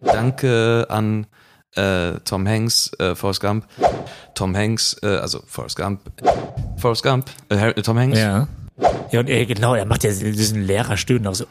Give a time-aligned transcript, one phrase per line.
[0.00, 1.26] Danke an
[1.74, 3.66] äh, Tom Hanks, äh, Forrest Gump.
[4.34, 6.00] Tom Hanks, äh, also Forrest Gump.
[6.76, 8.18] Forrest Gump, äh, Harry- Tom Hanks.
[8.18, 8.48] Ja.
[9.10, 11.46] Ja, und er, genau, er macht ja diesen Lehrerstöhnen auch so.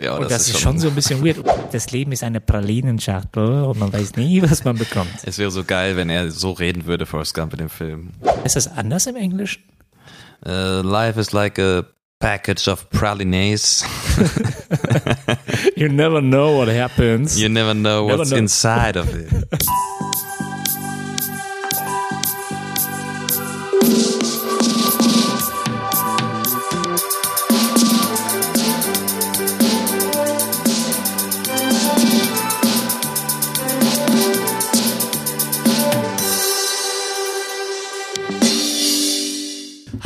[0.00, 1.38] Ja, Und das, ist schon so ein bisschen weird.
[1.72, 5.08] Das Leben ist eine Pralinenschachtel und man weiß nie, was man bekommt.
[5.24, 8.10] Es wäre so geil, wenn er so reden würde, Forrest Gump in dem Film.
[8.44, 9.62] Ist das anders im Englischen?
[10.46, 11.84] Uh, life is like a
[12.20, 13.84] package of pralines.
[15.76, 17.40] You never know what happens.
[17.40, 18.36] You never know Never what's know.
[18.38, 19.32] inside of it.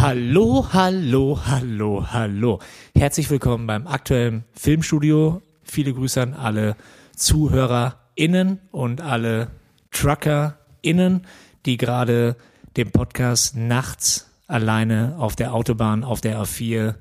[0.03, 2.59] Hallo, hallo, hallo, hallo.
[2.93, 5.43] Herzlich willkommen beim aktuellen Filmstudio.
[5.63, 6.75] Viele Grüße an alle
[7.15, 9.53] ZuhörerInnen und alle
[9.93, 11.25] TruckerInnen,
[11.67, 12.35] die gerade
[12.77, 16.97] den Podcast nachts alleine auf der Autobahn auf der A4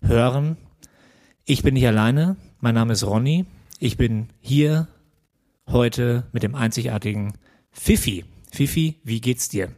[0.00, 0.56] hören.
[1.46, 2.36] Ich bin nicht alleine.
[2.60, 3.46] Mein Name ist Ronny.
[3.80, 4.86] Ich bin hier
[5.66, 7.32] heute mit dem einzigartigen
[7.72, 8.24] Fifi.
[8.52, 9.70] Fifi, wie geht's dir?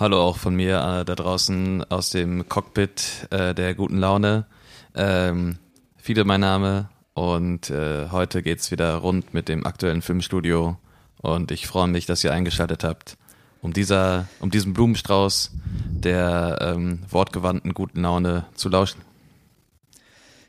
[0.00, 4.46] Hallo auch von mir äh, da draußen aus dem Cockpit äh, der guten Laune.
[4.94, 5.58] Ähm,
[5.96, 10.76] Fiede mein Name und äh, heute geht's wieder rund mit dem aktuellen Filmstudio
[11.20, 13.16] und ich freue mich, dass ihr eingeschaltet habt,
[13.60, 15.50] um dieser, um diesem Blumenstrauß
[15.90, 19.00] der ähm, wortgewandten guten Laune zu lauschen.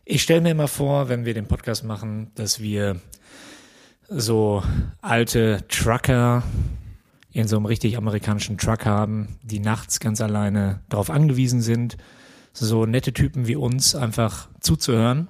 [0.05, 2.97] Ich stelle mir immer vor, wenn wir den Podcast machen, dass wir
[4.09, 4.61] so
[5.01, 6.43] alte Trucker
[7.31, 11.97] in so einem richtig amerikanischen Truck haben, die nachts ganz alleine darauf angewiesen sind,
[12.53, 15.27] so nette Typen wie uns einfach zuzuhören.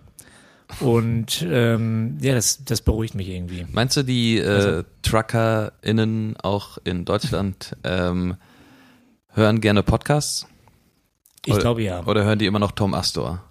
[0.80, 3.66] Und ähm, ja, das, das beruhigt mich irgendwie.
[3.72, 8.36] Meinst du, die äh, Also- TruckerInnen auch in Deutschland ähm,
[9.33, 10.45] hören gerne Podcasts?
[11.45, 12.05] Ich Oder- glaube ja.
[12.05, 13.43] Oder hören die immer noch Tom Astor?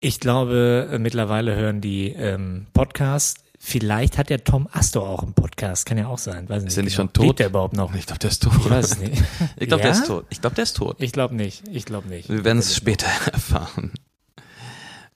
[0.00, 3.42] Ich glaube, äh, mittlerweile hören die ähm, Podcasts.
[3.66, 6.46] Vielleicht hat der Tom Astor auch einen Podcast, kann ja auch sein.
[6.50, 7.06] Weiß Ist er nicht genau.
[7.08, 7.24] schon tot?
[7.26, 7.94] Lebt der überhaupt noch?
[7.94, 8.52] Ich glaube, der ist tot.
[8.58, 9.22] Ich weiß es nicht.
[9.56, 9.90] Ich glaube, Ja?
[9.90, 10.26] der ist tot.
[10.28, 10.96] Ich glaube, der ist tot.
[11.00, 11.62] Ich glaube nicht.
[11.72, 12.28] Ich glaube nicht.
[12.28, 13.90] Wir werden es später erfahren.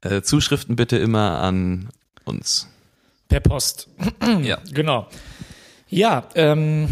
[0.00, 1.90] Äh, Zuschriften bitte immer an
[2.24, 2.68] uns.
[3.28, 3.88] Per Post.
[4.42, 4.58] Ja.
[4.72, 5.08] Genau.
[5.90, 6.88] Ja, ähm,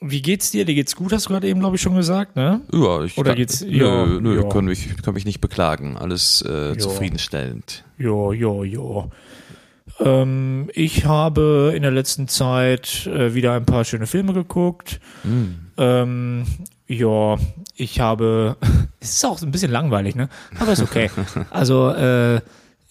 [0.00, 0.64] wie geht's dir?
[0.64, 2.62] Dir geht's gut, hast du gerade eben, glaube ich, schon gesagt, ne?
[2.72, 4.42] Ja, ich Oder kann, geht's- Nö, ja, nö, ja.
[4.46, 5.96] Ich kann mich, kann mich nicht beklagen.
[5.96, 7.84] Alles äh, zufriedenstellend.
[7.96, 9.10] Jo, jo, jo.
[10.00, 15.00] Ähm, ich habe in der letzten Zeit äh, wieder ein paar schöne Filme geguckt.
[15.76, 16.46] Ähm,
[16.86, 17.36] ja,
[17.76, 18.56] ich habe,
[19.00, 20.28] es ist auch ein bisschen langweilig, ne?
[20.58, 21.10] Aber ist okay.
[21.50, 22.40] Also, äh,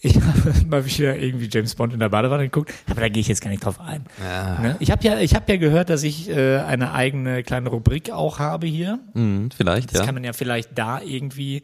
[0.02, 3.28] ich habe mal wieder irgendwie James Bond in der Badewanne geguckt, aber da gehe ich
[3.28, 4.06] jetzt gar nicht drauf ein.
[4.24, 4.60] Ja.
[4.60, 4.76] Ne?
[4.80, 8.40] Ich habe ja, ich habe ja gehört, dass ich äh, eine eigene kleine Rubrik auch
[8.40, 9.00] habe hier.
[9.14, 10.06] Hm, vielleicht, Das ja.
[10.06, 11.64] kann man ja vielleicht da irgendwie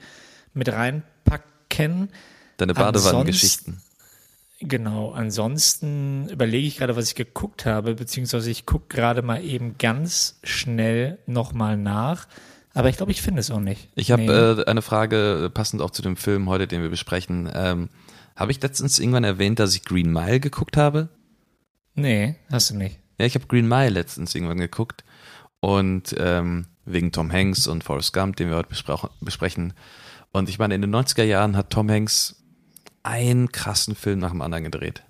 [0.53, 2.09] mit reinpacken.
[2.57, 3.81] Deine Badewannengeschichten.
[4.61, 9.77] Genau, ansonsten überlege ich gerade, was ich geguckt habe, beziehungsweise ich gucke gerade mal eben
[9.77, 12.27] ganz schnell nochmal nach.
[12.73, 13.89] Aber ich glaube, ich finde es auch nicht.
[13.95, 14.29] Ich habe Nee.
[14.61, 17.49] äh, eine Frage, äh, passend auch zu dem Film heute, den wir besprechen.
[17.53, 17.89] Ähm,
[18.35, 21.09] habe ich letztens irgendwann erwähnt, dass ich Green Mile geguckt habe?
[21.97, 22.99] nee, hast du nicht.
[23.17, 25.05] Ja, ich habe Green Mile letztens irgendwann geguckt.
[25.61, 28.69] Und ähm, wegen Tom Hanks und Forrest Gump, den wir heute
[29.21, 29.73] besprechen.
[30.33, 32.43] Und ich meine, in den 90er Jahren hat Tom Hanks
[33.05, 35.03] einen krassen Film nach dem anderen gedreht.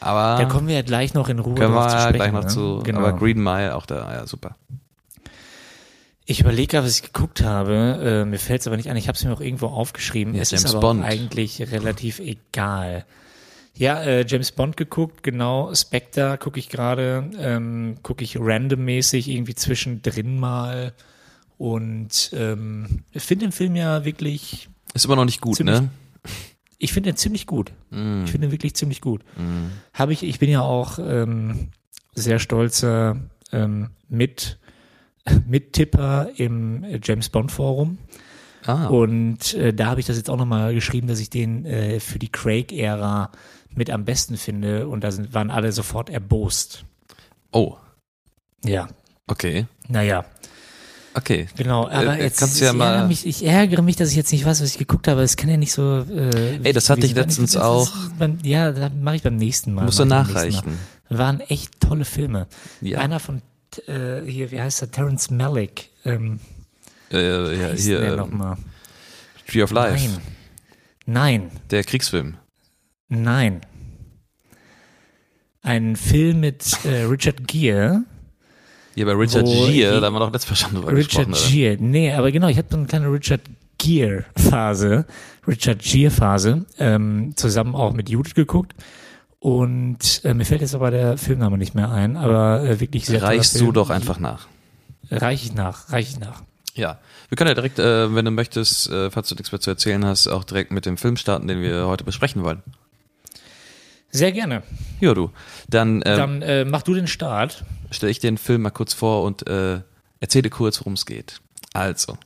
[0.00, 2.14] Aber Da kommen wir ja gleich noch in Ruhe können wir zu sprechen.
[2.14, 2.48] gleich noch ne?
[2.48, 2.80] zu.
[2.84, 2.98] Genau.
[3.00, 4.56] Aber Green Mile auch da, ja, super.
[6.24, 8.00] Ich überlege gerade, was ich geguckt habe.
[8.02, 8.96] Äh, mir fällt es aber nicht an.
[8.96, 10.34] Ich habe es mir auch irgendwo aufgeschrieben.
[10.34, 11.04] Ja, es James ist aber Bond.
[11.04, 13.04] Eigentlich relativ egal.
[13.74, 15.72] Ja, äh, James Bond geguckt, genau.
[15.74, 17.30] Spectre gucke ich gerade.
[17.38, 20.94] Ähm, gucke ich randommäßig irgendwie zwischendrin mal.
[21.58, 25.90] Und ähm, ich finde den Film ja wirklich, Ist immer noch nicht gut, ne?
[26.78, 27.72] Ich finde den ziemlich gut.
[27.90, 28.24] Mm.
[28.24, 29.22] Ich finde den wirklich ziemlich gut.
[29.92, 31.70] Habe ich, ich bin ja auch ähm,
[32.14, 33.16] sehr stolzer
[33.52, 34.58] ähm, mit
[35.46, 37.98] Mittipper im James Bond Forum.
[38.64, 42.00] Ah, Und äh, da habe ich das jetzt auch nochmal geschrieben, dass ich den äh,
[42.00, 43.30] für die Craig-Ära
[43.70, 44.88] mit am besten finde.
[44.88, 46.84] Und da sind, waren alle sofort erbost.
[47.52, 47.76] oh,
[48.64, 48.88] Ja,
[49.28, 49.66] okay.
[49.88, 50.24] naja,
[51.16, 51.46] Okay.
[51.56, 51.88] genau.
[51.88, 54.16] Aber Äh, jetzt, kannst du ja ich, mal- ärgere mich, ich ärgere mich, dass ich
[54.16, 55.22] jetzt nicht weiß, was ich geguckt habe.
[55.22, 56.00] Es kann ja nicht so.
[56.10, 57.90] Äh, Ey, das hatte ich letztens das auch.
[58.18, 59.84] Beim, ja, das mache ich beim nächsten Mal.
[59.86, 60.76] Musst du ich nachreichen.
[61.08, 61.18] Mal.
[61.18, 62.46] Waren echt tolle Filme.
[62.82, 62.98] Ja.
[62.98, 63.40] Einer von
[63.86, 64.90] äh, hier, wie heißt der?
[64.90, 65.88] Terrence Malick.
[66.04, 66.38] Ähm,
[67.10, 68.56] Äh, ja, hier, der äh, nochmal?
[69.48, 70.04] Tree of Life.
[70.08, 70.18] Nein.
[71.06, 71.50] Nein.
[71.70, 72.34] Der Kriegsfilm.
[73.08, 73.60] Nein.
[75.62, 78.02] einen Film mit äh, Richard Gere.
[78.96, 81.32] Ja, bei Richard Gere, da haben wir doch letztes Mal schon drüber Richard gesprochen.
[81.32, 81.50] oder?
[81.50, 81.76] Gere.
[81.82, 83.42] Nee, aber genau, ich habe so eine kleine Richard
[83.78, 85.04] Gere-Phase,
[85.46, 88.74] Richard Gere-Phase, ähm, zusammen auch mit Judith geguckt.
[89.38, 93.22] Und äh, mir fällt jetzt aber der Filmname nicht mehr ein, aber äh, wirklich sehr
[93.22, 94.48] Reichst du doch einfach nach.
[95.10, 96.42] Reich ich nach, reich ich nach.
[96.74, 96.98] Ja,
[97.28, 100.04] wir können ja direkt, äh, wenn du möchtest, äh, falls du nichts mehr zu erzählen
[100.04, 102.62] hast, auch direkt mit dem Film starten, den wir heute besprechen wollen.
[104.10, 104.62] Sehr gerne.
[105.00, 105.30] Ja, du.
[105.68, 107.64] Dann, ähm, Dann äh, mach du den Start.
[107.96, 109.80] Stelle ich den Film mal kurz vor und äh,
[110.20, 111.40] erzähle kurz, worum es geht.
[111.72, 112.16] Also,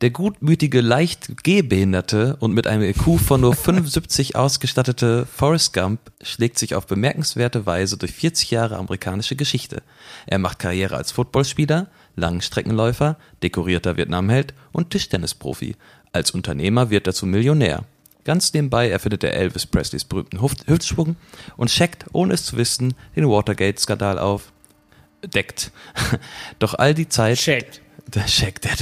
[0.00, 6.58] der gutmütige, leicht gehbehinderte und mit einem IQ von nur 75 ausgestattete Forrest Gump schlägt
[6.58, 9.82] sich auf bemerkenswerte Weise durch 40 Jahre amerikanische Geschichte.
[10.26, 15.76] Er macht Karriere als Footballspieler, Langstreckenläufer, dekorierter Vietnamheld und Tischtennisprofi.
[16.12, 17.84] Als Unternehmer wird er zum Millionär.
[18.24, 21.14] Ganz nebenbei erfindet er Elvis Presleys berühmten Hüft Hüftschwung
[21.56, 24.52] und checkt, ohne es zu wissen, den Watergate-Skandal auf.
[25.34, 25.70] Deckt.
[26.58, 27.38] Doch all die Zeit.
[27.38, 27.80] Checkt.
[28.14, 28.72] Der checkt, der,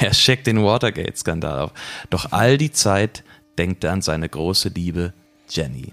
[0.00, 1.72] er checkt den Watergate-Skandal auf.
[2.10, 3.24] Doch all die Zeit
[3.56, 5.14] denkt er an seine große Liebe
[5.48, 5.92] Jenny.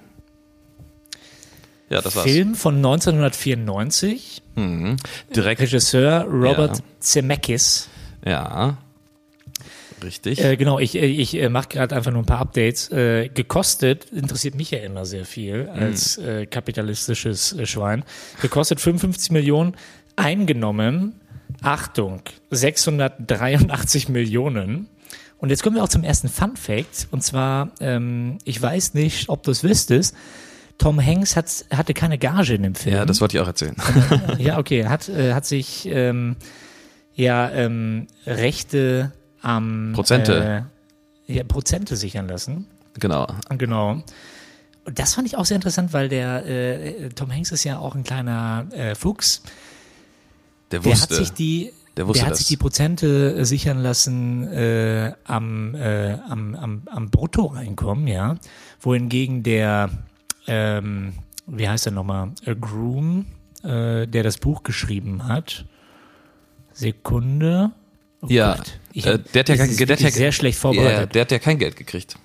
[1.90, 2.26] Ja, das war's.
[2.26, 4.42] Film von 1994.
[4.56, 4.98] Mhm.
[5.36, 5.62] Direkt.
[5.62, 6.84] Regisseur Robert Ja.
[7.00, 7.90] Zemeckis.
[8.26, 8.78] Ja.
[10.04, 10.44] Richtig.
[10.44, 12.90] Äh, genau, ich, äh, ich äh, mache gerade einfach nur ein paar Updates.
[12.92, 18.04] Äh, gekostet, interessiert mich ja immer sehr viel als äh, kapitalistisches Schwein.
[18.42, 19.76] Gekostet 55 Millionen,
[20.16, 21.20] eingenommen,
[21.62, 24.88] Achtung, 683 Millionen.
[25.38, 27.08] Und jetzt kommen wir auch zum ersten Fun Fact.
[27.12, 30.16] Und zwar, ähm, ich weiß nicht, ob du es wüsstest,
[30.78, 32.96] Tom Hanks hat, hatte keine Gage in dem Film.
[32.96, 33.76] ja, das wollte ich auch erzählen.
[34.40, 36.36] Ja, okay, hat, äh, hat sich ähm,
[37.14, 39.12] ja ähm, Rechte
[39.42, 40.66] am Prozente.
[41.28, 42.66] Äh, ja, Prozente sichern lassen.
[43.00, 43.28] genau.
[43.50, 44.04] Genau.
[44.84, 47.94] Und das fand ich auch sehr interessant, weil der äh, Tom Hanks ist ja auch
[47.94, 49.44] ein kleiner äh, Fuchs.
[50.72, 51.16] Der Der wusste.
[51.16, 52.40] hat sich die, der wusste hat das.
[52.40, 58.36] sich die Prozente äh, sichern lassen äh, am, äh, am, am, am Bruttoeinkommen, ja.
[58.80, 59.90] Wohingegen der,
[60.48, 61.14] ähm,
[61.48, 63.26] wie heißt er nochmal, A Groom,
[63.64, 65.66] äh, der das Buch geschrieben hat.
[66.74, 67.72] Sekunde.
[68.22, 68.80] Oh Ja, Gott.
[68.94, 71.16] Ich, äh, der hat ja kein- der hat ja- sehr schlecht vorbereitet.
[71.16, 72.16] der hat ja kein Geld gekriegt.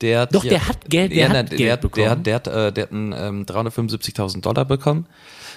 [0.00, 2.04] Der hat Doch, ja, der hat Geld- der ja, hat nein, Geld der, hat- bekommen.
[2.04, 5.06] Der hat, der hat, äh, der hat einen, ähm, 375.000 Dollar bekommen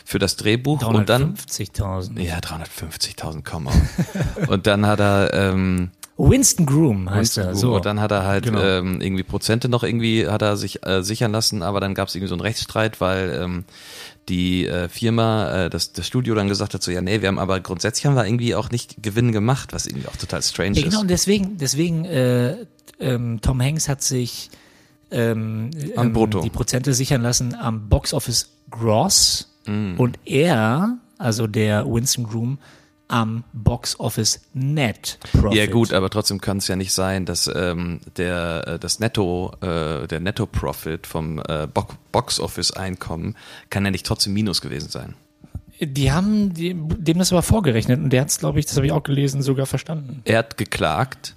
[0.06, 2.20] für das Drehbuch und dann 350.000.
[2.22, 3.74] ja 350.000 komm mal.
[4.48, 7.56] und dann hat er ähm, Winston Groom heißt er.
[7.56, 7.76] So.
[7.76, 8.62] und dann hat er halt Genau.
[8.62, 12.16] ähm, irgendwie Prozente noch irgendwie hat er sich äh, sichern lassen, aber dann gab es
[12.16, 13.66] irgendwie so einen Rechtsstreit, weil ähm,
[14.30, 17.40] die äh, Firma, äh, das, das Studio dann gesagt hat so, ja nee, wir haben
[17.40, 20.84] aber grundsätzlich haben wir irgendwie auch nicht Gewinn gemacht, was irgendwie auch total strange Ja,
[20.84, 21.22] genau, und ist.
[21.26, 22.58] deswegen, deswegen äh,
[23.00, 24.50] ähm, Tom Hanks hat sich
[25.12, 26.42] ähm, Am ähm, Brutto.
[26.42, 29.96] die Prozente sichern lassen am Box Office Gross Mm.
[29.98, 32.58] und er, also der Winston Groom,
[33.08, 35.58] am Box Office Net Profit.
[35.58, 39.54] Ja gut, aber trotzdem kann es ja nicht sein, dass ähm, der äh, das Netto
[39.62, 43.36] äh, der Netto Profit vom äh, Bo Box Office Einkommen
[43.70, 45.14] kann ja nicht trotzdem Minus gewesen sein.
[45.80, 48.86] Die haben die, dem das aber vorgerechnet und der hat es, glaube ich, das habe
[48.86, 50.22] ich auch gelesen, sogar verstanden.
[50.24, 51.36] Er hat geklagt,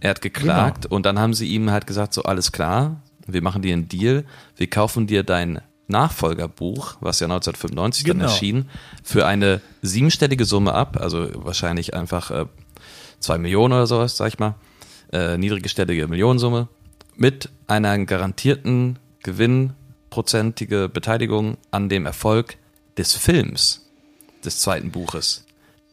[0.00, 3.62] er hat geklagt und dann haben sie ihm halt gesagt so alles klar, wir machen
[3.62, 4.24] dir einen Deal,
[4.56, 8.30] wir kaufen dir dein Nachfolgerbuch, was ja 1995 dann Genau.
[8.30, 8.68] erschien,
[9.02, 12.46] für eine siebenstellige Summe ab, also wahrscheinlich einfach äh,
[13.18, 14.54] zwei Millionen oder sowas, sag ich mal,
[15.12, 16.68] äh, niedriggestellige Millionensumme,
[17.16, 22.56] mit einer garantierten gewinnprozentige Beteiligung an dem Erfolg
[22.96, 23.86] des Films
[24.44, 25.44] des zweiten Buches,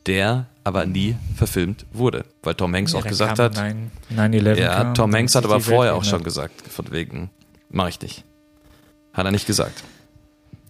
[0.05, 4.55] der aber nie verfilmt wurde, weil Tom Hanks Ja, auch dann gesagt hat, 9 9/11
[4.59, 7.29] ja, Tom dann Hanks hat aber Welt vorher auch schon gesagt, von wegen,
[7.69, 8.23] mach ich nicht.
[9.17, 9.83] Hat er nicht gesagt.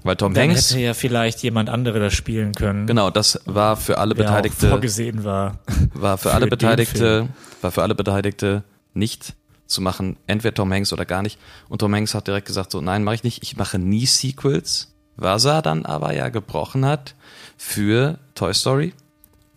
[0.04, 2.88] Weil Tom Dann Hanks, hätte ja vielleicht jemand andere das spielen können.
[2.88, 5.60] genau, das war für alle Beteiligte, vorgesehen war.
[5.94, 7.28] war für für alle Beteiligte,
[7.62, 8.64] war für alle Beteiligte
[8.94, 9.34] nicht
[9.66, 11.38] zu machen, entweder Tom Hanks oder gar nicht.
[11.68, 14.94] Und Tom Hanks hat direkt gesagt so, nein, mache ich nicht, ich mache nie Sequels,
[15.18, 17.16] was er dann aber ja gebrochen hat
[17.58, 18.94] für Toy Story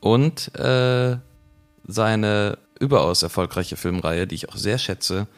[0.00, 1.16] und äh,
[1.86, 5.28] seine überaus erfolgreiche Filmreihe, die ich auch sehr schätze,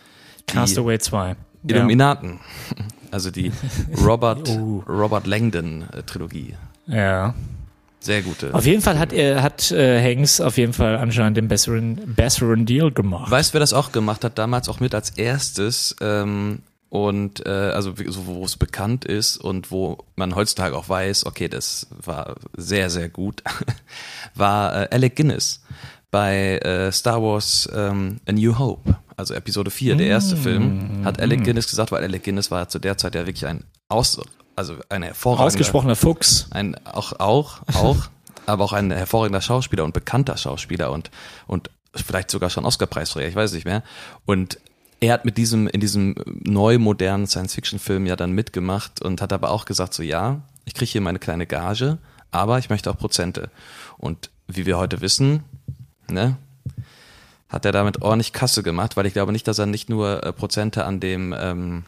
[0.47, 1.37] Castaway 2.
[1.66, 2.40] Illuminaten.
[3.12, 3.52] Also die
[4.04, 4.83] Robert, Oh.
[4.88, 6.54] Robert Langdon äh, Trilogie.
[6.88, 7.35] Ja.
[8.00, 8.52] Sehr gute.
[8.52, 12.66] Auf jeden Fall hat er hat äh, Hanks auf jeden Fall anscheinend den besseren besseren
[12.66, 13.31] Deal gemacht.
[13.31, 14.38] Weißt du, wer das auch gemacht hat?
[14.38, 15.95] Damals auch mit als erstes.
[16.00, 21.25] Ähm, und äh, also so, wo es bekannt ist und wo man heutzutage auch weiß,
[21.26, 23.42] okay, das war sehr, sehr gut,
[24.35, 25.62] war äh, Alec Guinness
[26.11, 31.21] bei äh, Star Wars ähm, A New Hope, also Episode 4, der erste Film, hat
[31.21, 34.21] Alec Guinness gesagt, weil Alec Guinness war zu der Zeit ja wirklich ein aus,
[34.57, 36.47] also ein hervorragender, Ausgesprochener Fuchs.
[36.50, 37.97] ein auch auch auch,
[38.47, 41.11] aber auch ein hervorragender Schauspieler und bekannter Schauspieler und
[41.47, 43.83] und vielleicht sogar schon Oscar-Preisträger, ich weiß nicht mehr.
[44.25, 44.59] Und
[45.00, 49.50] er hat mit diesem in diesem neu modernen Science-Fiction-Film ja dann mitgemacht und hat aber
[49.50, 51.99] auch gesagt so ja, ich kriege hier meine kleine Gage,
[52.31, 53.50] aber ich möchte auch Prozente.
[53.99, 55.45] Und wie wir heute wissen,
[56.09, 56.37] ne,
[57.52, 60.32] hat er damit ordentlich Kasse gemacht, weil ich glaube nicht, dass er nicht nur äh,
[60.32, 61.85] Prozente an dem ähm,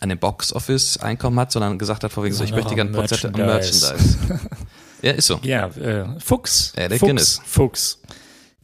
[0.00, 3.28] an dem Box Office Einkommen hat, sondern gesagt hat, vorwiegend so, ich möchte gerne Prozente
[3.28, 4.16] am Merchandise.
[4.28, 4.50] Merchandise.
[5.02, 5.40] ja, ist so.
[5.42, 6.72] Ja, äh, Fuchs.
[6.76, 7.40] Alec Fuchs, Guinness.
[7.44, 7.98] Fuchs.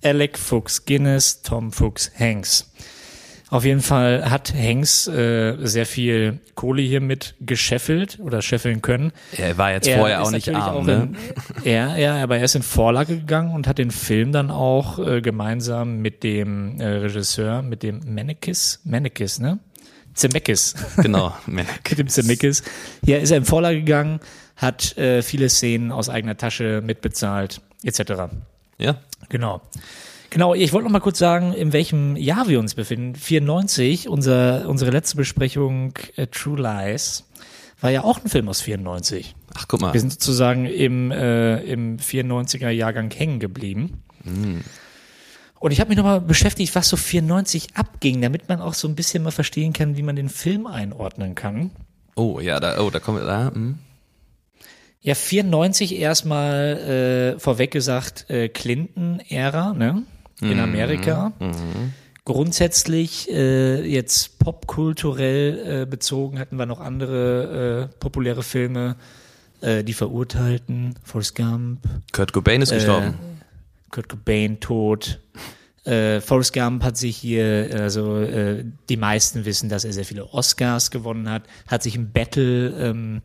[0.05, 2.71] Alec Fuchs Guinness, Tom Fuchs Hanks.
[3.55, 9.13] Auf jeden Fall hat Hanks äh, sehr viel Kohle hier mit gescheffelt oder scheffeln können.
[9.37, 11.13] Er war jetzt Er vorher auch nicht arm, auch ne?
[11.63, 14.99] In, ja, ja, aber er ist in Vorlage gegangen und hat den Film dann auch
[14.99, 19.61] äh, gemeinsam mit dem äh, Regisseur, mit dem Menekis, Menekis, ne?
[20.15, 20.75] Zemeckis.
[20.97, 21.33] Genau.
[21.47, 22.65] mit dem Zemeckis.
[23.07, 24.19] Ja, ist er in Vorlage gegangen,
[24.57, 28.35] hat äh, viele Szenen aus eigener Tasche mitbezahlt, etc.
[28.79, 28.97] Ja.
[29.29, 29.63] Genau.
[30.31, 33.15] Genau, ich wollte noch mal kurz sagen, in welchem Jahr wir uns befinden.
[33.15, 37.25] 94, unser, unsere letzte Besprechung äh, True Lies
[37.81, 39.37] war ja auch ein Film aus 94.
[39.55, 39.93] Ach, guck mal.
[39.93, 44.03] Wir sind sozusagen im, äh, im 94er Jahrgang hängen geblieben.
[45.61, 48.95] Und ich habe mich nochmal beschäftigt, was so 94 abging, damit man auch so ein
[48.95, 51.71] bisschen mal verstehen kann, wie man den Film einordnen kann.
[52.17, 53.79] Oh, ja, da, oh, da kommen wir, da, hm.
[55.01, 60.05] Ja, 94 erstmal äh, vorweg gesagt äh, Clinton-Ära, ne?
[60.51, 61.33] In Amerika.
[62.25, 68.97] Grundsätzlich äh, jetzt popkulturell äh, bezogen hatten wir noch andere äh, populäre Filme,
[69.61, 71.81] äh, die Verurteilten, Forrest Gump,
[72.13, 73.15] Kurt Cobain ist gestorben.
[73.91, 75.21] Kurt Cobain tot.
[75.85, 80.33] Äh, Forrest Gump hat sich hier, also äh, die meisten wissen, dass er sehr viele
[80.33, 83.23] Oscars gewonnen hat, hat sich im Battle, ähm,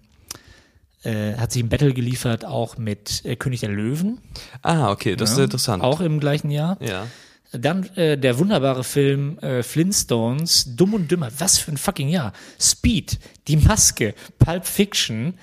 [1.03, 4.19] äh, hat sich im Battle geliefert, auch mit äh, König der Löwen.
[4.61, 5.83] Ah, okay, das ist Ja, interessant.
[5.83, 6.77] Auch im gleichen Jahr.
[6.81, 7.07] Ja.
[7.51, 12.33] Dann äh, der wunderbare Film äh, Flintstones, Dumm und Dümmer, was für ein fucking Jahr.
[12.59, 15.33] Speed, Die Maske, Pulp Fiction,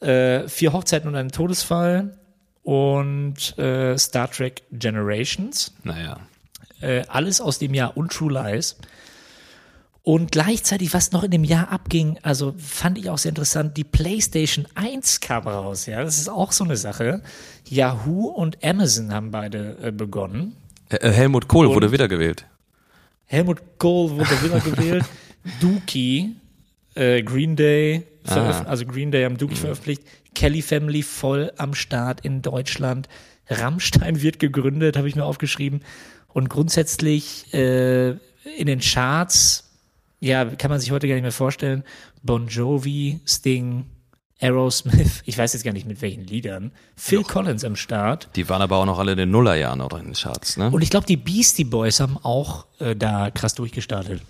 [0.00, 2.16] äh, Vier Hochzeiten und ein Todesfall
[2.62, 5.72] und äh, Star Trek Generations.
[5.82, 6.20] Naja.
[6.80, 8.76] Äh, alles aus dem Jahr und True Lies.
[10.10, 13.84] Und gleichzeitig, was noch in dem Jahr abging, also fand ich auch sehr interessant, die
[13.84, 17.20] PlayStation 1 kam raus, ja, das ist auch so eine Sache.
[17.68, 20.56] Yahoo und Amazon haben beide äh, begonnen.
[20.88, 22.46] Äh, Helmut Kohl Und- wurde wiedergewählt.
[23.26, 25.04] Helmut Kohl wurde wieder gewählt.
[25.60, 26.36] Dookie,
[26.94, 30.04] äh, Green Day, veröf- also Green Day haben Dookie veröffentlicht.
[30.34, 33.10] Kelly Family voll am Start in Deutschland.
[33.50, 35.82] Rammstein wird gegründet, habe ich mir aufgeschrieben.
[36.28, 38.12] Und grundsätzlich äh,
[38.56, 39.67] in den Charts,
[40.20, 41.84] ja, kann man sich heute gar nicht mehr vorstellen.
[42.22, 43.86] Bon Jovi, Sting,
[44.40, 46.72] Aerosmith, ich weiß jetzt gar nicht mit welchen Liedern.
[46.96, 48.28] Phil Collins am Start.
[48.36, 50.70] Die waren aber auch noch alle in den Nullerjahren oder in den Charts, ne?
[50.70, 54.22] Und ich glaube, die Beastie Boys haben auch äh, da krass durchgestartet.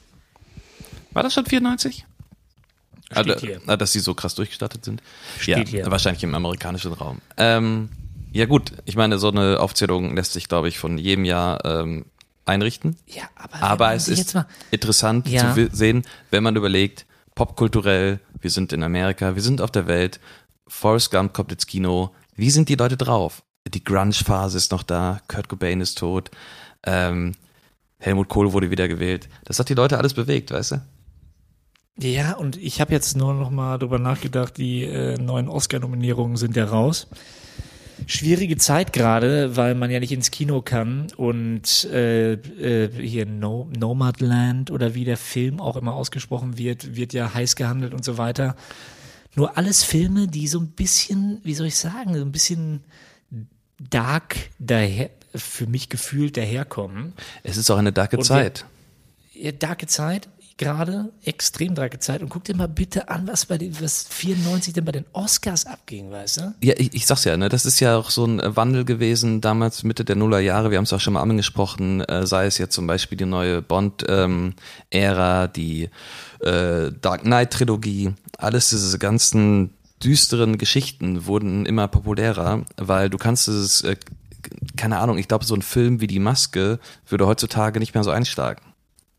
[1.12, 2.04] War das schon 94?
[3.10, 3.60] Steht ah, hier.
[3.66, 5.02] ah, dass sie so krass durchgestattet sind?
[5.38, 5.90] Steht ja, hier.
[5.90, 7.20] wahrscheinlich im amerikanischen Raum.
[7.38, 7.88] Ähm,
[8.32, 12.04] ja gut, ich meine, so eine Aufzählung lässt sich, glaube ich, von jedem Jahr ähm,
[12.48, 12.96] einrichten.
[13.06, 15.54] Ja, aber, Aber es ist mal, interessant Ja.
[15.54, 20.18] zu sehen, wenn man überlegt, popkulturell, wir sind in Amerika, wir sind auf der Welt,
[20.66, 23.42] Forrest Gump kommt ins Kino, wie sind die Leute drauf?
[23.68, 26.30] Die Grunge-Phase ist noch da, Kurt Cobain ist tot,
[26.84, 27.34] ähm,
[27.98, 29.28] Helmut Kohl wurde wieder gewählt.
[29.44, 30.82] Das hat die Leute alles bewegt, weißt du?
[32.00, 36.54] ja, und ich habe jetzt nur noch mal drüber nachgedacht, die äh, neuen Oscar-Nominierungen sind
[36.54, 37.08] ja raus.
[38.06, 43.68] Schwierige Zeit gerade, weil man ja nicht ins Kino kann und äh, äh, hier no
[43.76, 48.18] Nomadland oder wie der Film auch immer ausgesprochen wird, wird ja heiß gehandelt und so
[48.18, 48.56] weiter.
[49.34, 52.82] Nur alles Filme, die so ein bisschen, wie soll ich sagen, so ein bisschen
[53.78, 57.12] dark daher, für mich gefühlt daherkommen.
[57.42, 58.64] Es ist auch eine darke Und Zeit.
[59.34, 60.28] ja, darke Zeit,
[60.58, 62.20] gerade extrem Zeit.
[62.20, 65.64] Und guck dir mal bitte an, was bei den, was 94 denn bei den Oscars
[65.64, 66.54] abging, weißt du?
[66.62, 69.40] Ja, ich, ich sag's ja, ne, das ist ja auch so ein äh, Wandel gewesen,
[69.40, 72.74] damals Mitte der Nullerjahre, wir haben es auch schon mal angesprochen, äh, sei es jetzt
[72.74, 75.88] zum Beispiel die neue Bond-Ära, die
[76.40, 83.82] äh, Dark Knight-Trilogie, alles diese ganzen düsteren Geschichten wurden immer populärer, weil du kannst es,
[83.82, 83.96] äh,
[84.76, 88.10] keine Ahnung, ich glaube, so ein Film wie Die Maske würde heutzutage nicht mehr so
[88.10, 88.62] einschlagen.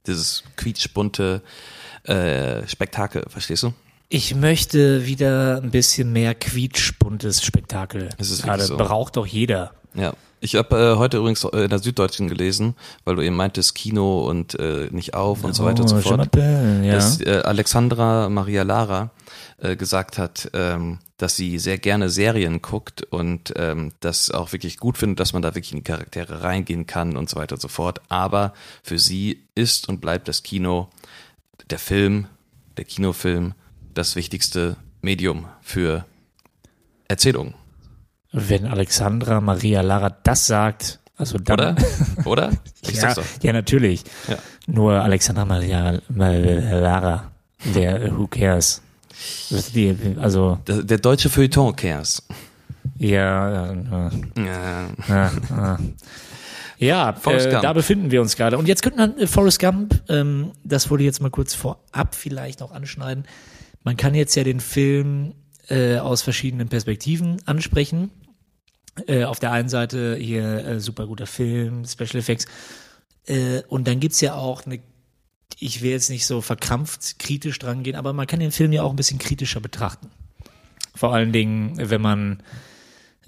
[0.09, 1.41] Dieses quietschbunte
[2.03, 3.73] äh, Spektakel, verstehst du?
[4.09, 8.09] Ich möchte wieder ein bisschen mehr quietschbuntes Spektakel.
[8.17, 8.75] Es ist Gerade so.
[8.77, 9.71] braucht doch jeder.
[9.93, 10.13] Ja.
[10.41, 14.57] Ich habe äh, heute übrigens in der Süddeutschen gelesen, weil du eben meintest Kino und
[14.57, 16.31] äh, nicht auf und so weiter und so Oh, fort.
[16.33, 16.93] Jean-Martin, ja.
[16.95, 19.11] dass äh, Alexandra Maria Lara
[19.61, 24.77] äh, gesagt hat, ähm, dass sie sehr gerne Serien guckt und ähm, das auch wirklich
[24.77, 27.61] gut findet, dass man da wirklich in die Charaktere reingehen kann und so weiter und
[27.61, 28.01] so fort.
[28.09, 30.89] Aber für sie ist und bleibt das Kino,
[31.69, 32.27] der Film,
[32.77, 33.53] der Kinofilm,
[33.93, 36.05] das wichtigste Medium für
[37.07, 37.53] Erzählungen.
[38.31, 41.59] Wenn Alexandra Maria Lara das sagt, also dann.
[41.59, 41.75] Oder?
[42.25, 42.51] Oder?
[42.81, 44.03] Ich ja, ja, natürlich.
[44.29, 44.37] Ja.
[44.65, 47.31] Nur Alexandra Maria, Maria Lara,
[47.75, 48.81] der äh, Who Cares.
[49.73, 52.23] Die, also, Der, der deutsche Feuilleton cares.
[52.97, 53.75] ja, äh,
[54.37, 54.89] Ja.
[55.07, 55.79] Ja, ja.
[56.77, 57.63] ja Forrest äh, Gump.
[57.63, 58.57] da befinden wir uns gerade.
[58.57, 62.15] Und jetzt könnte man äh, Forrest Gump, ähm, das wollte ich jetzt mal kurz vorab
[62.15, 63.25] vielleicht noch anschneiden.
[63.83, 65.33] Man kann jetzt ja den Film
[65.69, 68.11] äh, aus verschiedenen Perspektiven ansprechen.
[69.07, 72.45] Äh, auf der einen Seite hier äh, super guter Film, Special Effects.
[73.27, 74.79] Äh, und dann gibt's ja auch eine,
[75.57, 78.83] ich will jetzt nicht so verkrampft kritisch dran gehen, aber man kann den Film ja
[78.83, 80.09] auch ein bisschen kritischer betrachten.
[80.95, 82.43] Vor allen Dingen, wenn man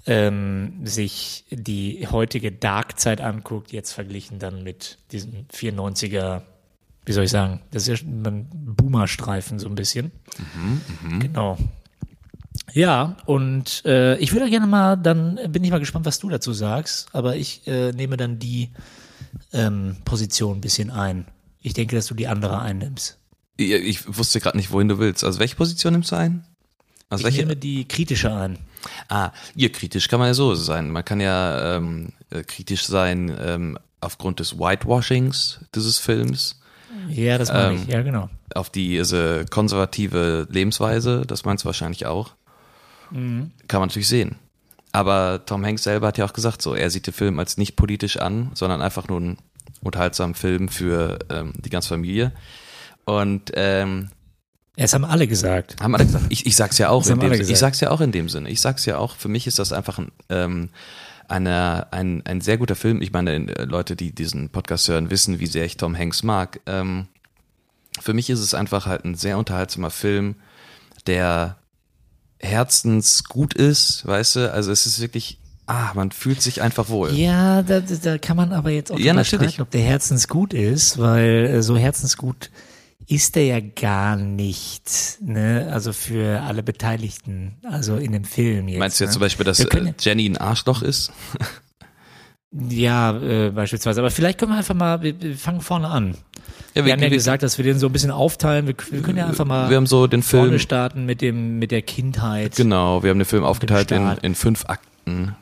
[0.06, 6.42] ähm, sich die heutige Dark-Zeit anguckt, jetzt verglichen dann mit diesem 94er,
[7.06, 10.10] wie soll ich sagen, das ist ja ein Boomer-Streifen so ein bisschen.
[11.20, 11.58] Genau.
[12.72, 16.52] Ja, und äh, ich würde gerne mal, dann bin ich mal gespannt, was du dazu
[16.52, 18.70] sagst, aber ich äh, nehme dann die
[19.52, 21.26] ähm, Position ein bisschen ein.
[21.62, 23.18] Ich denke, dass du die andere einnimmst.
[23.56, 25.24] Ich, ich wusste gerade nicht, wohin du willst.
[25.24, 26.44] Also welche Position nimmst du ein?
[27.08, 27.40] Also Ich welche?
[27.40, 28.58] nehme die kritische ein.
[29.08, 30.90] Ah, hier kritisch kann man ja so sein.
[30.90, 36.58] Man kann ja ähm, äh, kritisch sein ähm, aufgrund des Whitewashings dieses Films,
[37.08, 37.86] Ja, das meine Ähm, ich.
[37.92, 38.28] Ja, genau.
[38.54, 42.32] auf diese konservative Lebensweise, das meinst du wahrscheinlich auch.
[43.10, 43.52] Mhm.
[43.68, 44.36] Kann man natürlich sehen.
[44.90, 47.76] Aber Tom Hanks selber hat ja auch gesagt, so er sieht den Film als nicht
[47.76, 49.38] politisch an, sondern einfach nur einen
[49.82, 52.32] unterhaltsamen Film für ähm, die ganze Familie.
[53.04, 54.10] Und ähm,
[54.76, 55.76] Es haben alle gesagt.
[55.80, 56.26] Haben alle gesagt.
[56.30, 57.50] Ich, ich sag's ja auch Das in dem Sinne.
[57.50, 58.48] Ich sag's ja auch in dem Sinne.
[58.50, 60.70] Ich sag's ja auch, für mich ist das einfach ein, ähm,
[61.28, 63.02] eine, ein, ein sehr guter Film.
[63.02, 66.60] Ich meine, äh, Leute, die diesen Podcast hören, wissen, wie sehr ich Tom Hanks mag.
[66.66, 67.08] Ähm,
[68.00, 70.36] für mich ist es einfach halt ein sehr unterhaltsamer Film,
[71.06, 71.58] der
[72.38, 74.52] herzensgut ist, weißt du?
[74.52, 77.12] Also es ist wirklich, ah, man fühlt sich einfach wohl.
[77.12, 79.60] Ja, da, da kann man aber jetzt auch Ja, natürlich.
[79.60, 82.50] ob der herzensgut ist, weil äh, so herzensgut
[83.06, 85.68] ist er ja gar nicht, ne?
[85.72, 88.78] Also für alle Beteiligten, also in dem Film jetzt.
[88.78, 89.14] Meinst du jetzt ne?
[89.14, 91.12] zum Beispiel, dass Wir können äh, Jenny ein Arschloch ist?
[92.52, 94.00] Ja, äh, beispielsweise.
[94.00, 96.16] Aber vielleicht können wir einfach mal, wir, wir fangen vorne an.
[96.74, 98.66] Ja, Wir, haben ja gesagt, dass wir den so ein bisschen aufteilen.
[98.66, 101.58] Wir, wir können ja einfach mal wir haben so den vorne Film, starten mit dem,
[101.58, 102.56] mit der Kindheit.
[102.56, 105.34] genau, wir haben den Film aufgeteilt in, in fünf Akten.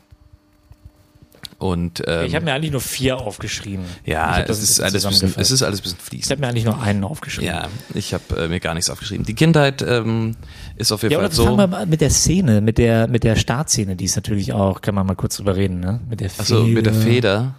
[1.61, 3.85] Und ähm, Ich habe mir eigentlich nur vier aufgeschrieben.
[4.03, 6.31] ich Ja, es ist, alles bisschen, es ist alles ein bisschen Ich fließend.
[6.31, 7.47] habe mir eigentlich nur einen aufgeschrieben.
[7.55, 9.27] Ja, ich habe äh, mir gar nichts aufgeschrieben.
[9.27, 10.37] Die Kindheit ähm,
[10.77, 11.45] ist auf jeden Ja, Fall so.
[11.45, 14.81] fangen wir mal mit der Szene, mit der, mit der Startszene, die ist natürlich auch,
[14.81, 16.01] kann man mal kurz drüber reden, ne?
[16.09, 16.41] Mit der Feder.
[16.41, 17.55] Also mit der Feder.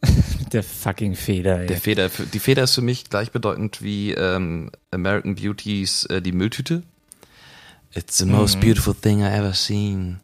[0.38, 1.66] Mit der fucking Feder, ey.
[1.66, 2.08] Der Feder.
[2.32, 6.82] Die Feder ist für mich gleichbedeutend wie ähm, American Beauties äh, die Mülltüte.
[7.94, 10.20] It's the most beautiful thing I ever seen.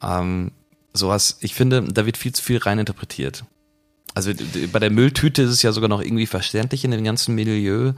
[0.00, 0.52] Ähm,
[0.94, 1.36] sowas.
[1.40, 3.44] Ich finde, da wird viel zu viel reininterpretiert.
[4.14, 7.34] Also d- bei der Mülltüte ist es ja sogar noch irgendwie verständlich in dem ganzen
[7.34, 7.92] Milieu,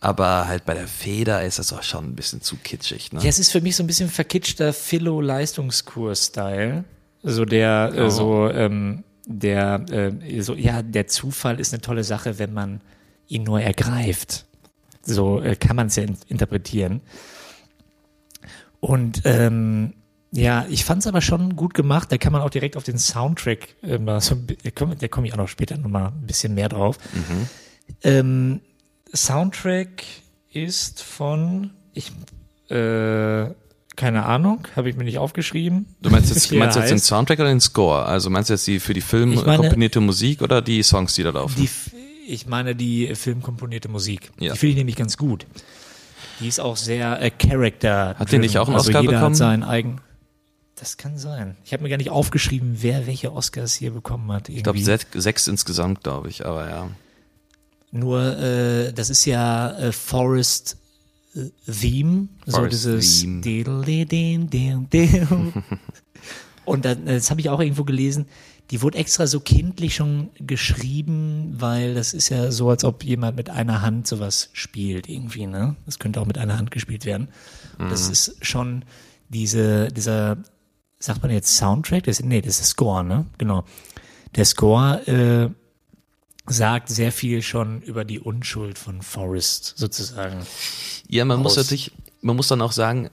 [0.00, 3.10] aber halt bei der Feder ist das auch schon ein bisschen zu kitschig.
[3.12, 3.20] Ne?
[3.22, 6.84] Ja, es ist für mich so ein bisschen verkitschter Philo-Leistungskurs-Style.
[7.22, 12.38] So der, äh, so, ähm, der, äh, so, ja, der Zufall ist eine tolle Sache,
[12.38, 12.80] wenn man
[13.28, 14.44] ihn nur ergreift.
[15.04, 17.00] So äh, kann man es ja in interpretieren.
[18.80, 19.94] Und ähm,
[20.32, 22.10] ja, ich fand es aber schon gut gemacht.
[22.10, 25.38] Da kann man auch direkt auf den Soundtrack, äh, so, da komme komm ich auch
[25.38, 26.98] noch später nochmal ein bisschen mehr drauf.
[28.02, 28.60] Ähm,
[29.14, 30.04] Soundtrack
[30.50, 32.12] ist von, ich,
[32.70, 33.50] äh,
[33.94, 35.86] keine Ahnung, habe ich mir nicht aufgeschrieben.
[36.00, 36.98] Du meinst jetzt, meinst jetzt den.
[36.98, 38.06] Soundtrack oder den Score?
[38.06, 41.24] Also meinst du jetzt die für die Film meine- komponierte Musik oder die Songs, die
[41.24, 41.56] da laufen?
[41.58, 41.68] Die,
[42.26, 44.32] ich meine die filmkomponierte Musik.
[44.40, 44.54] Ja.
[44.54, 45.46] Die finde ich nämlich ganz gut.
[46.40, 48.16] Die ist auch sehr äh, Character.
[48.18, 49.34] Hat die nicht auch einen also Oscar jeder bekommen?
[49.34, 50.00] Hat seinen eigen.
[50.82, 51.56] Das kann sein.
[51.64, 54.48] Ich habe mir gar nicht aufgeschrieben, wer welche Oscars hier bekommen hat.
[54.48, 54.84] ich glaube irgendwie.
[54.84, 56.90] sechs, sechs insgesamt, glaube ich, aber ja.
[57.92, 60.78] Nur, äh, das ist ja äh, Forest
[61.36, 63.40] äh, Theme, so Forest dieses Theme.
[64.06, 65.52] Dim, dim.
[66.64, 68.26] Und dann, das habe ich auch irgendwo gelesen,
[68.72, 73.36] die wurde extra so kindlich schon geschrieben, weil das ist ja so, als ob jemand
[73.36, 75.76] mit einer Hand sowas spielt irgendwie, ne?
[75.86, 77.28] Das könnte auch mit einer Hand gespielt werden.
[77.78, 78.12] Und das Mhm.
[78.12, 78.84] ist schon
[79.28, 80.38] diese, dieser
[81.02, 82.04] sagt man jetzt Soundtrack?
[82.04, 83.26] Das, nee, das ist Score, ne?
[83.38, 83.64] Genau.
[84.36, 85.50] Der Score äh,
[86.50, 90.46] sagt sehr viel schon über die Unschuld von Forrest sozusagen.
[91.08, 91.64] Ja, man muss aus.
[91.64, 93.10] natürlich, man muss dann auch sagen,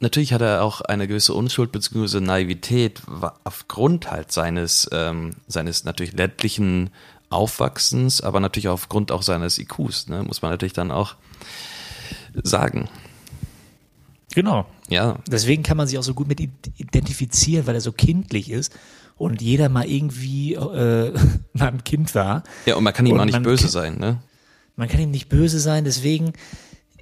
[0.00, 2.20] natürlich hat er auch eine gewisse Unschuld bzw.
[2.20, 3.02] Naivität
[3.44, 6.90] aufgrund halt seines, ähm, seines natürlich ländlichen
[7.28, 11.14] Aufwachsens, aber natürlich aufgrund auch seines IQs, ne, muss man natürlich dann auch
[12.42, 12.88] sagen.
[14.34, 14.66] Genau.
[14.88, 18.50] Ja, Deswegen kann man sich auch so gut mit ihm identifizieren, weil er so kindlich
[18.50, 18.72] ist
[19.16, 21.12] und jeder mal irgendwie äh,
[21.52, 22.42] mal ein Kind war.
[22.66, 24.18] ja, und man kann ihm Und auch nicht böse kann- sein, ne?
[24.76, 26.32] Man kann ihm nicht böse sein, deswegen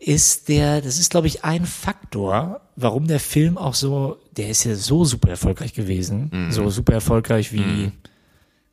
[0.01, 4.65] ist der, das ist glaube ich ein Faktor, warum der Film auch so, der ist
[4.65, 7.93] ja so super erfolgreich gewesen, so super erfolgreich wie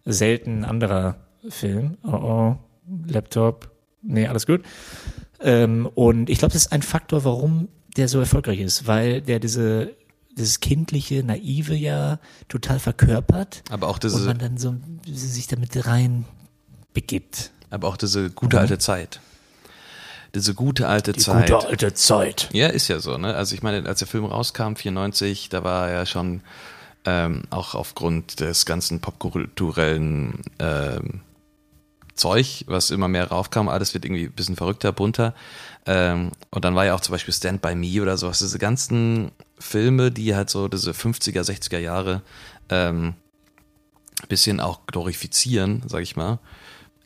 [0.05, 1.17] selten ein anderer
[1.49, 1.97] Film.
[2.03, 2.55] Oh oh,
[3.07, 3.69] Laptop,
[4.01, 4.61] nee, alles gut.
[5.41, 9.39] Ähm, und ich glaube, das ist ein Faktor, warum der so erfolgreich ist, weil der
[9.39, 9.93] diese
[10.37, 14.75] dieses kindliche, naive ja total verkörpert Aber auch und diese, man dann so
[15.07, 16.25] sich damit rein
[16.93, 17.51] begibt.
[17.69, 19.21] aber auch diese gute alte Zeit.
[20.33, 21.49] Diese gute alte Die Zeit.
[21.49, 22.49] gute alte Zeit.
[22.51, 23.33] Ja, ist ja so, ne?
[23.33, 26.41] Also ich meine, als der Film rauskam, 94, da war er ja schon
[27.05, 31.21] ähm, auch aufgrund des ganzen popkulturellen ähm,
[32.15, 35.33] Zeug, was immer mehr raufkam, alles wird irgendwie ein bisschen verrückter, bunter.
[35.85, 39.31] Ähm, und dann war ja auch zum Beispiel Stand By Me oder sowas, diese ganzen
[39.59, 42.21] Filme, die halt so diese 50er, 60er Jahre
[42.69, 43.13] ähm,
[44.27, 46.39] bisschen auch glorifizieren, sag ich mal,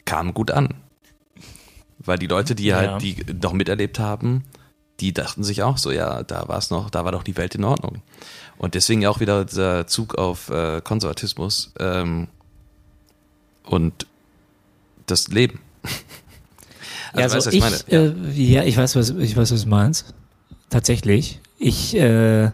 [0.06, 0.76] kamen gut an.
[2.00, 2.78] Weil die Leute, die Ja.
[2.78, 4.46] halt, die noch miterlebt haben,
[5.02, 7.56] die dachten sich auch so, ja, da war es noch, da war doch die Welt
[7.56, 8.02] in Ordnung.
[8.58, 12.28] Und deswegen auch wieder dieser Zug auf äh, Konservatismus ähm,
[13.64, 14.08] und
[15.06, 15.60] das Leben.
[17.14, 18.16] Ja, also weißt was ich, meine?
[18.16, 20.14] Äh, ja, ich weiß, was ich weiß, was du meinst.
[20.70, 21.40] Tatsächlich.
[21.58, 22.52] Ich äh,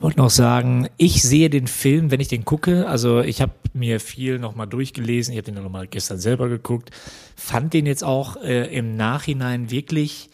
[0.00, 2.88] wollte noch sagen, ich sehe den Film, wenn ich den gucke.
[2.88, 5.32] Also ich habe mir viel nochmal durchgelesen.
[5.32, 6.90] Ich habe den dann nochmal gestern selber geguckt.
[7.36, 10.30] Fand den jetzt auch äh, im Nachhinein wirklich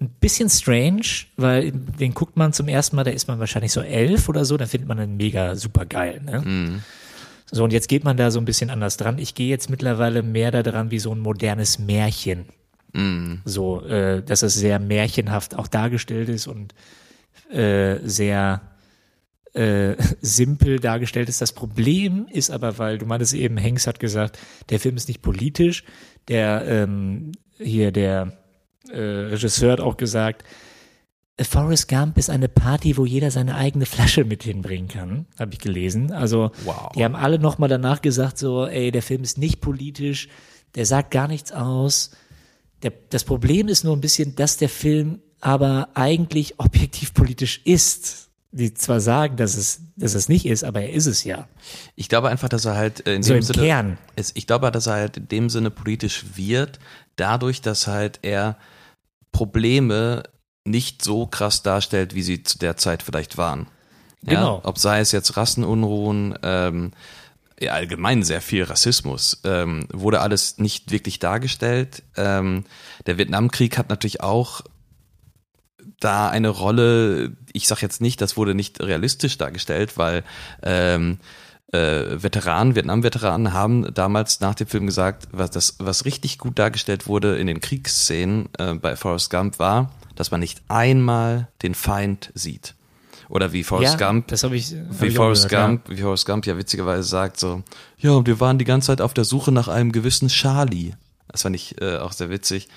[0.00, 3.80] ein bisschen strange, weil den guckt man zum ersten Mal, da ist man wahrscheinlich so
[3.80, 6.20] elf oder so, dann findet man den mega super geil.
[6.24, 6.82] Ne?
[7.50, 9.18] So, und jetzt geht man da so ein bisschen anders dran.
[9.18, 12.46] Ich gehe jetzt mittlerweile mehr da dran wie so ein modernes Märchen.
[13.44, 16.74] So, äh, dass es sehr märchenhaft auch dargestellt ist und
[17.50, 18.60] äh, sehr
[19.54, 21.40] äh, simpel dargestellt ist.
[21.40, 24.38] Das Problem ist aber, weil du meintest eben, Hanks hat gesagt,
[24.70, 25.84] der Film ist nicht politisch.
[26.28, 28.38] Der ähm, hier der
[28.90, 30.44] äh, Regisseur hat auch gesagt,
[31.40, 35.58] Forrest Gump ist eine Party, wo jeder seine eigene Flasche mit hinbringen kann, habe ich
[35.60, 36.12] gelesen.
[36.12, 36.92] Also Wow.
[36.94, 40.28] die haben alle nochmal danach gesagt, so, ey, der Film ist nicht politisch,
[40.74, 42.10] der sagt gar nichts aus.
[42.82, 48.28] Der, das Problem ist nur ein bisschen, dass der Film aber eigentlich objektiv politisch ist.
[48.54, 51.48] Die zwar sagen, dass es, dass es nicht ist, aber er ist es ja.
[51.96, 53.98] Ich glaube einfach, dass er halt in So dem Sinne, Kern.
[54.14, 56.78] Es, ich glaube, dass er halt in dem Sinne politisch wird,
[57.16, 58.58] dadurch, dass halt er
[59.32, 60.24] Probleme
[60.64, 63.68] nicht so krass darstellt, wie sie zu der Zeit vielleicht waren.
[64.22, 64.60] Ja, Genau.
[64.64, 66.98] Ob sei es jetzt Rassenunruhen, ähm, ja,
[67.60, 72.02] allgemein sehr viel Rassismus, ähm, wurde alles nicht wirklich dargestellt.
[72.16, 72.64] Ähm,
[73.06, 74.62] der Vietnamkrieg hat natürlich auch
[76.00, 80.24] da eine Rolle, ich sag jetzt nicht, das wurde nicht realistisch dargestellt, weil
[80.62, 81.18] ähm,
[81.72, 87.06] äh, Veteranen, Vietnam-Veteranen haben damals nach dem Film gesagt, was das, was richtig gut dargestellt
[87.06, 92.30] wurde in den Kriegsszenen äh, bei Forrest Gump war, dass man nicht einmal den Feind
[92.34, 92.74] sieht.
[93.32, 96.02] Oder wie Forrest ja, Gump das habe ich, hab wie ich Forrest gehört, Gump, wie
[96.02, 97.62] Forrest Gump ja witzigerweise sagt so,
[97.96, 100.92] ja, wir waren die ganze Zeit auf der Suche nach einem gewissen Charlie.
[101.28, 102.68] Das fand ich äh, auch sehr witzig.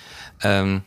[0.42, 0.80] Ähm,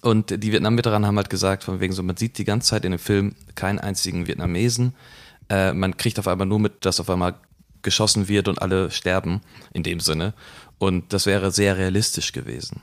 [0.00, 2.92] und die Vietnam-Veteranen haben halt gesagt, von wegen so, man sieht die ganze Zeit in
[2.92, 4.94] dem Film keinen einzigen Vietnamesen.
[5.50, 7.34] Äh, man kriegt auf einmal nur mit, dass auf einmal
[7.82, 9.42] geschossen wird und alle sterben,
[9.74, 10.32] in dem Sinne.
[10.78, 12.80] Und das wäre sehr realistisch gewesen.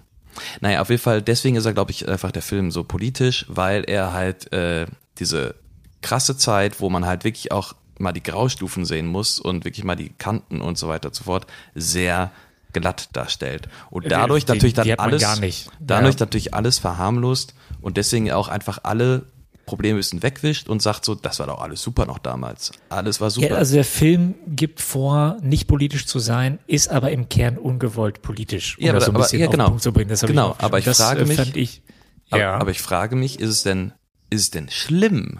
[0.61, 3.85] Naja, auf jeden Fall, deswegen ist er, glaube ich, einfach der Film so politisch, weil
[3.85, 4.85] er halt äh,
[5.17, 5.55] diese
[6.05, 9.95] krasse Zeit, wo man halt wirklich auch mal die Graustufen sehen muss und wirklich mal
[9.95, 12.31] die Kanten und so weiter und so fort, sehr
[12.73, 13.69] glatt darstellt.
[13.89, 15.69] Und dadurch die- natürlich dann alles, gar nicht.
[15.79, 16.19] dadurch Ja.
[16.19, 19.23] natürlich alles verharmlost und deswegen auch einfach alle
[19.65, 22.71] Probleme bisschen wegwischt und sagt so, das war doch alles super noch damals.
[22.89, 23.47] Alles war super.
[23.49, 28.21] Ja, also der Film gibt vor, nicht politisch zu sein, ist aber im Kern ungewollt
[28.21, 28.77] politisch.
[28.77, 29.69] Um Ja, das aber- so ein aber- bisschen ja, auf den genau.
[29.69, 30.09] Punkt zu bringen.
[30.09, 31.81] Das Genau, ich aber ich das, frage äh, mich- ich,
[32.29, 32.57] Aber, ja.
[32.57, 33.93] aber ich frage mich, ist es denn,
[34.29, 35.39] ist es denn schlimm,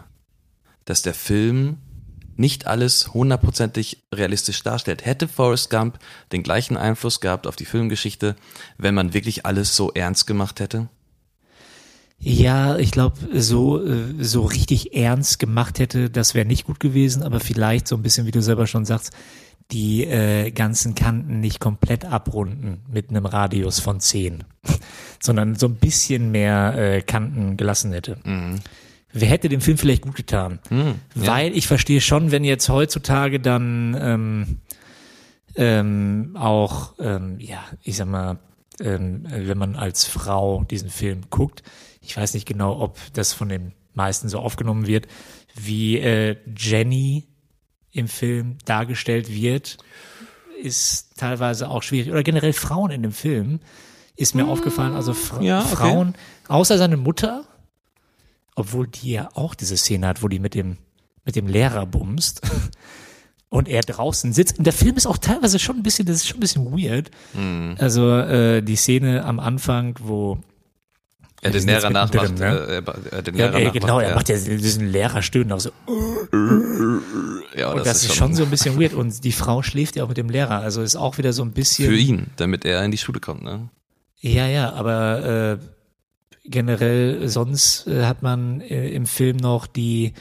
[0.86, 1.78] dass der Film
[2.38, 5.06] nicht alles hundertprozentig realistisch darstellt?
[5.06, 6.00] Hätte Forrest Gump
[6.32, 8.36] den gleichen Einfluss gehabt auf die Filmgeschichte,
[8.78, 10.90] wenn man wirklich alles so ernst gemacht hätte?
[12.18, 17.24] Ja, ich glaube, so, äh, so richtig ernst gemacht hätte, das wäre nicht gut gewesen,
[17.24, 19.12] aber vielleicht so ein bisschen, wie du selber schon sagst,
[19.72, 24.44] die äh, ganzen Kanten nicht komplett abrunden mit einem Radius von 10,
[25.22, 28.18] sondern so ein bisschen mehr äh, Kanten gelassen hätte.
[28.24, 28.60] Mhm.
[29.18, 30.60] Wer hätte dem Film vielleicht gut getan?
[30.70, 31.28] Mhm, ja.
[31.28, 34.58] Weil ich verstehe schon, wenn jetzt heutzutage dann ähm,
[35.56, 38.40] ähm, auch, ähm, ja, ich sag mal,
[38.82, 41.64] ähm, wenn man als Frau diesen Film guckt,
[42.02, 45.08] ich weiß nicht genau, ob das von den meisten so aufgenommen wird,
[45.56, 47.26] wie äh, Jenny
[47.92, 49.78] im Film dargestellt wird,
[50.62, 52.12] ist teilweise auch schwierig.
[52.12, 53.62] Oder generell Frauen in dem Film
[54.18, 54.94] ist mir aufgefallen.
[54.94, 55.76] Also Fra ja, okay.
[55.76, 56.16] Frauen,
[56.50, 57.46] außer seine Mutter,
[58.56, 60.78] obwohl die ja auch diese Szene hat, wo die mit dem,
[61.26, 62.42] mit dem Lehrer bumst.
[63.50, 64.58] Und er draußen sitzt.
[64.58, 67.10] Und der Film ist auch teilweise schon ein bisschen, das ist schon ein bisschen weird.
[67.34, 67.76] Mhm.
[67.80, 70.40] Also äh, die Szene am Anfang, wo
[71.42, 72.14] Er den Lehrer nachmacht.
[72.32, 72.60] mittendrin, ne?
[72.68, 73.82] äh, er, er den ja, Lehrer äh, nachmacht.
[73.82, 74.16] genau, er ja.
[74.16, 75.70] macht ja diesen Lehrerstöhnen auch so.
[77.56, 78.94] ja, Und das, ist schon so ein bisschen weird.
[78.94, 80.60] Und die Frau schläft ja auch mit dem Lehrer.
[80.60, 81.88] Also ist auch wieder so ein bisschen.
[81.88, 83.70] Für ihn, damit er in die Schule kommt, ne?
[84.20, 85.66] Ja, ja, aber äh,
[86.48, 90.14] generell sonst äh, hat man äh, im Film noch die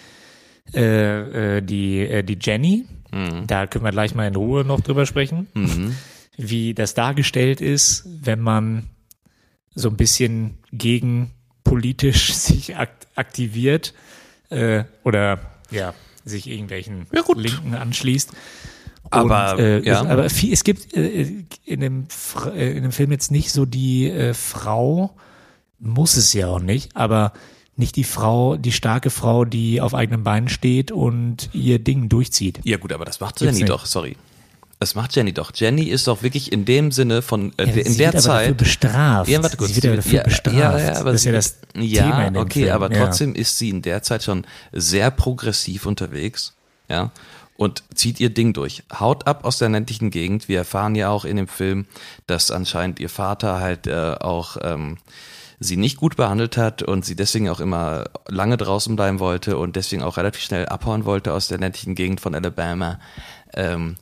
[0.74, 2.84] äh, äh, die äh, die Jenny.
[3.12, 3.46] Mhm.
[3.46, 5.94] Da können wir gleich mal in Ruhe noch drüber sprechen, Mhm.
[6.36, 8.84] wie das dargestellt ist, wenn man
[9.74, 11.30] so ein bisschen gegen
[11.64, 13.94] politisch sich akt aktiviert
[14.50, 15.38] äh, oder
[15.70, 17.22] ja sich irgendwelchen Ja.
[17.36, 18.30] Linken anschließt.
[19.10, 20.00] Aber, Und, äh, ja.
[20.02, 22.06] es, aber viel, es gibt äh, in, dem,
[22.56, 25.14] äh, in dem Film jetzt nicht so die äh, Frau,
[25.84, 27.32] muss es ja auch nicht, aber
[27.76, 32.60] nicht die Frau, die starke Frau, die auf eigenen Beinen steht und ihr Ding durchzieht.
[32.64, 33.70] Ja gut, aber das macht Gibt's Jenny nicht.
[33.70, 34.16] doch, sorry.
[34.80, 35.50] Das macht Jenny doch.
[35.54, 38.34] Jenny ist doch wirklich in dem Sinne von äh, Ja, in sie der wird aber
[38.34, 38.56] dafür Zeit.
[38.58, 39.30] bestraft.
[39.30, 39.70] Ja, warte kurz.
[39.70, 40.56] Sie wird aber dafür ja, bestraft.
[40.56, 42.72] Ja, ja, aber das ist ja das ja, Thema in dem okay, Film.
[42.72, 43.04] aber ja.
[43.04, 46.54] trotzdem ist sie in der Zeit schon sehr progressiv unterwegs,
[46.88, 47.12] ja,
[47.56, 48.82] und zieht ihr Ding durch.
[48.98, 50.48] Haut ab aus der ländlichen Gegend.
[50.48, 51.86] Wir erfahren ja auch in dem Film,
[52.26, 54.98] dass anscheinend ihr Vater halt äh, auch ähm,
[55.64, 59.76] sie nicht gut behandelt hat und sie deswegen auch immer lange draußen bleiben wollte und
[59.76, 63.00] deswegen auch relativ schnell abhauen wollte aus der ländlichen Gegend von Alabama.
[63.54, 63.96] Ähm,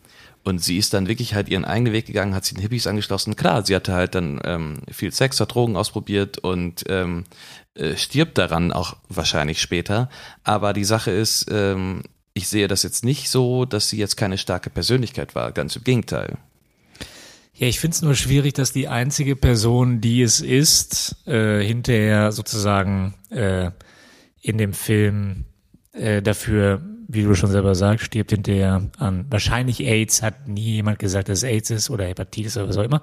[0.45, 3.37] und sie ist dann wirklich halt ihren eigenen Weg gegangen, hat sich den Hippies angeschlossen.
[3.37, 7.25] Klar, sie hatte halt dann ähm, viel Sex, hat Drogen ausprobiert und ähm,
[7.75, 10.11] äh, stirbt daran auch wahrscheinlich später.
[10.43, 12.03] Aber die Sache ist, ähm,
[12.35, 15.53] ich sehe das jetzt nicht so, dass sie jetzt keine starke Persönlichkeit war.
[15.53, 16.39] Ganz im Gegenteil.
[17.55, 22.33] Ja, ich finde es nur schwierig, dass die einzige Person, die es ist, äh, hinterher
[22.33, 23.71] sozusagen äh,
[24.41, 25.45] in dem Film
[25.93, 30.99] äh, dafür, wie du schon selber sagst, stirbt hinterher an wahrscheinlich AIDS, hat nie jemand
[30.99, 33.03] gesagt, dass es AIDS ist oder Hepatitis oder was auch immer,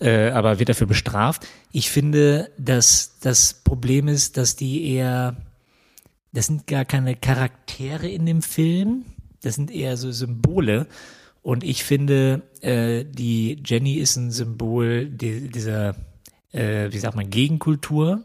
[0.00, 1.46] äh, aber wird dafür bestraft.
[1.72, 5.36] Ich finde, dass das Problem ist, dass die eher,
[6.32, 9.06] das sind gar keine Charaktere in dem Film,
[9.42, 10.86] das sind eher so Symbole.
[11.42, 15.96] Und ich finde, äh, die Jenny ist ein Symbol di- dieser,
[16.52, 18.22] äh, wie sagt man, Gegenkultur,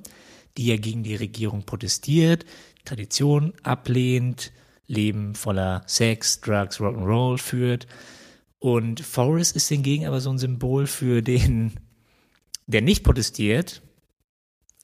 [0.58, 2.46] die ja gegen die Regierung protestiert,
[2.86, 4.52] Tradition ablehnt,
[4.86, 7.88] Leben voller Sex, Drugs, Rock'n'Roll führt.
[8.60, 11.74] Und Forrest ist hingegen aber so ein Symbol für den,
[12.68, 13.82] der nicht protestiert,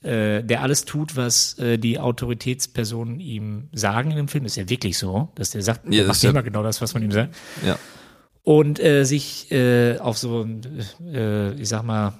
[0.01, 4.45] äh, der alles tut, was äh, die Autoritätspersonen ihm sagen in dem Film.
[4.45, 6.93] Ist ja wirklich so, dass der sagt, Ja, macht ist ja- immer genau das, was
[6.93, 7.77] man ihm sagt Ja.
[8.43, 10.61] Und äh, sich äh, auf so ein,
[11.05, 12.13] äh, ich sag mal,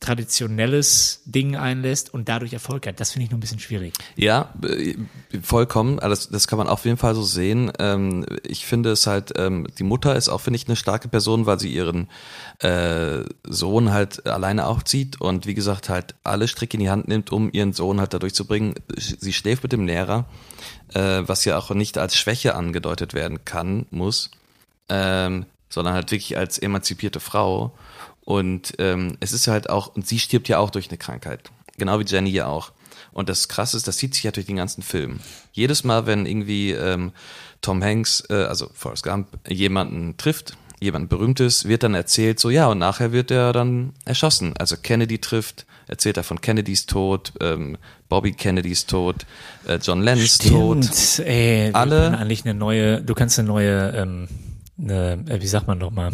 [0.00, 3.00] traditionelles Ding einlässt und dadurch Erfolg hat.
[3.00, 3.94] Das finde ich nur ein bisschen schwierig.
[4.16, 4.96] Ja, äh,
[5.42, 5.98] vollkommen.
[5.98, 7.72] Also Das, das kann man auf jeden Fall so sehen.
[7.78, 11.46] Ähm, Ich finde es halt, ähm, die Mutter ist auch, finde ich, eine starke Person,
[11.46, 12.08] weil sie ihren
[12.58, 17.32] äh, Sohn halt alleine aufzieht und wie gesagt halt alle Stricke in die Hand nimmt,
[17.32, 18.74] um ihren Sohn halt dadurch zu bringen.
[18.96, 20.26] Sie schläft mit dem Lehrer,
[20.92, 24.30] äh, was ja auch nicht als Schwäche angedeutet werden kann, muss,
[24.88, 27.72] ähm, sondern halt wirklich als emanzipierte Frau.
[28.24, 31.50] Und ähm, es ist halt auch, und sie stirbt ja auch durch eine Krankheit.
[31.76, 32.72] Genau wie Jenny ja auch.
[33.12, 35.20] Und das Krasse ist, das zieht sich ja durch den ganzen Film.
[35.52, 37.12] Jedes Mal, wenn irgendwie ähm,
[37.60, 42.66] Tom Hanks, äh, also Forrest Gump, jemanden trifft, jemand Berühmtes, wird dann erzählt, so ja,
[42.68, 44.54] und nachher wird er dann erschossen.
[44.58, 47.76] Also Kennedy trifft, erzählt er von Kennedys Tod, ähm,
[48.08, 49.26] Bobby Kennedys Tod,
[49.66, 50.86] äh, John Lennons Tod.
[51.20, 54.28] Ey, Alle- eigentlich eine neue, du kannst eine neue, ähm,
[54.78, 56.12] eine, äh, wie sagt man nochmal,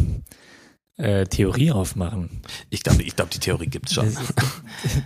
[0.97, 2.41] äh, Theorie aufmachen.
[2.69, 4.15] Ich glaube, ich glaub, die Theorie gibt's schon.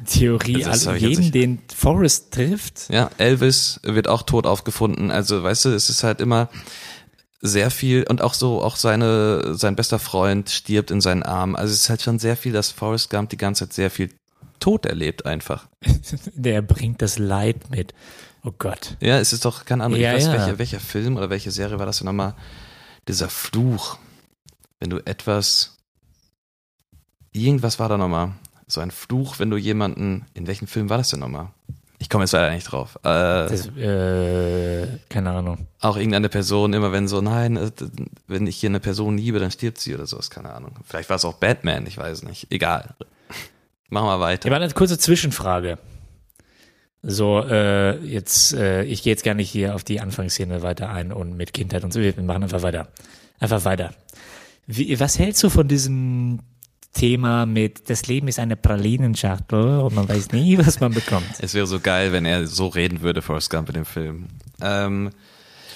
[0.06, 5.12] Theorie, Also jeden, den Forrest trifft, Ja, Elvis wird auch tot aufgefunden.
[5.12, 6.50] Also, weißt du, es ist halt immer
[7.42, 11.56] sehr viel und auch so, auch seine, sein bester Freund stirbt in seinen Armen.
[11.56, 14.10] Also es ist halt schon sehr viel, dass Forrest Gump die ganze Zeit sehr viel
[14.60, 15.68] Tod erlebt einfach.
[16.34, 17.94] Der bringt das Leid mit.
[18.44, 18.98] Oh Gott.
[19.00, 20.34] Ja, es ist doch, keine Ahnung, Ja, ich weiß, ja.
[20.34, 22.36] welcher, welcher Film oder welche Serie war das denn nochmal?
[23.08, 23.98] Dieser Fluch.
[24.80, 25.78] Wenn du etwas,
[27.32, 28.32] irgendwas war da nochmal.
[28.68, 31.50] So ein Fluch, wenn du jemanden, in welchem Film war das denn nochmal?
[31.98, 32.98] Ich komme jetzt leider nicht drauf.
[33.04, 35.68] Äh, Das, äh, keine Ahnung.
[35.80, 37.72] auch irgendeine Person, immer wenn so, nein, äh,
[38.28, 40.72] wenn ich hier eine Person liebe, dann stirbt sie oder sowas, keine Ahnung.
[40.84, 42.48] Vielleicht war es auch Batman, ich weiß nicht.
[42.52, 42.96] Egal.
[43.90, 44.50] Machen wir weiter.
[44.50, 45.78] Ja, aber eine kurze Zwischenfrage.
[47.08, 51.12] So, äh, jetzt, äh, ich gehe jetzt gar nicht hier auf die Anfangsszene weiter ein
[51.12, 52.02] und mit Kindheit und so.
[52.02, 52.88] Wir machen einfach weiter.
[53.40, 53.94] Einfach weiter.
[54.66, 56.40] Wie, was hältst du von diesem
[56.94, 61.28] Thema mit, das Leben ist eine Pralinenschachtel und man weiß nie, was man bekommt?
[61.38, 64.28] Es wäre so geil, wenn er so reden würde, Forrest Gump in dem Film.
[64.62, 65.12] Ähm,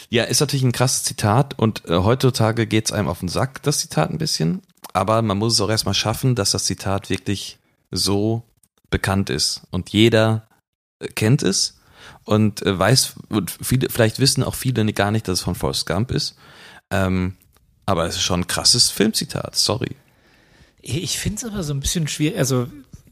[0.09, 3.77] ja, ist natürlich ein krasses Zitat und äh, heutzutage geht's einem auf den Sack, das
[3.77, 4.63] Zitat ein bisschen.
[4.93, 7.59] Aber man muss es auch erstmal schaffen, dass das Zitat wirklich
[7.91, 8.41] so
[8.89, 9.61] bekannt ist.
[9.69, 10.48] Und jeder
[11.15, 11.79] kennt es
[12.25, 15.85] und äh, weiß, und viele, vielleicht wissen auch viele gar nicht, dass es von Forrest
[15.85, 16.35] Gump ist.
[16.91, 17.35] Ähm,
[17.85, 19.95] aber es ist schon ein krasses Filmzitat, sorry.
[20.81, 22.37] Ich finde es aber so ein bisschen schwierig.
[22.37, 22.67] Also,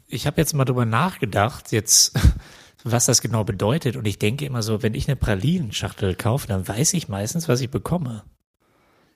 [0.07, 2.13] ich habe jetzt mal drüber nachgedacht, jetzt,
[2.83, 3.95] was das genau bedeutet.
[3.95, 7.61] Und ich denke immer so, wenn ich eine Pralinenschachtel kaufe, dann weiß ich meistens, was
[7.61, 8.23] ich bekomme.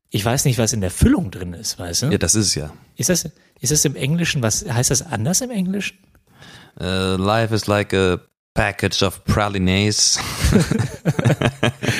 [0.09, 2.05] Ich weiß nicht, was in der Füllung drin ist, weißt du?
[2.07, 2.73] Ja, das ist es ja.
[2.97, 3.29] Ist das,
[3.59, 5.97] ist das im Englischen, was, heißt das anders im Englischen?
[6.79, 8.19] Uh, life is like a
[8.53, 10.19] package of pralines.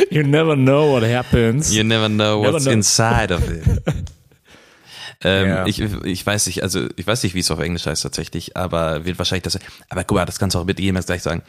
[0.10, 1.74] You never know what happens.
[1.74, 2.74] You never know Never what's know.
[2.74, 3.64] inside of it.
[5.24, 5.66] ähm, Ja.
[5.66, 9.06] ich, ich weiß nicht, also ich weiß nicht, wie es auf Englisch heißt tatsächlich, aber
[9.06, 9.60] wird wahrscheinlich das.
[9.90, 11.44] Aber guck mal, das kannst du auch mit jemals gleich sagen.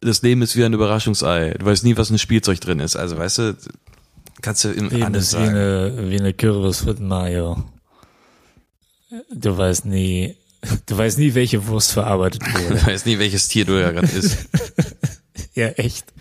[0.00, 1.54] Das Leben ist wie ein Überraschungsei.
[1.58, 2.96] Du weißt nie, was in ein Spielzeug drin ist.
[2.96, 3.56] Also weißt du,
[4.42, 5.56] kannst du im Leben alles ist wie sagen.
[5.56, 7.62] eine, wie eine Kürbis mit Mayo.
[9.32, 10.36] Du weißt nie,
[10.86, 12.76] du weißt nie, welche Wurst verarbeitet wurde.
[12.80, 14.48] Du weißt nie, welches Tier du da gerade isst.
[15.54, 16.12] ja, echt.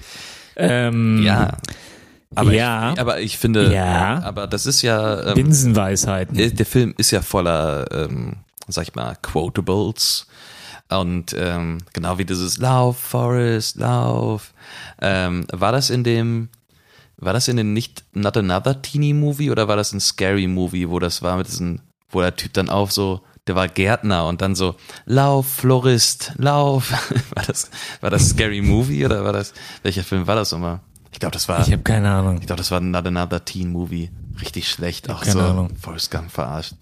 [0.56, 1.58] Ähm, ja.
[2.36, 2.94] Aber, Ja.
[2.94, 4.22] ich, aber ich finde, Ja.
[4.24, 6.36] aber das ist ja, ähm, Binsenweisheiten.
[6.56, 10.28] der Film ist ja voller, ähm, sag ich mal, Quotables.
[10.90, 14.54] Und ähm, genau wie dieses Lauf, Forest, Lauf.
[15.02, 16.50] Ähm, war das in dem,
[17.18, 20.90] war das in dem nicht Not Another Teeny Movie oder war das ein Scary Movie,
[20.90, 21.80] wo das war mit diesem,
[22.10, 24.76] wo der Typ dann auch so, der war Gärtner und dann so,
[25.06, 26.92] Lauf, Florist, Lauf.
[27.36, 27.70] war das,
[28.02, 29.54] war das Scary Movie oder war das,
[29.84, 30.80] welcher Film war das nochmal?
[31.12, 32.40] Ich glaube, das war, Ich habe keine Ahnung.
[32.40, 34.10] ich glaube, das war Not Another Teen Movie.
[34.42, 35.10] Richtig schlecht.
[35.10, 35.76] Auch keine so Ahnung.
[35.80, 36.74] Forrest Gump verarscht.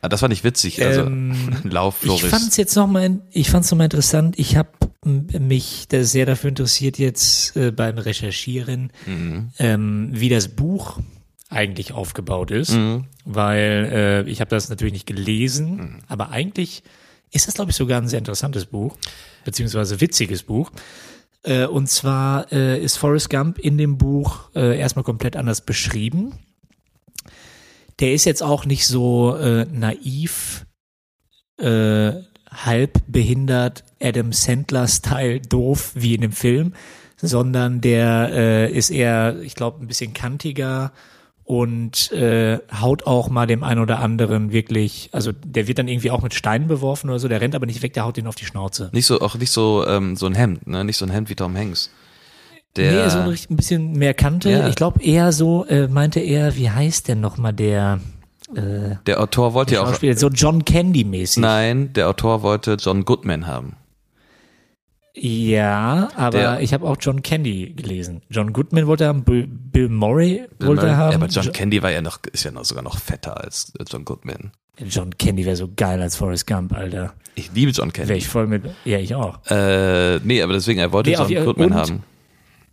[0.00, 0.82] Ah, das war nicht witzig.
[0.84, 2.58] Also, Ähm, Lauf, Ich fand es Florist.
[2.58, 4.38] jetzt nochmal, ich fand es nochmal interessant.
[4.38, 4.70] Ich habe
[5.04, 9.50] mich sehr dafür interessiert jetzt äh, beim Recherchieren, Mhm.
[9.58, 10.98] ähm, wie das Buch
[11.52, 13.04] eigentlich aufgebaut ist, Mhm.
[13.24, 15.98] weil äh, ich habe das natürlich nicht gelesen, Mhm.
[16.08, 16.82] aber eigentlich
[17.30, 18.96] ist das, glaube ich, sogar ein sehr interessantes Buch,
[19.44, 20.70] beziehungsweise witziges Buch.
[21.44, 26.34] Äh, und zwar äh, ist Forrest Gump in dem Buch äh, erstmal komplett anders beschrieben.
[28.00, 30.66] Der ist jetzt auch nicht so äh, naiv,
[31.58, 32.12] äh,
[32.50, 36.74] halb behindert, Adam Sandler-Style doof wie in dem Film,
[37.16, 40.92] sondern der äh, ist eher, ich glaube, ein bisschen kantiger
[41.44, 46.10] und äh, haut auch mal dem einen oder anderen wirklich, also der wird dann irgendwie
[46.10, 48.36] auch mit Steinen beworfen oder so, der rennt aber nicht weg, der haut ihn auf
[48.36, 48.90] die Schnauze.
[48.92, 50.84] Nicht so, auch nicht so, ähm, so ein Hemd, ne?
[50.84, 51.90] Nicht so ein Hemd wie Tom Hanks.
[52.76, 54.50] Der, nee, so ein, ein bisschen mehr Kante.
[54.50, 54.68] Ja.
[54.68, 58.00] Ich glaube eher so, äh, meinte er, wie heißt denn nochmal der
[58.54, 59.94] äh, der Autor wollte ja auch?
[60.16, 61.40] So John Candy-mäßig.
[61.40, 63.76] nein, der Autor wollte John Goodman haben.
[65.14, 68.22] Ja, aber Der- ich habe auch John Candy gelesen.
[68.30, 71.10] John Goodman wollte er haben, Bill, Bill Murray wollte er haben.
[71.10, 73.72] Ja, aber John Jo- Candy war ja noch, ist ja noch sogar noch fetter als
[73.90, 74.52] John Goodman.
[74.78, 77.12] John Candy wäre so geil als Forrest Gump, Alter.
[77.34, 78.14] Ich liebe John Wäre Candy.
[78.14, 78.64] ich voll mit.
[78.86, 79.38] Ja, ich auch.
[79.50, 82.02] Äh, nee, aber deswegen, er wollte Nee, auf John jeden- Goodman und- haben.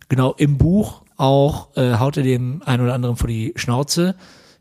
[0.08, 4.16] Genau, im Buch auch äh, haut er dem einen oder anderen vor die Schnauze.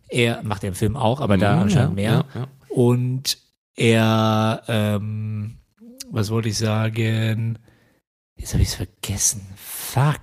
[0.10, 2.26] Er macht er im Film auch, aber da Mhm, anscheinend ja, mehr.
[2.36, 2.48] ja, ja.
[2.70, 3.38] Und
[3.76, 5.56] er, ähm,
[6.12, 7.58] was wollte ich sagen?
[8.40, 9.42] Jetzt habe ich es vergessen.
[9.58, 10.22] Fuck.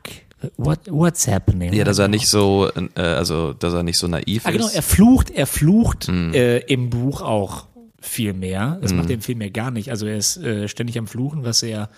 [0.56, 1.72] What, what's happening?
[1.72, 4.74] Ja, dass er nicht so, äh, also, dass er nicht so naiv Ah, genau, ist.
[4.74, 6.34] er flucht, er flucht Mhm.
[6.34, 7.66] äh, im Buch auch
[8.00, 8.78] viel mehr.
[8.82, 9.90] Das macht er im Film ja gar nicht.
[9.90, 11.88] Also er ist äh, ständig am Fluchen, was sehr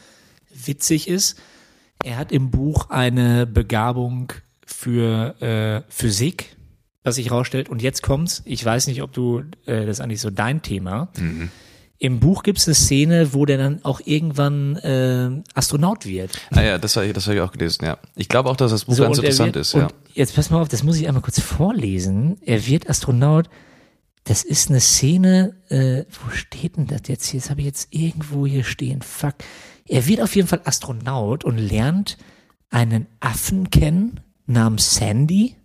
[0.65, 1.39] witzig ist.
[2.05, 4.33] Er hat im Buch eine Begabung
[4.65, 6.57] für äh, Physik,
[7.03, 7.69] was sich rausstellt.
[7.69, 8.43] Und jetzt kommt's.
[8.45, 11.09] Ich weiß nicht, ob du, äh, das ist eigentlich so dein Thema.
[11.19, 11.51] Mhm.
[12.01, 16.39] Im Buch gibt's eine Szene, wo der dann auch irgendwann äh, Astronaut wird.
[16.51, 17.99] Ah ja, das habe ich, das hab ich auch gelesen, ja.
[18.15, 19.89] Ich glaube auch, dass das Buch ganz und er interessant wird, ist, ja.
[20.15, 22.37] Jetzt pass mal auf, das muss ich einmal kurz vorlesen.
[22.45, 23.49] Er wird Astronaut.
[24.29, 27.41] das ist eine Szene, äh, wo steht denn das jetzt hier?
[27.41, 29.01] Das habe ich jetzt irgendwo hier stehen.
[29.03, 29.37] Fuck.
[29.87, 32.19] Er wird auf jeden Fall Astronaut und lernt
[32.71, 35.57] einen Affen kennen namens Sandy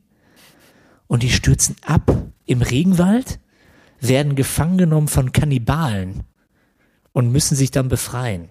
[1.08, 2.10] und die stürzen ab
[2.46, 3.40] im Regenwald,
[4.08, 6.24] werden gefangen genommen von Kannibalen
[7.12, 8.50] und müssen sich dann befreien.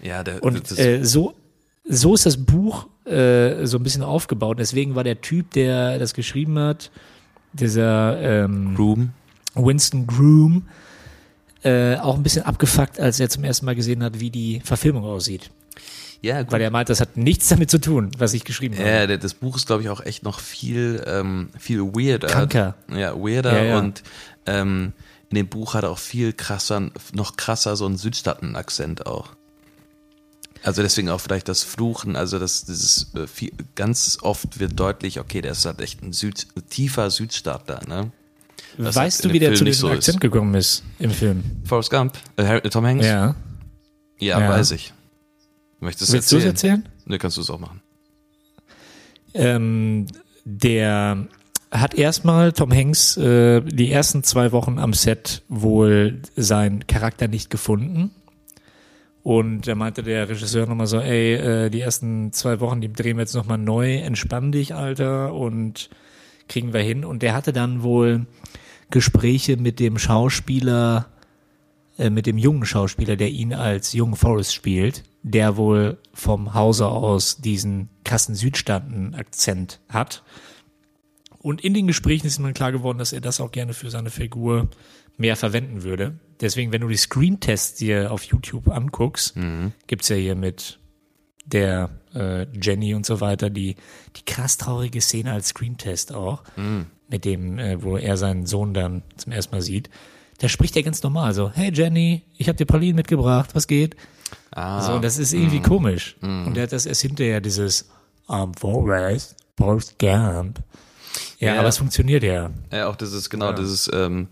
[0.00, 1.34] Ja, der, Und äh, so,
[1.84, 4.58] so ist das Buch äh, so ein bisschen aufgebaut.
[4.58, 6.90] Deswegen war der Typ, der das geschrieben hat,
[7.52, 9.12] dieser ähm, Room.
[9.54, 10.66] Winston Groom,
[11.62, 15.04] äh, auch ein bisschen abgefuckt, als er zum ersten Mal gesehen hat, wie die Verfilmung
[15.04, 15.50] aussieht.
[16.24, 16.52] Ja, gut.
[16.52, 18.88] Weil er meint, das hat nichts damit zu tun, was ich geschrieben habe.
[18.88, 22.28] Ja, das Buch ist, glaube ich, auch echt noch viel, ähm, viel weirder.
[22.28, 22.74] Kranker.
[22.94, 23.78] Ja, weirder Ja, ja.
[23.78, 24.02] und
[24.46, 24.92] ähm,
[25.30, 29.30] in dem Buch hat er auch viel krasser, noch krasser so einen Südstaaten-Akzent auch.
[30.62, 35.20] Also deswegen auch vielleicht das Fluchen, also das, dieses äh, viel, ganz oft wird deutlich,
[35.20, 38.12] okay, der ist halt echt ein Süd, tiefer Südstaatler, ne?
[38.78, 40.20] Was halt weißt du, wie der Film zu diesem so Akzent ist.
[40.20, 41.42] gekommen ist im Film?
[41.64, 43.04] Forrest Gump, äh, Harry- Tom Hanks?
[43.06, 43.34] Ja.
[44.18, 44.48] Ja, Ja.
[44.48, 44.92] weiß ich.
[45.80, 46.88] Möchtest Willst du es erzählen?
[47.04, 47.82] Ne, kannst du es auch machen.
[49.34, 50.06] Ähm,
[50.44, 51.26] der
[51.74, 57.50] hat erstmal Tom Hanks äh, die ersten zwei Wochen am Set wohl seinen Charakter nicht
[57.50, 58.12] gefunden.
[59.24, 63.16] Und da meinte der Regisseur nochmal so, ey, äh, die ersten zwei Wochen, die drehen
[63.16, 65.90] wir jetzt nochmal neu, entspann dich, Alter, und
[66.48, 67.04] kriegen wir hin.
[67.04, 68.26] Und der hatte dann wohl
[68.90, 71.06] Gespräche mit dem Schauspieler,
[71.98, 76.86] äh, mit dem jungen Schauspieler, der ihn als jungen Forrest spielt, der wohl vom Hause
[76.86, 80.22] aus diesen krassen Südstaaten-Akzent hat.
[81.44, 83.90] Und in den Gesprächen ist ihm dann klar geworden, dass er das auch gerne für
[83.90, 84.68] seine Figur
[85.18, 86.18] mehr verwenden würde.
[86.40, 89.36] Deswegen, wenn du die Screentests dir auf YouTube anguckst,
[89.86, 90.78] gibt's ja hier mit
[91.44, 93.76] der äh, Jenny und so weiter die,
[94.16, 96.42] die krass traurige Szene als Screentest auch,
[97.10, 99.90] mit dem, äh, wo er seinen Sohn dann zum ersten Mal sieht.
[100.38, 103.96] Da spricht er ganz normal so, hey Jenny, ich habe dir Pralinen mitgebracht, was geht?
[104.50, 106.16] Ah, So, und das ist irgendwie komisch.
[106.46, 107.90] Und er hat das erst hinterher dieses
[108.26, 110.60] um, Forrest, Forrest Gump.
[111.44, 111.60] Ja, Ja.
[111.60, 112.50] aber es funktioniert ja.
[112.72, 113.52] Ja, auch das ist genau Ja.
[113.52, 114.28] dieses ähm,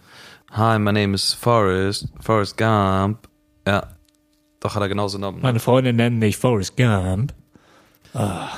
[0.52, 3.26] Hi, my name is Forrest, Forrest Gump.
[3.66, 3.88] Ja,
[4.60, 5.40] doch hat er genauso genommen.
[5.40, 7.32] Meine Freunde nennen mich Forrest Gump.
[8.14, 8.48] Ah,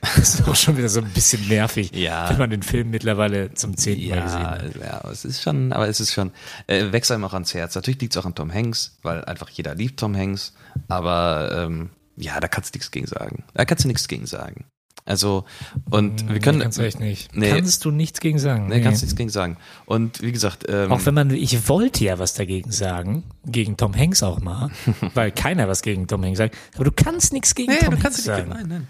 [0.00, 2.28] das ist auch schon wieder so ein bisschen nervig, Ja.
[2.28, 4.76] wenn man den Film mittlerweile zum zehnten Mal gesehen Ja, hat.
[4.76, 6.30] ja, aber es ist schon, aber es ist schon,
[6.66, 7.74] äh, wächst einem auch ans Herz.
[7.74, 10.54] Natürlich liegt es auch an Tom Hanks, weil einfach jeder liebt Tom Hanks,
[10.88, 13.44] aber ähm, ja, da kannst du nichts gegen sagen.
[13.54, 14.66] Da kannst du nichts gegen sagen.
[15.08, 15.44] Also,
[15.88, 16.58] und wir können.
[16.58, 17.34] Nee, kannst du echt nicht.
[17.34, 17.48] Nee.
[17.48, 18.68] Kannst du nichts gegen sagen.
[18.68, 19.56] Nee, kannst du nichts gegen sagen.
[19.86, 23.96] Und wie gesagt, ähm, Auch wenn man, ich wollte ja was dagegen sagen, gegen Tom
[23.96, 24.70] Hanks auch mal,
[25.14, 28.02] weil keiner was gegen Tom Hanks sagt, aber du kannst nichts gegen nee, Tom du
[28.02, 28.48] kannst Hanks nicht, sagen.
[28.50, 28.86] nein, nein.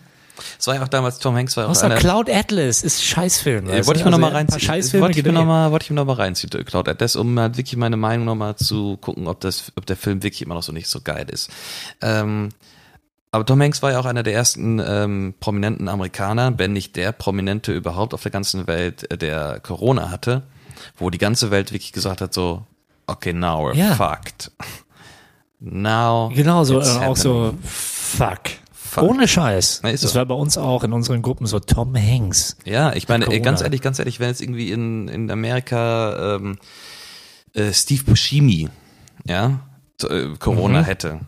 [0.59, 3.67] Es war ja auch damals, Tom Hanks war auch Außer einer, Cloud Atlas ist Scheißfilm.
[3.67, 4.61] Ja, weißt wollte ich mir mal Also paar reinziehen.
[4.61, 5.41] Scheißfilme Wollte ich mir gedreht.
[5.41, 8.35] noch mal, wollte ich mir mal reinziehen, Cloud Atlas, um halt wirklich meine Meinung noch
[8.35, 11.27] mal zu gucken, ob das, ob der Film wirklich immer noch so nicht so geil
[11.31, 11.51] ist.
[12.03, 12.51] Ähm,
[13.31, 17.13] aber Tom Hanks war ja auch einer der ersten ähm, prominenten Amerikaner, wenn nicht der
[17.13, 20.43] prominente überhaupt auf der ganzen Welt, äh, der Corona hatte,
[20.97, 22.65] wo die ganze Welt wirklich gesagt hat so,
[23.07, 23.95] okay, now we're Ja.
[23.95, 24.51] fucked.
[25.61, 28.41] Now Genau, so, äh, auch so, fuck.
[28.73, 29.03] Fuck.
[29.05, 29.81] Ohne Scheiß.
[29.83, 30.19] Na, ist das so.
[30.19, 32.57] war bei uns auch in unseren Gruppen so Tom Hanks.
[32.65, 36.59] Ja, ich meine, ey, ganz ehrlich, ganz ehrlich, wenn jetzt irgendwie in, in Amerika ähm,
[37.55, 38.71] äh, Steve Buscemi,
[39.27, 39.61] ja,
[40.09, 40.85] äh, Corona Mhm.
[40.85, 41.21] hätte,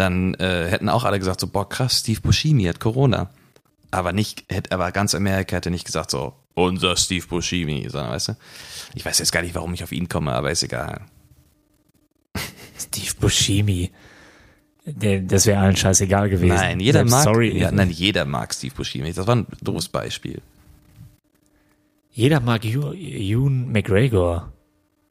[0.00, 3.30] dann äh, hätten auch alle gesagt so, boah krass, Steve Buscemi hat Corona.
[3.92, 8.28] Aber nicht, hätte, aber ganz Amerika hätte nicht gesagt so, unser Steve Buscemi, sondern weißt
[8.28, 8.36] du,
[8.94, 11.02] ich weiß jetzt gar nicht, warum ich auf ihn komme, aber ist egal.
[12.78, 13.90] Steve Buscemi.
[14.84, 16.54] Das wäre allen scheißegal gewesen.
[16.54, 17.58] Nein, jeder Selbst mag, Sorry.
[17.58, 19.12] ja, nein, jeder mag Steve Buscemi.
[19.12, 20.40] Das war ein doofes Beispiel.
[22.12, 24.52] Jeder mag Ewan McGregor.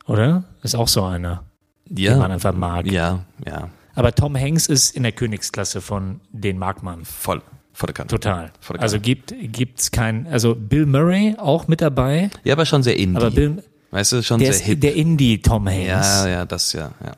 [0.05, 0.43] Oder?
[0.63, 1.43] Ist auch so einer,
[1.89, 2.87] Ja, den man einfach mag.
[2.91, 7.05] ja, ja, Aber Tom Hanks ist in der Königsklasse von den mag man.
[7.05, 7.41] voll,
[7.73, 8.15] volle Kante.
[8.15, 8.51] Total.
[8.59, 8.83] Volle Kanne.
[8.83, 13.17] Also gibt gibt's kein, also Bill Murray auch mit dabei, Ja, aber schon sehr indie.
[13.17, 14.81] aber Bill, weißt du, schon der sehr hip.
[14.81, 15.87] der Indie Tom Hanks.
[15.87, 17.13] ja, ja, das ja, ja.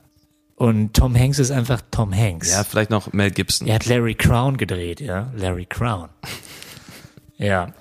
[0.56, 2.52] Und Tom Hanks ist einfach Tom Hanks.
[2.52, 3.68] Ja, vielleicht noch Mel Gibson.
[3.68, 5.32] Er hat Larry Crown gedreht, ja.
[5.36, 6.10] Larry Crown.
[7.38, 7.74] ja.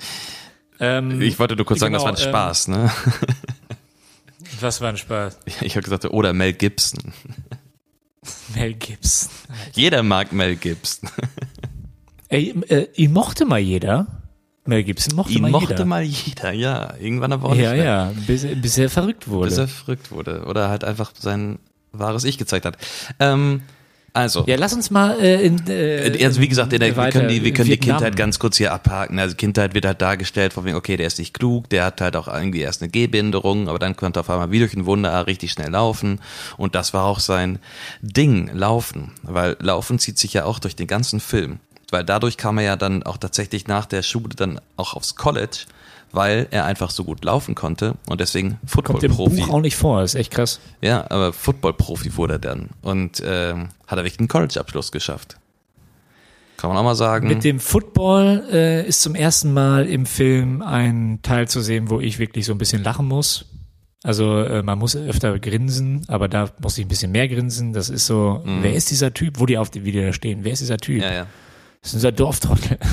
[0.78, 2.91] Ähm, Ich wollte nur kurz sagen, Genau, das war ein ähm, Spaß, ne?
[4.61, 5.38] was war ein Spaß?
[5.61, 7.12] Ich habe gesagt, oder Mel Gibson.
[8.55, 9.31] Mel Gibson.
[9.75, 11.11] Jeder mag Mel Gibson.
[12.29, 14.07] Ey, äh, ihn mochte mal jeder.
[14.66, 15.85] Mel Gibson mochte Ihn mal mochte jeder.
[15.85, 16.95] mal jeder, ja.
[17.01, 17.85] Irgendwann aber auch ja, nicht mehr.
[17.85, 19.49] ja, bis, bis er verrückt wurde.
[19.49, 20.45] Bis er verrückt wurde.
[20.45, 21.59] Oder halt einfach sein
[21.93, 22.77] wahres Ich gezeigt hat.
[23.18, 23.62] Ähm,
[24.13, 24.45] Also.
[24.47, 27.53] Ja, lass uns mal äh, in, äh, Also wie gesagt, der, wir können die, wir
[27.53, 27.77] können die.
[27.77, 29.19] Kindheit ganz kurz hier abhaken.
[29.19, 32.17] Also Kindheit wird halt dargestellt von wegen, okay, der ist nicht klug, der hat halt
[32.17, 35.27] auch irgendwie erst eine Gehbehinderung, aber dann konnte er auf einmal wie durch ein Wunder
[35.27, 36.21] richtig schnell laufen.
[36.57, 37.59] Und das war auch sein
[38.03, 39.13] Ding, Laufen.
[39.23, 41.61] Weil Laufen zieht sich ja auch durch den ganzen Film.
[41.91, 45.67] Weil dadurch kam er ja dann auch tatsächlich nach der Schule dann auch aufs College,
[46.13, 49.41] weil er einfach so gut laufen konnte und deswegen Kommt Football-Profi.
[49.41, 50.61] Buch auch nicht vor, ist echt krass.
[50.81, 55.37] Ja, aber Football-Profi wurde er dann und ähm, hat er wirklich einen College-Abschluss geschafft.
[56.57, 57.27] Kann man auch mal sagen.
[57.27, 62.01] Mit dem Football äh, ist zum ersten Mal im Film ein Teil zu sehen, wo
[62.01, 63.47] ich wirklich so ein bisschen lachen muss.
[64.03, 67.73] Also äh, man muss öfter grinsen, aber da muss ich ein bisschen mehr grinsen.
[67.73, 70.41] Das ist so, wer ist dieser Typ, wo die auf die Video stehen?
[70.43, 70.97] Wer ist dieser Typ?
[70.97, 71.03] Mhm.
[71.03, 71.27] ja, ja.
[71.83, 72.78] Das ist unser Dorftrottel.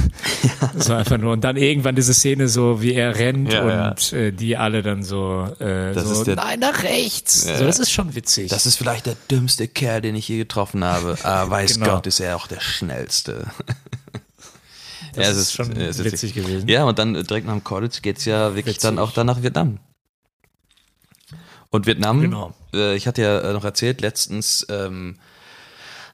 [0.73, 1.33] Das war einfach nur.
[1.33, 5.03] Und dann irgendwann diese Szene so, wie er rennt Ja, und Äh, die alle dann
[5.03, 7.45] so, äh, Das so nein, nach rechts.
[7.45, 7.83] Ja, so, das ja.
[7.83, 8.49] ist schon witzig.
[8.49, 11.17] Das ist vielleicht der dümmste Kerl, den ich je getroffen habe.
[11.23, 11.95] Aber weiß Genau.
[11.95, 13.47] Gott, ist er auch der schnellste.
[15.13, 16.67] Das Ja, ist, es ist- schon es ist witzig gewesen.
[16.69, 18.81] Ja, und dann äh, direkt nach dem College geht's ja wirklich Witzig.
[18.83, 19.79] dann auch dann nach Vietnam.
[21.69, 22.53] Und Vietnam, Genau.
[22.73, 25.17] äh, ich hatte ja äh, noch erzählt, letztens ähm,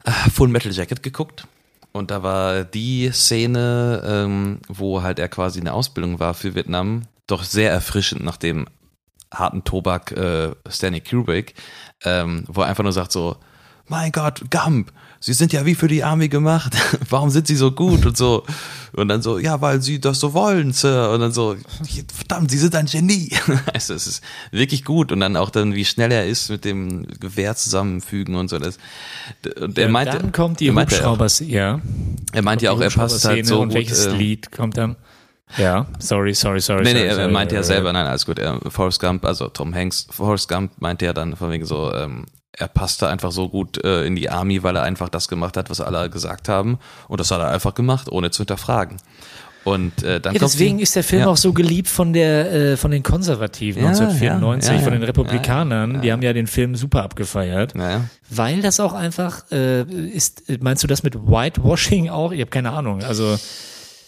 [0.05, 1.45] äh, Full Metal Jacket geguckt.
[1.93, 6.55] Und da war die Szene, ähm, wo halt er quasi in der Ausbildung war für
[6.55, 8.67] Vietnam, doch sehr erfrischend nach dem
[9.31, 11.53] harten Tobak äh, Stanley Kubrick,
[12.03, 13.37] ähm, wo er einfach nur sagt so,
[13.87, 16.75] mein Gott, Gump, Sie sind ja wie für die Army gemacht.
[17.09, 18.43] Warum sind Sie so gut und so?
[18.91, 21.11] Und dann so, ja, weil Sie das so wollen, Sir.
[21.11, 21.55] Und dann so,
[22.13, 23.31] verdammt, Sie sind ein Genie.
[23.73, 25.13] Also es ist wirklich gut.
[25.13, 28.59] Und dann auch dann, wie schnell er ist mit dem Gewehr zusammenfügen und so.
[28.59, 28.77] Das,
[29.61, 31.79] und er Ja, meinte, dann kommt die er Hubschrauber, ja.
[32.33, 33.77] er meinte ja auch, er passt halt so und gut.
[33.77, 34.97] welches äh, Lied kommt dann?
[35.57, 36.83] Ja, sorry, sorry, sorry.
[36.83, 38.39] Nee, sorry, nee, er sorry, meinte ja äh, selber, nein, alles gut.
[38.39, 42.25] Er, Forrest Gump, also Tom Hanks, Forrest Gump meinte ja dann von wegen so, ähm,
[42.57, 45.69] er passte einfach so gut äh, in die Army, weil er einfach das gemacht hat,
[45.69, 46.77] was alle gesagt haben.
[47.07, 48.97] Und das hat er einfach gemacht, ohne zu hinterfragen.
[49.63, 51.27] Und äh, dann Ja, deswegen die- ist der Film ja.
[51.29, 55.03] auch so geliebt von der äh, von den Konservativen Ja, 1994, ja, von den.
[55.03, 56.01] Republikanern.
[56.01, 57.73] Die haben ja den Film super abgefeiert,
[58.29, 60.43] weil das auch einfach äh, ist.
[60.61, 62.33] Meinst du das mit Whitewashing auch?
[62.33, 63.01] Ich habe keine Ahnung.
[63.03, 63.37] Also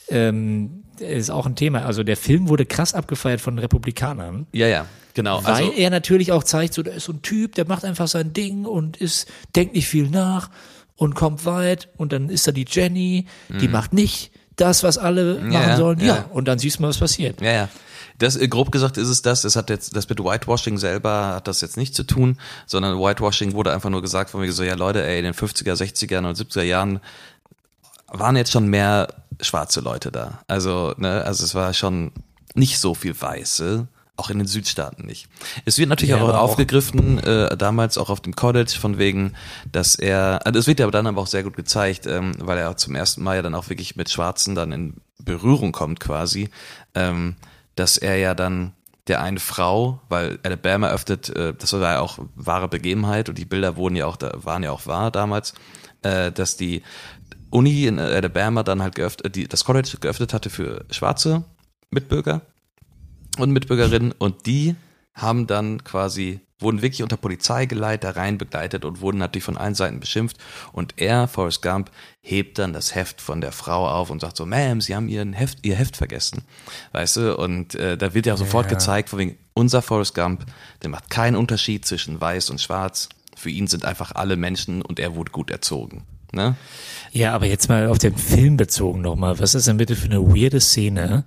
[0.09, 1.85] ähm, ist auch ein Thema.
[1.85, 4.47] Also der Film wurde krass abgefeiert von Republikanern.
[4.51, 4.85] Ja, ja,
[5.15, 5.43] genau.
[5.43, 8.07] Weil Also, er natürlich auch zeigt, so, der ist so ein Typ, der macht einfach
[8.07, 10.49] sein Ding und ist, denkt nicht viel nach
[10.95, 15.35] und kommt weit und dann ist da die Jenny, die macht nicht das, was alle
[15.35, 15.51] machen Mhm.
[15.53, 15.99] ja, sollen.
[15.99, 16.25] Ja, ja.
[16.31, 17.41] und dann siehst du mal, was passiert.
[17.41, 17.69] ja, ja.
[18.17, 21.49] Das, äh, grob gesagt ist es das, es hat jetzt, das mit Whitewashing selber hat
[21.49, 24.75] das jetzt nicht zu tun, sondern Whitewashing wurde einfach nur gesagt von mir so, ja
[24.75, 27.01] Leute, ey, in den 50er, 60er und 70er Jahren
[28.07, 29.09] waren jetzt schon mehr
[29.41, 30.39] schwarze Leute da.
[30.47, 32.13] Also, ne, also es war schon
[32.53, 33.87] nicht so viel Weiße,
[34.17, 35.27] auch in den Südstaaten nicht.
[35.65, 39.33] Es wird natürlich Ja, auch aufgegriffen, äh, damals auch auf dem College, von wegen,
[39.71, 42.57] dass er, also es wird ja aber dann aber auch sehr gut gezeigt, ähm, weil
[42.57, 46.49] er zum ersten Mal ja dann auch wirklich mit Schwarzen dann in Berührung kommt quasi,
[46.93, 47.35] ähm,
[47.75, 48.73] dass er ja dann
[49.07, 53.45] der eine Frau, weil Alabama öffnet, äh, das war ja auch wahre Begebenheit und die
[53.45, 55.53] Bilder wurden ja auch, da waren ja auch wahr damals,
[56.01, 56.81] äh, dass die
[57.49, 61.43] Uni in Alabama dann halt geöffnet, die, das College geöffnet hatte für schwarze
[61.91, 62.41] Mitbürger
[63.43, 64.75] und Mitbürgerinnen und die
[65.13, 69.75] haben dann quasi, wurden wirklich unter Polizeigeleit da rein begleitet und wurden natürlich von allen
[69.75, 70.37] Seiten beschimpft
[70.73, 71.89] und er, Forrest Gump,
[72.21, 75.31] hebt dann das Heft von der Frau auf und sagt so, Ma'am, Sie haben Ihren
[75.33, 76.43] Heft, Ihr Heft vergessen,
[76.91, 78.77] weißt du, und äh, da wird ja sofort Ja.
[78.77, 80.45] gezeigt, von wegen, unser Forrest Gump,
[80.81, 83.07] der macht keinen Unterschied zwischen weiß und schwarz,
[83.37, 86.55] für ihn sind einfach alle Menschen und er wurde gut erzogen, ne?
[87.11, 89.39] Ja, aber jetzt mal auf den Film bezogen nochmal.
[89.39, 91.23] Was ist denn bitte für eine weirde Szene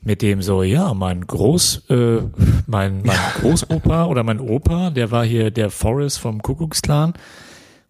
[0.00, 2.18] mit dem so, ja, mein Groß, äh,
[2.66, 7.14] mein, mein Großopa oder mein Opa, der war hier der Forrest vom Kuckucksklan.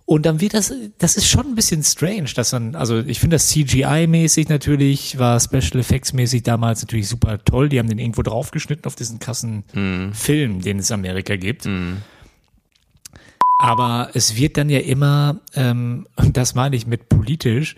[0.06, 3.36] Und dann wird das, das ist schon ein bisschen strange, dass dann, also ich finde
[3.36, 7.68] das CGI-mäßig natürlich, war Special Effects-mäßig damals natürlich super toll.
[7.68, 9.64] Die haben den irgendwo draufgeschnitten auf diesen krassen
[10.14, 11.68] Film, den es in Amerika gibt.
[13.58, 17.76] Aber es wird dann ja immer, ähm, und das meine ich mit politisch,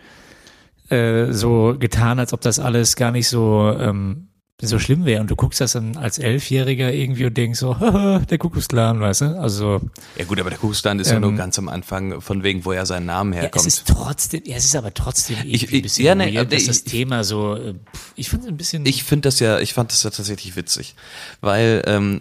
[0.91, 4.27] äh, so getan, als ob das alles gar nicht so, ähm,
[4.63, 5.23] so schlimm wäre.
[5.23, 7.75] Und du guckst das dann als Elfjähriger irgendwie und denkst so,
[8.29, 9.41] der Kuckucksklan, weißt du?
[9.41, 9.81] Also
[10.19, 12.73] Ja gut, aber der Kuckucksland ist ja Ähm, nur ganz am Anfang, von wegen, wo
[12.73, 13.67] er seinen Namen ja, herkommt.
[13.67, 16.53] es ist trotzdem, ja, es ist aber trotzdem irgendwie Ich- ein bisschen ja, nee, weird,
[16.53, 17.75] dass das ich- Thema so, äh,
[18.17, 20.95] ich finde es ein bisschen, Ich finde das ja, ich fand das ja tatsächlich witzig,
[21.41, 22.21] weil ähm,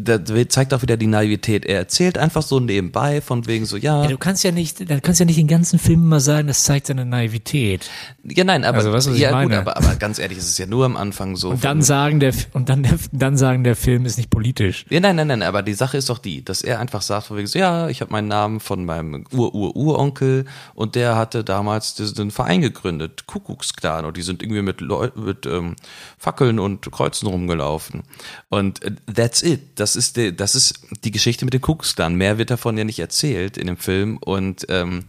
[0.00, 1.64] da zeigt auch wieder die Naivität.
[1.64, 4.02] Er erzählt einfach so nebenbei von wegen so, ja.
[4.02, 6.64] Ja, du kannst ja nicht, dann kannst ja nicht den ganzen Film immer sagen, das
[6.64, 7.90] zeigt seine Naivität.
[8.24, 10.66] Ja, nein, aber, Also, was ich ja, gut, aber, aber ganz ehrlich, es ist ja
[10.66, 11.50] nur am Anfang so.
[11.50, 14.84] Und dann sagen der, und dann, der, dann sagen, der Film ist nicht politisch.
[14.90, 17.36] Ja, nein, nein, nein, aber die Sache ist doch die, dass er einfach sagt, von
[17.36, 20.44] wegen so, ja, ich habe meinen Namen von meinem Ur-Ur-Uronkel
[20.74, 25.46] und der hatte damals diesen Verein gegründet, Kuckucksklan, und die sind irgendwie mit, Leu mit
[25.46, 25.76] ähm,
[26.18, 28.02] Fackeln und Kreuzen rumgelaufen.
[28.48, 29.60] Und äh, that's it.
[29.76, 32.14] Das ist, die, das ist die Geschichte mit dem Kuckucksklan.
[32.14, 35.04] Mehr wird davon ja nicht erzählt in dem Film und ähm,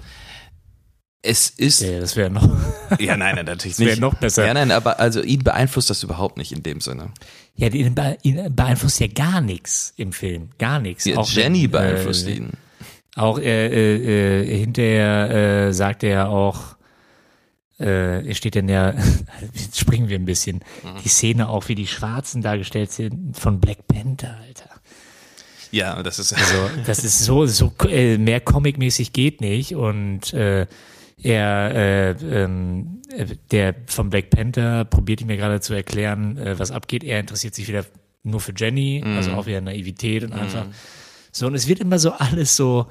[1.22, 2.44] es ist Ja, das wäre noch.
[3.00, 4.00] ja, nein, nein, natürlich wär nicht.
[4.02, 4.46] noch besser.
[4.46, 7.12] Ja, nein, aber also ihn beeinflusst das überhaupt nicht in dem Sinne.
[7.56, 10.50] Ja, ihn, bee- ihn beeinflusst ja gar nichts im Film.
[10.60, 11.04] Gar nichts.
[11.06, 12.52] Ja, Auch Jenny wenn, beeinflusst äh, ihn.
[13.16, 16.78] Auch äh, äh, äh, hinterher äh, sagt er auch,
[17.82, 18.94] äh, er steht dann ja,
[19.54, 21.02] jetzt springen wir ein bisschen, Mhm.
[21.04, 24.69] die Szene auch, wie die Schwarzen dargestellt sind von Black Panther, Alter.
[25.72, 30.68] Ja, das ist Also das ist so, so äh, mehr Comic-mäßig geht nicht und äh,
[31.22, 32.12] er, äh,
[32.44, 37.04] ähm, äh, der von Black Panther probiert ihm mir gerade zu erklären, äh, was abgeht.
[37.04, 37.86] Er interessiert sich wieder
[38.24, 40.66] nur für Jenny, also auch wieder Naivität und einfach
[41.32, 41.48] so.
[41.48, 42.88] Und es wird immer so alles so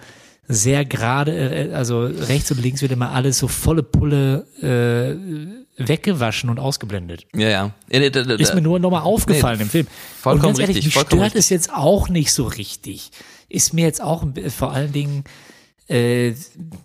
[0.48, 6.50] sehr gerade, äh, also rechts und links wird immer alles so volle Pulle äh, weggewaschen
[6.50, 7.26] und ausgeblendet.
[7.34, 7.72] Ja, ja.
[7.88, 9.86] Ist mir nur nochmal aufgefallen nee, im Film.
[10.20, 13.10] vollkommen und ganz ehrlich, richtig, mich stört es jetzt auch nicht so richtig.
[13.48, 15.24] Ist mir jetzt auch vor allen Dingen
[15.88, 16.34] äh,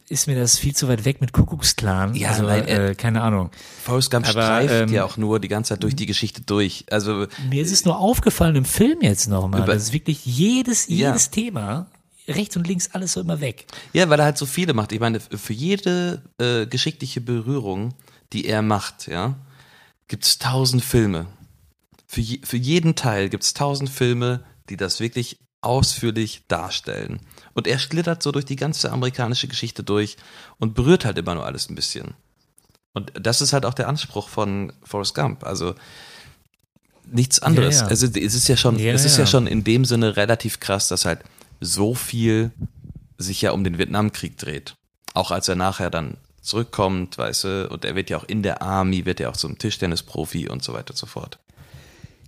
[0.08, 2.16] ist mir das viel zu weit weg mit Kuckucksklan.
[2.16, 3.50] Ja, also, nein, äh, äh, keine Ahnung.
[3.84, 6.86] Forrest Gump Aber, streift ähm, ja auch nur die ganze Zeit durch die Geschichte durch.
[6.90, 9.66] Also, Mir ist es nur aufgefallen im Film jetzt nochmal.
[9.66, 11.10] Das ist wirklich jedes, Ja.
[11.10, 11.88] jedes Thema,
[12.30, 13.66] rechts und links alles so immer weg.
[13.92, 14.94] ja, weil er halt so viele macht.
[14.94, 17.94] Ich meine, für jede äh, geschickliche Berührung,
[18.34, 19.36] die er macht, ja,
[20.08, 21.28] gibt's tausend Filme.
[22.08, 27.20] Für, je, für jeden Teil gibt's tausend Filme, die das wirklich ausführlich darstellen.
[27.54, 30.18] Und er schlittert so durch die ganze amerikanische Geschichte durch
[30.60, 32.16] und berührt halt immer nur alles ein bisschen.
[32.94, 35.46] Und das ist halt auch der Anspruch von Forrest Gump.
[35.46, 35.76] Also
[37.06, 37.78] nichts anderes.
[37.78, 37.88] Ja, ja.
[37.88, 39.26] Also es ist ja schon, Ja, es ist ja.
[39.26, 41.22] schon in dem Sinne relativ krass, dass halt
[41.60, 42.52] so viel
[43.18, 44.76] sich ja um den Vietnamkrieg dreht.
[45.14, 48.62] Auch als er nachher dann zurückkommt, weißt du, und er wird ja auch in der
[48.62, 51.40] Army, wird ja auch zum Tischtennisprofi und so weiter und so fort.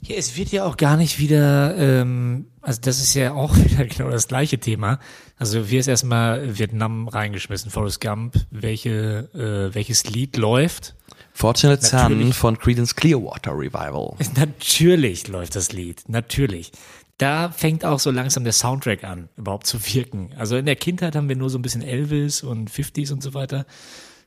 [0.01, 3.85] Ja, es wird ja auch gar nicht wieder, ähm, also das ist ja auch wieder
[3.85, 4.99] genau das gleiche Thema.
[5.37, 10.95] Also wir ist erstmal Vietnam reingeschmissen, Forrest Gump, welche, äh, welches Lied läuft.
[11.33, 14.15] Fortunate Son von Creedence Clearwater Revival.
[14.37, 16.71] Natürlich läuft das Lied, natürlich.
[17.17, 20.31] Da fängt auch so langsam der Soundtrack an, überhaupt zu wirken.
[20.37, 23.33] Also in der Kindheit haben wir nur so ein bisschen Elvis und 50s und so
[23.33, 23.65] weiter.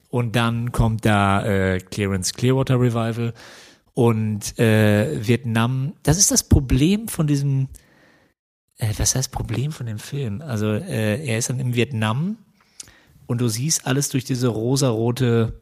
[0.09, 3.35] Und dann kommt da äh, Clearance Clearwater Revival
[3.93, 5.93] und äh, Vietnam.
[6.03, 7.69] Das ist das Problem von diesem,
[8.79, 10.41] äh, was heißt Problem von dem Film?
[10.41, 12.39] Also äh, er ist dann im Vietnam
[13.27, 15.61] und du siehst alles durch diese rosarote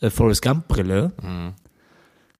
[0.00, 1.12] äh, Forrest Gump Brille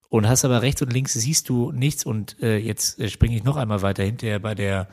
[0.09, 3.45] und hast aber rechts und links siehst du nichts und äh, jetzt äh, springe ich
[3.45, 4.89] noch einmal weiter hinterher bei der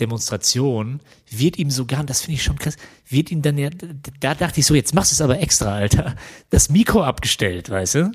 [0.00, 1.00] Demonstration
[1.30, 2.76] wird ihm sogar, das finde ich schon krass,
[3.08, 3.70] wird ihm dann ja,
[4.20, 6.16] da dachte ich so, jetzt machst du es aber extra, Alter,
[6.50, 8.12] das Mikro abgestellt, weißt du?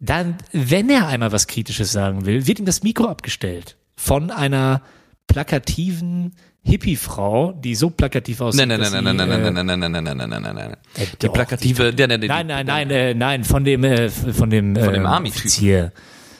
[0.00, 4.82] Dann, wenn er einmal was Kritisches sagen will, wird ihm das Mikro abgestellt von einer
[5.28, 6.34] plakativen
[6.64, 8.66] Hippie-Frau, die so plakativ aussieht.
[8.66, 10.76] Nein, nein, nein, nein, nein, äh, nein, nein, nein, nein, nein, nein, nein, nein, nein.
[10.96, 15.02] Äh, Die plakative, Nein, nein, nein, äh, nein, von dem, äh, von dem, Von dem
[15.02, 15.40] ähm, Army-Typen.
[15.40, 15.92] Offizier.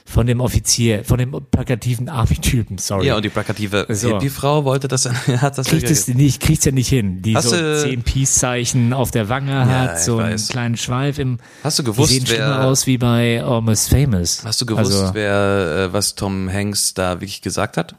[0.05, 3.07] Von dem Offizier, von dem plakativen Army-Typen, sorry.
[3.07, 4.19] Ja, und die plakative So.
[4.19, 7.23] die Frau wollte das, hat das kriegt es nicht, kriegt's ja nicht hin.
[7.23, 10.49] Die Hast so du- zehn Peace-Zeichen auf der Wange hat, so einen weiß.
[10.49, 14.43] kleinen Schweif im, Hast du die gewusst, sehen wer, aus wie bei Almost Famous.
[14.45, 17.95] hast du gewusst, Also, wer, äh, was Tom Hanks da wirklich gesagt hat?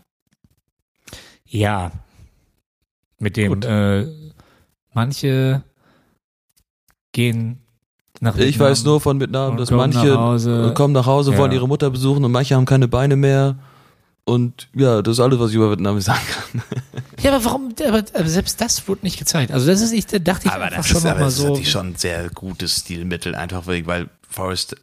[1.45, 1.91] ja.
[3.19, 4.05] Mit dem, äh,
[4.93, 5.63] manche
[7.11, 7.59] gehen
[8.19, 10.73] nach Ich Vietnam weiß nur von Vietnam, dass kommen manche nach Hause.
[10.75, 11.37] kommen nach Hause, Ja.
[11.37, 13.55] wollen ihre Mutter besuchen und manche haben keine Beine mehr.
[14.25, 16.61] Und ja, das ist alles, was ich über Vietnam sagen kann.
[17.21, 19.53] Ja, aber warum, aber, aber selbst das wurde nicht gezeigt.
[19.53, 21.43] Also das ist, ich da dachte ich einfach schon noch mal so.
[21.47, 24.75] natürlich schon ein sehr gutes Stilmittel, einfach weil, weil Forrest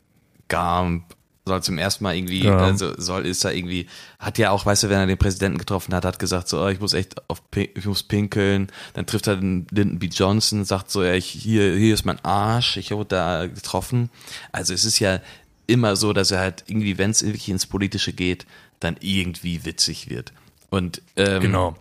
[0.48, 1.04] Gump
[1.50, 2.56] soll zum ersten Mal irgendwie, Ja.
[2.58, 3.86] also soll, ist da irgendwie,
[4.18, 6.68] hat ja auch, weißt du, wenn er den Präsidenten getroffen hat, hat gesagt so, oh,
[6.68, 8.68] ich muss echt auf, ich muss pinkeln.
[8.94, 10.06] Dann trifft er den Lyndon B.
[10.06, 14.10] Johnson, sagt so, ja, ich, hier, hier ist mein Arsch, ich wurde da getroffen.
[14.52, 15.20] Also es ist ja
[15.66, 18.46] immer so, dass er halt irgendwie, wenn es wirklich ins Politische geht,
[18.80, 20.32] dann irgendwie witzig wird.
[20.70, 21.76] Und ähm, Genau.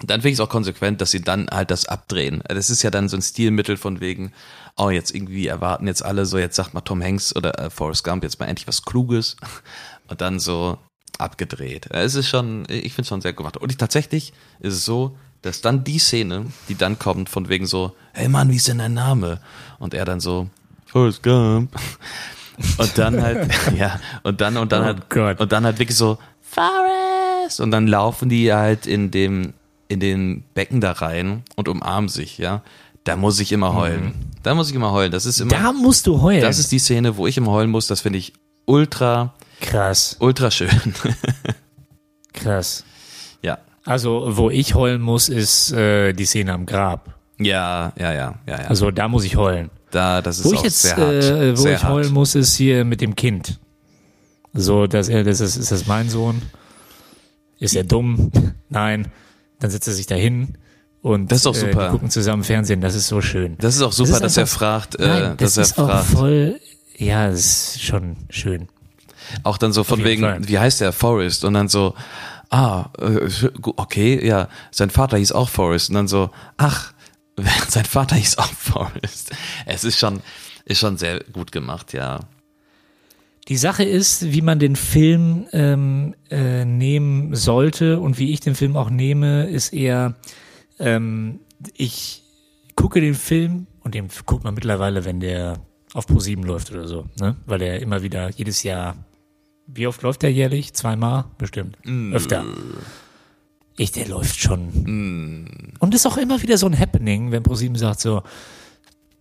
[0.00, 2.42] dann finde ich es auch konsequent, dass sie dann halt das abdrehen.
[2.48, 4.32] Das ist ja dann so ein Stilmittel von wegen,
[4.76, 8.04] oh, jetzt irgendwie erwarten jetzt alle so, jetzt sagt mal Tom Hanks oder äh, Forrest
[8.04, 9.36] Gump jetzt mal endlich was Kluges.
[10.08, 10.78] Und dann so,
[11.20, 11.86] abgedreht.
[11.90, 13.56] Es ist schon, ich finde es schon sehr gemacht.
[13.56, 17.66] Und ich, tatsächlich ist es so, dass dann die Szene, die dann kommt, von wegen
[17.66, 19.40] so, hey Mann, wie ist denn dein Name?
[19.78, 20.48] Und er dann so,
[20.86, 21.74] Forrest Gump.
[22.76, 25.40] Und dann halt, ja, und dann, und dann Oh halt, Gott.
[25.40, 27.58] und dann halt wirklich so, Forrest!
[27.58, 29.54] Und dann laufen die halt in dem,
[29.88, 32.60] in den Becken da rein und umarmen sich, ja.
[33.04, 34.14] Da muss ich immer heulen.
[34.42, 35.10] Da muss ich immer heulen.
[35.12, 36.40] Das ist immer, Da musst du heulen.
[36.42, 37.86] das ist die Szene, wo ich immer heulen muss.
[37.86, 38.32] Das finde ich
[38.66, 40.70] ultra, krass, ultra schön.
[42.32, 42.84] krass.
[43.42, 43.58] ja.
[43.84, 47.14] Also, wo ich heulen muss, ist äh, die Szene am Grab.
[47.38, 48.68] Ja, ja, ja, ja, ja.
[48.68, 49.70] Also, da muss ich heulen.
[49.90, 51.24] da, das ist Wo auch ich jetzt, sehr hart.
[51.24, 52.12] äh, wo sehr ich heulen hart.
[52.14, 53.58] muss, ist hier mit dem Kind.
[54.52, 56.42] So, dass er, das ist, ist das mein Sohn?
[57.58, 58.30] Ist er dumm?
[58.68, 59.08] Nein.
[59.58, 60.56] Dann setzt er sich dahin
[61.02, 61.86] und Das ist doch Äh, super.
[61.86, 62.80] die gucken zusammen Fernsehen.
[62.80, 63.56] Das ist so schön.
[63.58, 65.78] Das ist auch super, ist dass er einfach- fragt, äh, Nein, das dass er ist
[65.78, 66.06] auch fragt.
[66.06, 66.60] voll.
[66.96, 67.40] Ja, das
[67.76, 68.68] ist schon schön.
[69.44, 70.46] Auch dann so von wegen, Fall.
[70.48, 70.92] wie heißt der?
[70.92, 71.44] Forrest.
[71.44, 71.94] Und dann so,
[72.50, 73.28] ah, äh,
[73.76, 75.88] okay, ja, sein Vater hieß auch Forrest.
[75.90, 76.92] Und dann so, ach,
[77.68, 79.30] sein Vater hieß auch Forrest.
[79.66, 80.20] Es ist schon,
[80.66, 82.20] ist schon sehr gut gemacht, ja.
[83.48, 88.54] Die Sache ist, wie man den Film ähm, äh, nehmen sollte und wie ich den
[88.54, 90.14] Film auch nehme, ist eher,
[90.80, 91.40] ähm,
[91.74, 92.22] ich
[92.74, 95.58] gucke den Film und den guckt man mittlerweile, wenn der
[95.92, 97.36] auf Pro7 läuft oder so, ne?
[97.46, 98.96] Weil der immer wieder jedes Jahr,
[99.66, 100.72] wie oft läuft der jährlich?
[100.72, 101.24] Zweimal?
[101.38, 101.76] Bestimmt.
[102.12, 102.44] Öfter.
[103.76, 105.72] Ich, der läuft schon.
[105.78, 108.22] Und ist auch immer wieder so ein Happening, wenn Pro7 sagt so,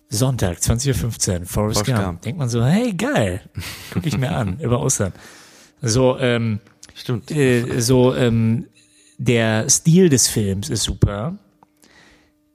[0.09, 1.99] Sonntag, 20.15 Uhr, Forrest Forrest Gump.
[1.99, 2.21] Gump.
[2.23, 3.41] Denkt man so, hey, geil.
[3.93, 5.13] Guck ich mir an, über Ostern.
[5.81, 6.59] So, ähm,
[6.95, 7.31] Stimmt.
[7.31, 8.67] äh, so, ähm,
[9.17, 11.37] der Stil des Films ist super.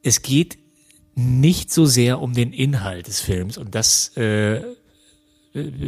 [0.05, 0.59] Es geht
[1.17, 4.61] nicht so sehr um den Inhalt des Films und das äh,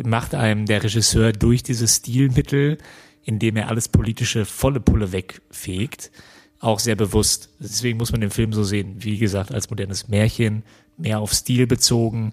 [0.04, 2.78] macht einem der Regisseur durch dieses Stilmittel,
[3.24, 6.12] indem er alles politische volle Pulle wegfegt,
[6.60, 7.50] auch sehr bewusst.
[7.58, 10.62] Deswegen muss man den Film so sehen, wie gesagt, als modernes Märchen,
[10.96, 12.32] mehr auf Stil bezogen,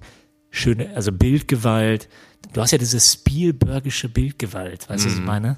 [0.52, 2.08] schöne, also Bildgewalt.
[2.54, 5.58] Du hast ja diese Spielbergische Bildgewalt, weißt du, was ich meine?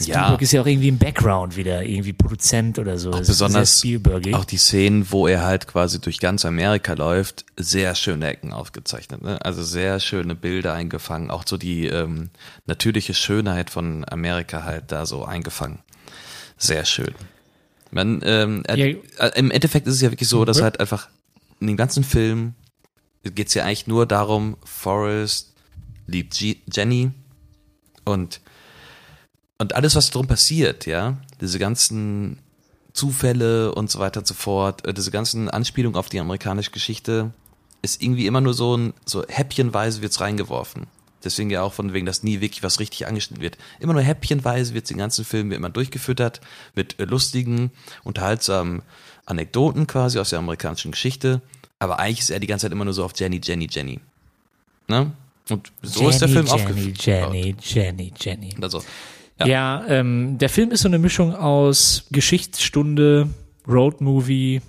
[0.00, 0.36] Spielberg Ja.
[0.38, 3.10] ist ja auch irgendwie im Background wieder, irgendwie Produzent oder so.
[3.10, 3.82] Das ist Besonders
[4.32, 9.22] auch die Szenen, wo er halt quasi durch ganz Amerika läuft, sehr schöne Ecken aufgezeichnet.
[9.22, 9.44] Ne?
[9.44, 11.30] Also sehr schöne Bilder eingefangen.
[11.30, 12.30] Auch so die ähm,
[12.66, 15.80] natürliche Schönheit von Amerika halt da so eingefangen.
[16.56, 17.14] Sehr schön.
[17.90, 18.96] Man, ähm, er, Ja.
[19.18, 21.08] äh, Im Endeffekt ist es ja wirklich so, dass halt einfach
[21.60, 22.54] in dem ganzen Film
[23.24, 25.52] geht es ja eigentlich nur darum, Forrest
[26.06, 27.10] liebt G Jenny
[28.04, 28.40] und
[29.58, 32.38] und alles, was drum passiert, ja, diese ganzen
[32.92, 37.32] Zufälle und so weiter und so fort, äh, diese ganzen Anspielungen auf die amerikanische Geschichte,
[37.82, 40.86] ist irgendwie immer nur so ein, so häppchenweise wird's reingeworfen.
[41.24, 43.58] Deswegen ja auch von wegen, dass nie wirklich was richtig angeschnitten wird.
[43.80, 46.40] Immer nur häppchenweise wird den ganzen Film immer durchgefüttert
[46.74, 47.72] mit äh, lustigen,
[48.04, 48.82] unterhaltsamen
[49.26, 51.42] Anekdoten quasi aus der amerikanischen Geschichte.
[51.80, 54.00] Aber eigentlich ist er die ganze Zeit immer nur so auf Jenny, Jenny, Jenny.
[54.86, 55.12] Ne?
[55.48, 57.04] Und so ist der Film Jenny, aufgeführt.
[57.04, 58.54] Jenny, Jenny, Jenny.
[58.60, 58.82] Also,
[59.40, 59.84] Ja, Ja.
[59.88, 63.28] ähm, der Film ist so eine Mischung aus Geschichtsstunde,
[63.66, 64.60] Roadmovie,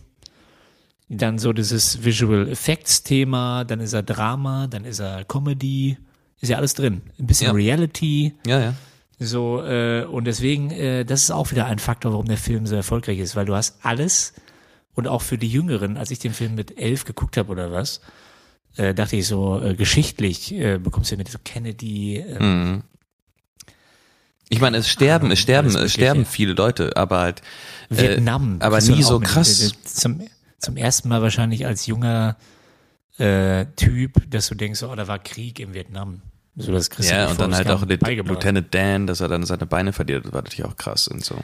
[1.08, 5.98] dann so dieses Visual Effects Thema, dann ist er Drama, dann ist er Comedy,
[6.40, 7.02] ist ja alles drin.
[7.18, 7.54] Ein bisschen Ja.
[7.54, 8.74] Reality, ja, ja.
[9.20, 12.76] so äh, und deswegen, äh, das ist auch wieder ein Faktor, warum der Film so
[12.76, 14.34] erfolgreich ist, weil du hast alles
[14.94, 18.02] und auch für die Jüngeren, als ich den Film mit elf geguckt habe oder was,
[18.78, 22.84] äh, dachte ich so äh, geschichtlich äh, bekommst du mit so Kennedy, äh, Mhm.
[24.50, 27.42] Ich meine, es sterben, es sterben, es sterben viele Leute, aber halt
[27.90, 28.58] äh, Vietnam.
[28.60, 29.74] aber kriegst du nie so krass.
[29.84, 30.22] Zum,
[30.58, 32.36] zum ersten Mal wahrscheinlich als junger
[33.20, 36.22] äh, Typ, dass du denkst, oh, da war Krieg in Vietnam.
[36.56, 37.86] So das kriegst Ja, und dann halt auch.
[37.86, 41.36] Lieutenant Dan, dass er dann seine Beine verliert, das war natürlich auch krass und so.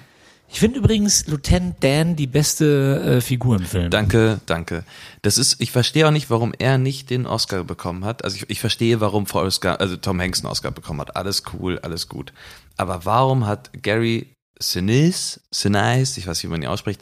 [0.47, 3.89] Ich finde übrigens Lieutenant Dan die beste äh, Figur im Film.
[3.89, 4.83] Danke, danke.
[5.21, 8.23] Das ist, ich verstehe auch nicht, warum er nicht den Oscar bekommen hat.
[8.23, 11.15] Also ich, ich verstehe, warum Forrest Gump, also Tom Hanks einen Oscar bekommen hat.
[11.15, 12.31] Alles cool, alles gut.
[12.77, 17.01] Aber warum hat Gary Sinise, Sinise, ich weiß nicht, wie man ihn ausspricht,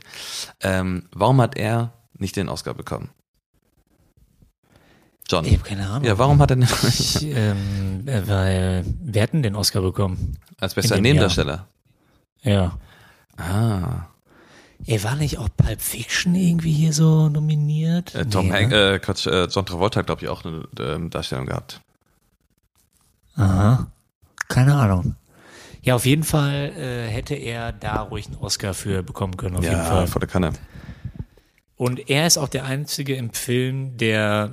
[0.62, 3.10] ähm, warum hat er nicht den Oscar bekommen?
[5.30, 5.46] John.
[5.46, 6.04] Ich habe keine Ahnung.
[6.08, 10.38] Ja, warum hat er nicht Ich, ähm, äh, weil wir hätten den Oscar bekommen.
[10.60, 11.68] als bester Nebendarsteller?
[12.42, 12.78] Ja.
[13.38, 14.08] Ah.
[14.86, 18.14] Er war nicht auch Pulp Fiction irgendwie hier so nominiert?
[18.16, 18.94] Äh, Tom Nee, Hanks, ne?
[18.96, 21.80] äh, Quatsch, äh, John Travolta hat, glaube ich, auch eine ähm, Darstellung gehabt.
[23.36, 23.88] Aha.
[24.50, 25.16] Keine Ahnung.
[25.82, 29.64] Ja, auf jeden Fall äh, hätte er da ruhig einen Oscar für bekommen können, auf
[29.64, 30.08] jeden ja, Fall.
[30.08, 30.54] vor der Kanne.
[31.76, 34.52] Und er ist auch der Einzige im Film, der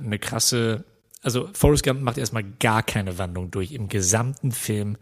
[0.00, 0.84] äh, eine krasse,
[1.22, 3.72] also Forrest Gump macht erstmal gar keine Wandlung durch.
[3.72, 4.96] Im gesamten Film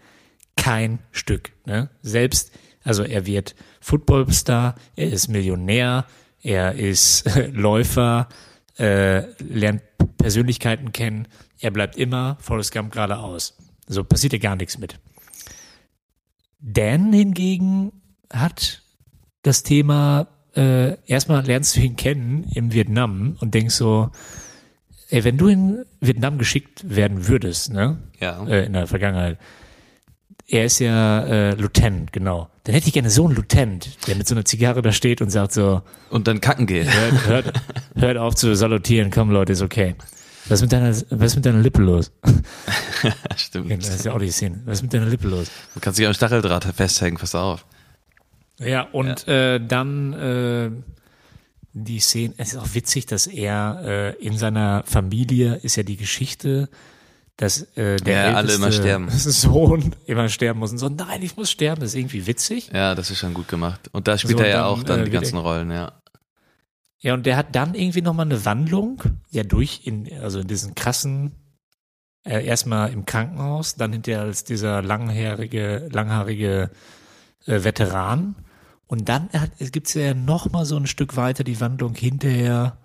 [0.57, 1.53] kein Stück.
[1.65, 1.91] Ne?
[2.03, 2.53] Selbst,
[2.85, 6.07] also er wird Footballstar, er ist Millionär,
[6.43, 8.29] er ist Läufer,
[8.79, 9.83] äh, lernt
[10.19, 11.27] Persönlichkeiten kennen,
[11.59, 13.57] er bleibt immer Forrest Gump geradeaus.
[13.87, 14.99] So passiert ja gar nichts mit.
[16.61, 17.93] Dan hingegen
[18.33, 18.83] hat
[19.43, 24.11] das Thema, äh, erstmal lernst du ihn kennen im Vietnam und denkst so,
[25.11, 27.99] ey, wenn du in Vietnam geschickt werden würdest, ne?
[28.19, 28.47] Ja.
[28.47, 29.39] Äh, in der Vergangenheit,
[30.47, 32.49] er ist ja äh, Lieutenant, genau.
[32.65, 35.31] Dann hätte ich gerne so einen Lieutenant, der mit so einer Zigarre da steht und
[35.31, 36.87] sagt so, Und dann kacken geht.
[36.93, 37.63] hört, hört,
[37.97, 39.95] hört auf zu salutieren, komm Leute, ist okay.
[40.47, 42.13] Was ist mit deiner, was ist mit deiner Lippe los?
[43.37, 43.71] Stimmt.
[43.83, 44.61] Das ist ja auch die Szene.
[44.67, 45.51] Was ist mit deiner Lippe los?
[45.75, 47.65] Du kannst dich am Stacheldraht festhängen, pass auf.
[48.61, 50.71] Ja, und Äh, dann äh,
[51.73, 55.97] die Szene, es ist auch witzig, dass er äh, in seiner Familie ist ja die
[55.97, 56.69] Geschichte,
[57.37, 59.11] dass äh, der Ja, alle älteste immer sterben.
[59.11, 62.71] Sohn immer sterben muss und so, nein, ich muss sterben, das ist irgendwie witzig.
[62.73, 63.89] Ja, das ist schon gut gemacht.
[63.93, 65.93] Und da spielt So, er ja dann, auch dann äh, die ganzen Rollen, ja.
[67.01, 70.75] Ja, und der hat dann irgendwie nochmal eine Wandlung, ja, durch in, also in diesen
[70.75, 71.33] krassen,
[72.25, 76.71] äh, erstmal im Krankenhaus, dann hinterher als dieser langhaarige, langhaarige
[77.47, 78.37] äh, Veteran.
[78.87, 82.79] Und dann hat, es gibt's ja nochmal so ein Stück weiter die Wandlung hinterher,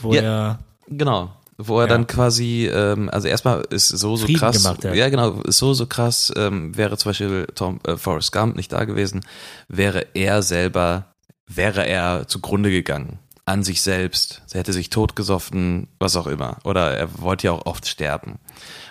[0.00, 0.22] wo Ja.
[0.22, 0.58] er,
[0.88, 1.32] Genau.
[1.58, 1.88] Wo er Ja.
[1.94, 4.62] dann quasi, ähm, also erstmal ist so, so Frieden krass.
[4.62, 4.94] gemacht hat.
[4.94, 8.72] Ja, genau, ist so, so krass, ähm, wäre zum Beispiel Tom, äh, Forrest Gump nicht
[8.72, 9.22] da gewesen,
[9.68, 11.14] wäre er selber,
[11.46, 13.18] wäre er zugrunde gegangen.
[13.48, 14.42] An sich selbst.
[14.52, 16.56] Er hätte sich totgesoffen, was auch immer.
[16.64, 18.40] Oder er wollte ja auch oft sterben.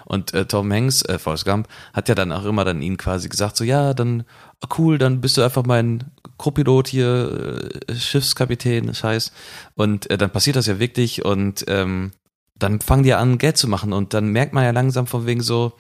[0.06, 3.28] Und äh, Tom Hanks, äh, Forrest Gump, hat ja dann auch immer dann ihn quasi
[3.28, 4.24] gesagt, so ja, dann
[4.62, 6.06] ah, cool, dann bist du einfach mein
[6.38, 9.34] Co-Pilot hier, äh, Schiffskapitän, Scheiß.
[9.76, 12.12] Und äh, dann passiert das ja wirklich und ähm,
[12.58, 15.42] dann fangen die an, Geld zu machen und dann merkt man ja langsam von wegen
[15.42, 15.74] so,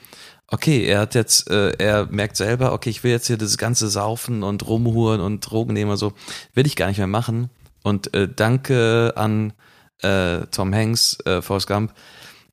[0.47, 3.89] okay, er hat jetzt, äh, er merkt selber, okay, ich will jetzt hier das ganze
[3.89, 6.13] Saufen und Rumhuren und Drogen nehmen und so,
[6.53, 7.49] will ich gar nicht mehr machen.
[7.83, 9.53] Und äh, danke an
[10.01, 11.93] äh, Tom Hanks, äh, Forrest Gump,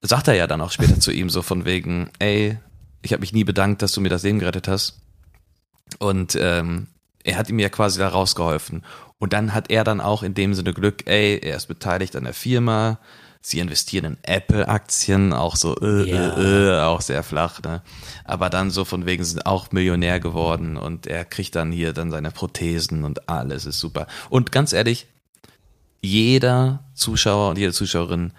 [0.01, 2.59] sagt er ja dann auch später zu ihm so von wegen, ey,
[3.03, 5.01] ich habe mich nie bedankt, dass du mir das Leben gerettet hast.
[5.99, 6.87] Und ähm,
[7.25, 8.85] er hat ihm ja quasi da rausgeholfen.
[9.19, 12.25] Und dann hat er dann auch in dem Sinne Glück, ey, er ist beteiligt an
[12.25, 12.99] der Firma,
[13.45, 16.37] sie investieren in Apple-Aktien, auch so, äh, Ja.
[16.37, 17.83] äh, äh, auch sehr flach, ne?
[18.25, 22.11] Aber dann so von wegen sind auch Millionär geworden und er kriegt dann hier dann
[22.11, 24.07] seine Prothesen und alles ist super.
[24.31, 25.07] Und ganz ehrlich,
[26.01, 28.33] jeder Zuschauer und jede Zuschauerin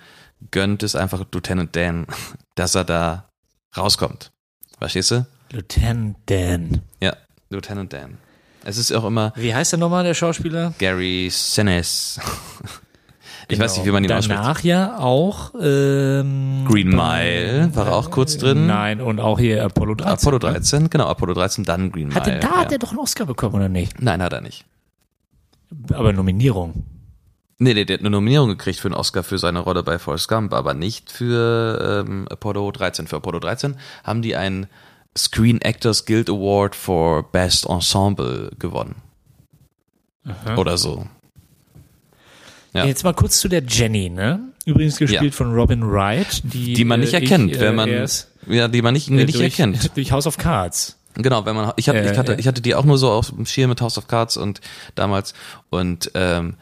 [0.51, 2.07] gönnt es einfach Lieutenant Dan,
[2.55, 3.29] dass er da
[3.77, 4.31] rauskommt.
[4.79, 5.25] Verstehst du?
[5.51, 6.81] Lieutenant Dan.
[7.01, 7.15] Ja,
[7.49, 8.17] Lieutenant Dan.
[8.65, 10.73] Es ist auch immer Wie heißt der nochmal, der Schauspieler?
[10.77, 12.21] Gary Sinise.
[13.47, 14.37] Ich weiß nicht, wie man ihn ausspricht.
[14.37, 14.41] Genau.
[14.41, 18.67] Danach ja auch ähm, Green Mile war auch kurz drin.
[18.67, 20.13] Nein, und auch hier Apollo 13.
[20.13, 20.53] Apollo ne?
[20.53, 22.19] 13, genau, Apollo 13, dann Green Mile.
[22.19, 22.55] Hatte, da ja.
[22.57, 24.01] hat er doch einen Oscar bekommen, oder nicht?
[24.01, 24.65] Nein, hat er nicht.
[25.93, 26.85] Aber Nominierung.
[27.59, 30.27] Nee, nee, der hat eine Nominierung gekriegt für einen Oscar für seine Rolle bei Forrest
[30.27, 33.07] Gump, aber nicht für ähm, Apollo 13.
[33.07, 34.67] Für Apollo 13 haben die einen
[35.17, 38.95] Screen Actors Guild Award for Best Ensemble gewonnen.
[40.57, 41.05] Oder so.
[42.73, 42.85] Ja.
[42.85, 44.39] Jetzt mal kurz zu der Jenny, ne?
[44.65, 45.31] Übrigens gespielt Ja.
[45.31, 48.67] von Robin Wright, die, Die man nicht äh, erkennt, ich, wenn äh, man, erst, ja,
[48.67, 49.91] die man nicht, äh, nicht durch, erkennt.
[49.95, 50.97] Durch House of Cards.
[51.15, 52.39] Genau, wenn man ich, hab, Äh, ich hatte äh.
[52.39, 54.61] ich hatte die auch nur so auf dem Schirm mit House of Cards und
[54.95, 55.33] damals
[55.69, 56.55] und ähm,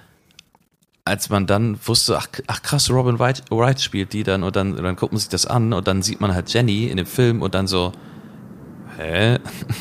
[1.05, 4.73] als man dann wusste, ach, ach krass, Robin Wright, Wright spielt die dann und dann
[4.75, 7.05] und dann guckt man sich das an und dann sieht man halt Jenny in dem
[7.05, 7.93] Film und dann so
[8.97, 9.37] hä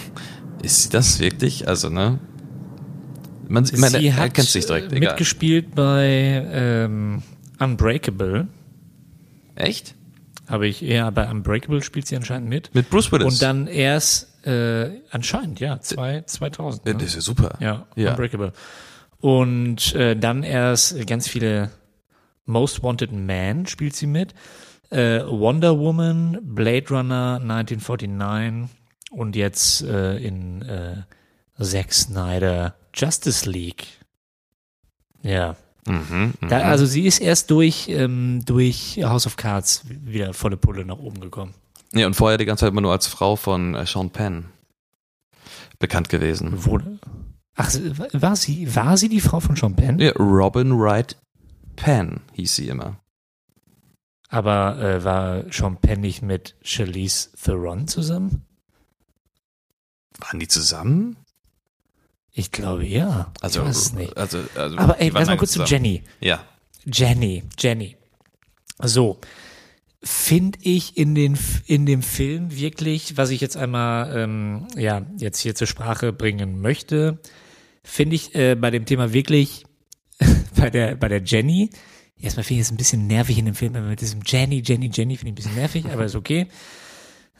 [0.63, 1.67] ist sie das wirklich?
[1.67, 2.19] Also ne
[3.51, 5.11] man ich meine, Sie hat sich direkt, äh, egal.
[5.11, 7.23] mitgespielt bei ähm,
[7.59, 8.47] Unbreakable.
[9.55, 9.95] Echt?
[10.49, 12.75] Habe ich, ja, bei Unbreakable spielt sie anscheinend mit.
[12.75, 13.27] Mit Bruce Willis.
[13.35, 16.87] Und dann erst, äh, anscheinend, ja, zwei, 2000.
[16.87, 16.99] Ja, Ne?
[16.99, 17.57] das ist ja super.
[17.61, 18.11] Ja, Ja.
[18.11, 18.53] Unbreakable.
[19.21, 21.71] Und äh, dann erst ganz viele
[22.47, 24.35] Most Wanted Man spielt sie mit.
[24.91, 28.75] Äh, Wonder Woman, Blade Runner 1949
[29.13, 31.03] und jetzt äh, in äh,
[31.63, 33.87] Zack Snyder Justice League.
[35.23, 35.57] Ja.
[35.87, 36.49] Mhm, mhm.
[36.49, 40.99] Da, also sie ist erst durch, ähm, durch House of Cards wieder volle Pulle nach
[40.99, 41.55] oben gekommen.
[41.93, 44.47] ja, und vorher die ganze Zeit immer nur als Frau von äh, Sean Penn
[45.79, 46.53] bekannt gewesen.
[46.65, 46.79] Wo,
[47.55, 47.75] ach,
[48.13, 49.99] war sie, war sie die Frau von Sean Penn?
[49.99, 51.17] Ja, Robin Wright
[51.77, 53.01] Penn hieß sie immer.
[54.29, 58.45] Aber äh, war Sean Penn nicht mit Charlize Theron zusammen?
[60.19, 61.17] Waren die zusammen?
[62.33, 63.33] Ich glaube ja.
[63.41, 64.17] Also, ich nicht.
[64.17, 65.85] also, also Aber ey, lass mal kurz zu zusammen.
[65.85, 66.03] Jenny.
[66.21, 66.45] Ja.
[66.85, 67.97] Jenny, Jenny.
[68.83, 69.21] So.
[70.03, 75.41] finde ich in den in dem Film wirklich, was ich jetzt einmal ähm, ja jetzt
[75.41, 77.19] hier zur Sprache bringen möchte,
[77.85, 79.65] finde ich äh, bei dem Thema wirklich
[80.57, 81.71] bei der bei der Jenny.
[82.19, 84.91] Erstmal finde ich es ein bisschen nervig in dem Film, aber mit diesem Jenny, Jenny,
[84.93, 86.49] Jenny finde ich ein bisschen nervig, aber ist okay.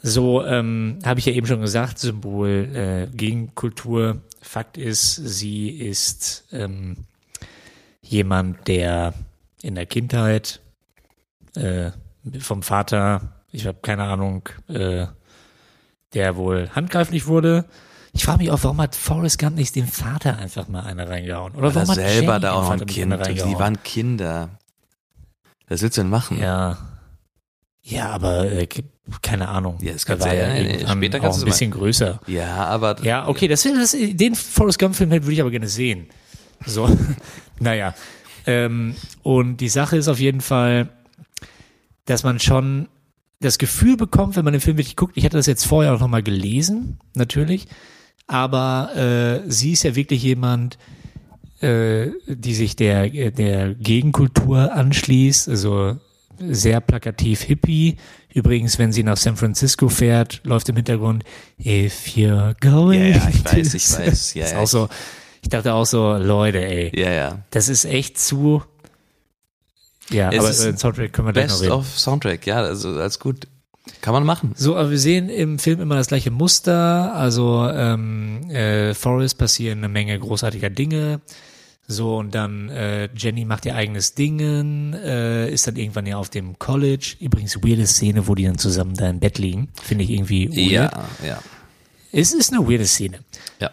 [0.03, 4.23] So ähm, habe ich ja eben schon gesagt, Symbol äh, gegen Kultur.
[4.41, 6.97] Fakt ist, sie ist ähm,
[8.03, 9.15] jemand, der
[9.63, 10.61] in der Kindheit
[11.55, 11.91] äh,
[12.39, 15.07] vom Vater, ich habe keine Ahnung, äh,
[16.15, 17.67] der wohl handgreiflich wurde.
[18.13, 21.55] Ich frage mich auch, warum hat Forrest Gump nicht dem Vater einfach mal eine reingehauen?
[21.55, 23.13] Oder warum er hat selber da auch ein Kind.
[23.27, 24.51] Die waren Kinder.
[25.69, 26.41] Was willst du denn machen?
[26.41, 26.79] Ja.
[27.83, 28.67] Ja, aber äh,
[29.23, 29.79] keine Ahnung.
[29.81, 31.71] Ja, das Der kannst du war ja- nee, später auch kannst ein du mal- bisschen
[31.71, 32.21] größer.
[32.27, 36.07] Ja, aber Ja, okay, das, das den Forrest Gump Film würde ich aber gerne sehen.
[36.67, 36.89] So,
[37.61, 37.95] naja.
[38.47, 40.89] Ähm, und die Sache ist auf jeden Fall,
[42.07, 42.89] dass man schon
[43.41, 45.17] das Gefühl bekommt, wenn man den Film wirklich guckt.
[45.17, 47.67] Ich hatte das jetzt vorher auch nochmal gelesen, natürlich.
[48.27, 48.91] Aber
[49.47, 50.79] äh, sie ist ja wirklich jemand,
[51.61, 55.97] äh, die sich der, der Gegenkultur anschließt, also
[56.39, 57.97] sehr plakativ Hippie.
[58.33, 61.25] Übrigens, wenn sie nach San Francisco fährt, läuft im Hintergrund
[61.59, 63.01] If you're going.
[63.01, 64.35] Ja, ja, ich weiß, ich weiß.
[64.35, 64.89] Ja, ist auch so,
[65.43, 67.39] ich dachte auch so, Leute, ey, ja, ja.
[67.51, 68.63] das ist echt zu.
[70.11, 71.73] Ja, Es aber den Soundtrack können wir gleich noch Best reden.
[71.73, 73.47] of Soundtrack, ja, also alles gut.
[74.03, 74.53] Kann man machen.
[74.57, 77.15] So, aber wir sehen im Film immer das gleiche Muster.
[77.15, 81.21] Also ähm, äh, Forrest passieren eine Menge großartiger Dinge.
[81.91, 86.31] So, und dann äh, Jenny macht ihr eigenes Dingen, äh, ist dann irgendwann ja auf
[86.31, 87.17] dem College.
[87.19, 89.71] Übrigens, weirde Szene, wo die dann zusammen da im Bett liegen.
[89.83, 90.93] Finde ich irgendwie weird.
[90.93, 91.43] Ja, ja,
[92.13, 93.19] Es ist eine weirde Szene.
[93.59, 93.71] ja.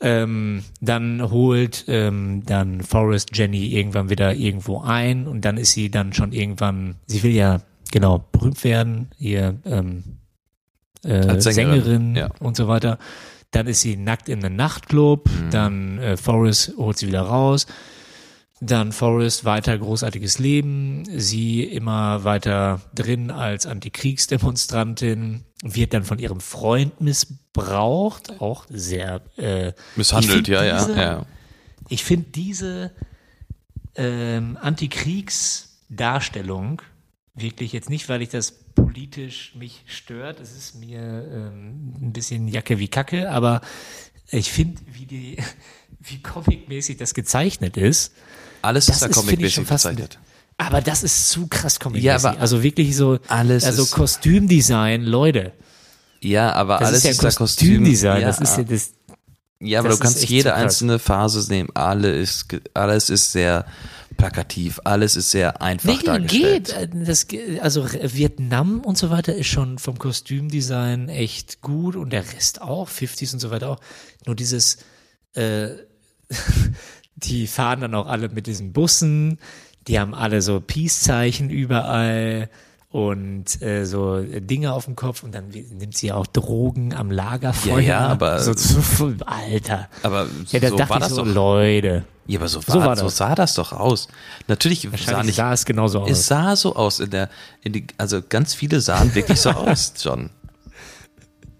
[0.00, 5.88] Ähm, dann holt ähm, dann Forrest Jenny irgendwann wieder irgendwo ein und dann ist sie
[5.88, 10.02] dann schon irgendwann, sie will ja genau berühmt werden, hier ähm,
[11.04, 12.30] äh, Sängerin, Sängerin, ja.
[12.40, 12.98] und so weiter.
[13.52, 15.50] Dann ist sie nackt in einem Nachtclub, Mhm.
[15.50, 17.66] dann äh, Forrest holt sie wieder raus.
[18.64, 26.38] Dann Forrest weiter großartiges Leben, sie immer weiter drin als Antikriegsdemonstrantin, wird dann von ihrem
[26.40, 31.26] Freund missbraucht, auch sehr äh, Misshandelt, ja, find ja, diese- ja.
[31.88, 32.92] ich finde diese
[33.96, 36.82] ähm, Antikriegsdarstellung
[37.34, 40.40] wirklich jetzt nicht, weil ich das politisch mich stört.
[40.40, 43.60] Es ist mir ähm, ein bisschen Jacke wie Kacke, aber
[44.30, 45.38] ich finde, wie die,
[46.00, 48.12] wie comicmäßig das gezeichnet ist.
[48.62, 50.18] Alles ist da comic-mäßig gezeichnet.
[50.58, 52.04] Aber das ist zu krass comicmäßig.
[52.04, 55.52] Ja, aber also wirklich so, alles also Kostümdesign, Leute.
[56.20, 57.68] Ja, aber Das alles ist ja ist da Kostüm.
[57.68, 58.20] Kostümdesign.
[58.20, 58.92] Ja, das ist ja das.
[59.60, 61.70] ja, aber das du kannst jede einzelne Phase nehmen.
[61.74, 63.66] Alle ist, alles ist sehr
[64.12, 64.80] plakativ.
[64.84, 66.74] Alles ist sehr einfach Nee, dargestellt.
[66.92, 67.08] geht.
[67.08, 72.24] Das, ge- also Vietnam und so weiter ist schon vom Kostümdesign echt gut und der
[72.34, 73.80] Rest auch, 50s und so weiter auch.
[74.26, 74.78] Nur dieses,
[75.34, 75.68] äh,
[77.16, 79.38] die fahren dann auch alle mit diesen Bussen,
[79.88, 82.48] die haben alle so Peace-Zeichen überall
[82.92, 87.80] und äh, so Dinge auf dem Kopf und dann nimmt sie auch Drogen am Lagerfeuer.
[87.80, 89.88] Ja, ja, aber- so zu, Alter.
[90.02, 91.34] Aber Ja, da so dachte war ich das so, doch.
[91.34, 92.04] Leute.
[92.26, 93.16] Ja, aber so, So war, war so das.
[93.16, 94.08] sah das doch aus.
[94.46, 96.10] Natürlich sah nicht, sah es genauso aus.
[96.10, 97.28] es sah so aus in der,
[97.62, 100.30] in die, also ganz viele sahen wirklich so aus, John.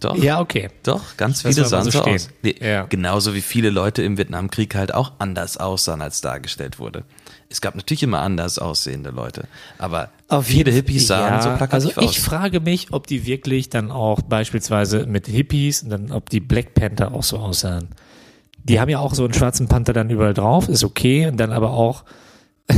[0.00, 0.16] Doch.
[0.16, 0.68] ja, okay.
[0.82, 2.14] Doch, ganz Lass viele sahen so so stehen.
[2.16, 2.28] aus.
[2.42, 2.84] Nee, Ja.
[2.86, 7.04] Genauso wie viele Leute im Vietnamkrieg halt auch anders aussahen, als dargestellt wurde.
[7.48, 9.46] Es gab natürlich immer anders aussehende Leute,
[9.78, 10.10] aber
[10.40, 12.24] viele jeden- Hippies sahen ja, so plakativ Also ich aus.
[12.24, 16.72] frage mich, ob die wirklich dann auch beispielsweise mit Hippies und dann ob die Black
[16.74, 17.88] Panther auch so aussahen.
[18.64, 21.50] Die haben ja auch so einen schwarzen Panther dann überall drauf, ist okay, und dann
[21.52, 22.04] aber auch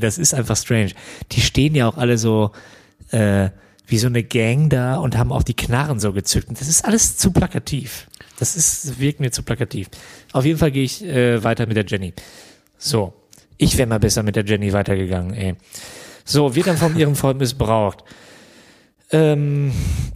[0.00, 0.92] das ist einfach strange.
[1.32, 2.52] Die stehen ja auch alle so
[3.10, 3.50] äh,
[3.86, 6.48] wie so eine Gang da und haben auch die Knarren so gezückt.
[6.48, 8.06] Und das ist alles zu plakativ.
[8.38, 9.88] Das ist wirkt mir zu plakativ.
[10.32, 12.14] Auf jeden Fall gehe ich äh, weiter mit der Jenny.
[12.78, 13.12] So,
[13.58, 15.54] ich wäre mal besser mit der Jenny weitergegangen, ey.
[16.24, 18.04] So, wird dann von ihrem Freund missbraucht.
[19.10, 19.72] Ähm,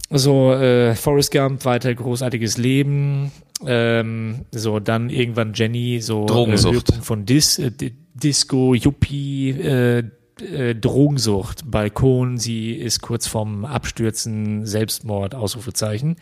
[0.09, 3.31] so, äh, Forrest Gump, weiter großartiges Leben.
[3.65, 6.73] Ähm, so, dann irgendwann Jenny, so Drogensucht.
[6.73, 10.03] Äh, Höhepunkt von Dis, äh, Di- Disco, Yuppie, äh,
[10.41, 16.15] äh, Drogensucht, Balkon, sie ist kurz vorm Abstürzen, Selbstmord, Ausrufezeichen.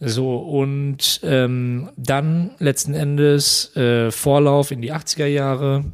[0.00, 5.84] So, und ähm, dann letzten Endes äh, Vorlauf in die 80er Jahre.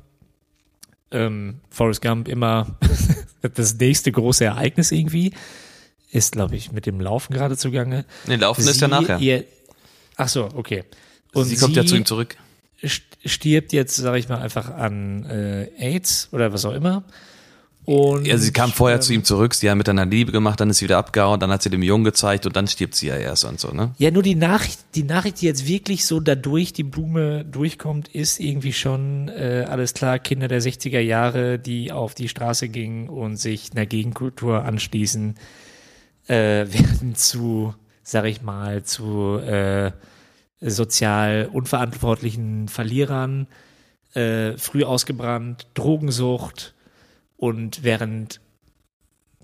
[1.11, 2.77] Ähm, Forrest Gump immer
[3.55, 5.33] das nächste große Ereignis irgendwie.
[6.11, 8.05] Ist, glaube ich, mit dem Laufen gerade zugange.
[8.27, 9.19] Nee, Laufen ist ja nachher.
[9.19, 9.45] Ihr,
[10.17, 10.85] ach so, okay.
[11.35, 12.37] Und sie kommt ja zu ihm zurück.
[12.83, 17.05] st- stirbt jetzt, sage ich mal, einfach an äh, AIDS oder was auch immer.
[17.89, 20.69] Und, Ja, sie kam vorher ähm, zu ihm zurück, sie haben miteinander Liebe gemacht, dann
[20.69, 23.17] ist sie wieder abgehauen, dann hat sie dem Jungen gezeigt und dann stirbt sie ja
[23.17, 23.95] erst und so, ne?
[23.97, 28.41] Ja, nur die Nachricht, die Nachricht, die jetzt wirklich so dadurch die Blume durchkommt, ist
[28.41, 33.39] irgendwie schon äh, alles klar, Kinder der 60er Jahre, die auf die Straße gingen und
[33.39, 35.37] sich einer Gegenkultur anschließen,
[36.27, 39.93] äh, werden zu, sag ich mal, zu äh,
[40.61, 43.47] sozial unverantwortlichen Verlierern,
[44.13, 46.75] äh, früh ausgebrannt, Drogensucht
[47.39, 48.41] und während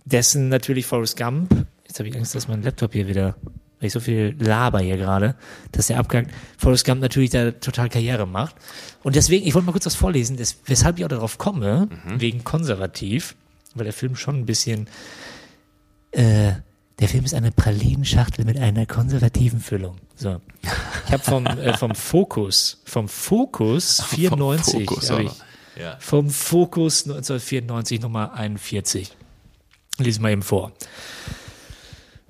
[0.05, 3.37] dessen natürlich Forrest Gump, jetzt habe ich Angst, dass mein Laptop hier wieder,
[3.79, 5.37] weil ich so viel laber hier gerade,
[5.73, 8.57] dass der abgehakt, Forrest Gump natürlich da total Karriere macht.
[9.05, 11.89] Und deswegen, ich wollte mal kurz was vorlesen, das, weshalb ich auch darauf komme,
[12.19, 13.37] wegen konservativ,
[13.75, 14.89] weil der Film schon ein bisschen,
[16.11, 16.53] äh,
[16.99, 19.97] der Film ist eine Pralinenschachtel mit einer konservativen Füllung.
[20.17, 20.41] So.
[21.07, 25.33] Ich habe vom, äh, vom Fokus, vom Fokus 94, Fokus, hab auch ich.
[25.79, 25.97] Ja.
[26.01, 29.17] vom Fokus 1994 Nummer 41.
[29.99, 30.73] Lies mal eben vor.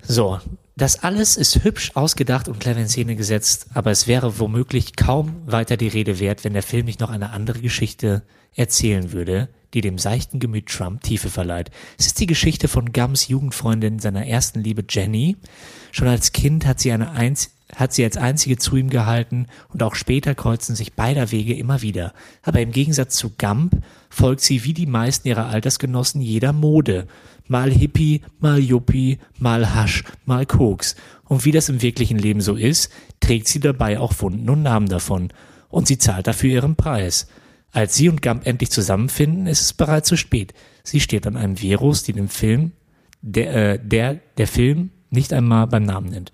[0.01, 0.39] So,
[0.77, 5.41] das alles ist hübsch ausgedacht und clever in Szene gesetzt, aber es wäre womöglich kaum
[5.45, 8.23] weiter die Rede wert, wenn der Film nicht noch eine andere Geschichte
[8.55, 11.71] erzählen würde, die dem seichten Gemüt Trump Tiefe verleiht.
[11.97, 15.37] Es ist die Geschichte von Gums Jugendfreundin, seiner ersten Liebe Jenny.
[15.91, 19.81] Schon als Kind hat sie eine einz hat sie als einzige zu ihm gehalten und
[19.81, 22.13] auch später kreuzen sich beider Wege immer wieder.
[22.43, 27.07] Aber im Gegensatz zu Gump folgt sie wie die meisten ihrer Altersgenossen jeder Mode.
[27.47, 30.95] Mal Hippie, mal Yuppie, mal Hasch, mal Koks.
[31.25, 34.87] Und wie das im wirklichen Leben so ist, trägt sie dabei auch Wunden und Namen
[34.87, 35.29] davon.
[35.69, 37.27] Und sie zahlt dafür ihren Preis.
[37.71, 40.53] Als sie und Gump endlich zusammenfinden, ist es bereits zu spät.
[40.83, 42.71] Sie steht an einem Virus, die den Film,
[43.21, 46.31] der, äh, der, der Film nicht einmal beim Namen nennt.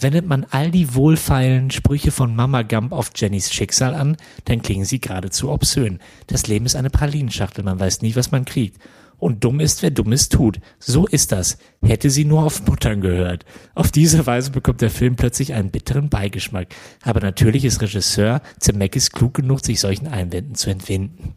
[0.00, 4.84] Wendet man all die wohlfeilen Sprüche von Mama Gump auf Jennys Schicksal an, dann klingen
[4.84, 5.98] sie geradezu obszön.
[6.28, 8.80] Das Leben ist eine Pralinenschachtel, man weiß nie, was man kriegt.
[9.18, 10.60] Und dumm ist, wer Dummes tut.
[10.78, 11.58] So ist das.
[11.82, 13.44] Hätte sie nur auf Muttern gehört.
[13.74, 16.68] Auf diese Weise bekommt der Film plötzlich einen bitteren Beigeschmack.
[17.02, 21.34] Aber natürlich ist Regisseur Zemeckis klug genug, sich solchen Einwänden zu entwinden.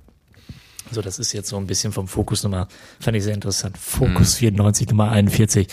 [0.91, 2.68] So, das ist jetzt so ein bisschen vom Fokus Nummer,
[2.99, 3.78] fand ich sehr interessant.
[3.78, 5.68] Fokus 94, Nummer 41.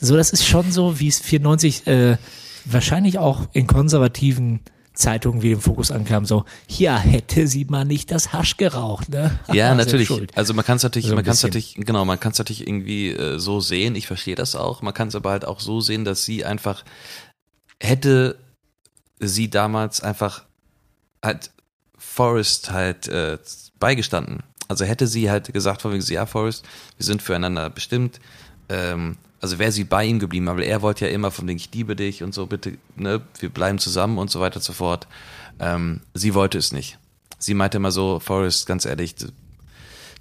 [0.00, 2.16] So, das ist schon so, wie es 94 äh,
[2.64, 4.60] wahrscheinlich auch in konservativen
[4.92, 9.38] Zeitungen wie dem Fokus ankam, so, ja, hätte sie mal nicht das Hasch geraucht, ne?
[9.48, 10.08] Ja, Selbst natürlich.
[10.08, 10.36] schuld.
[10.36, 12.66] Also man kann es natürlich, So man kann es natürlich, genau, man kann es natürlich
[12.66, 13.94] irgendwie äh, so sehen.
[13.94, 14.82] Ich verstehe das auch.
[14.82, 16.84] Man kann es aber halt auch so sehen, dass sie einfach
[17.80, 18.36] hätte
[19.18, 20.44] sie damals einfach
[21.22, 21.50] halt
[21.96, 23.38] Forrest halt äh,
[23.78, 24.42] beigestanden.
[24.68, 26.64] Also hätte sie halt gesagt, von wegen, ja, Forrest,
[26.96, 28.20] wir sind füreinander bestimmt.
[28.68, 31.70] Ähm, also wäre sie bei ihm geblieben, aber er wollte ja immer von wegen, ich
[31.74, 35.06] liebe dich und so, bitte, ne, wir bleiben zusammen und so weiter und so fort.
[35.58, 36.98] Ähm, sie wollte es nicht.
[37.38, 39.26] Sie meinte immer so, Forrest, ganz ehrlich, du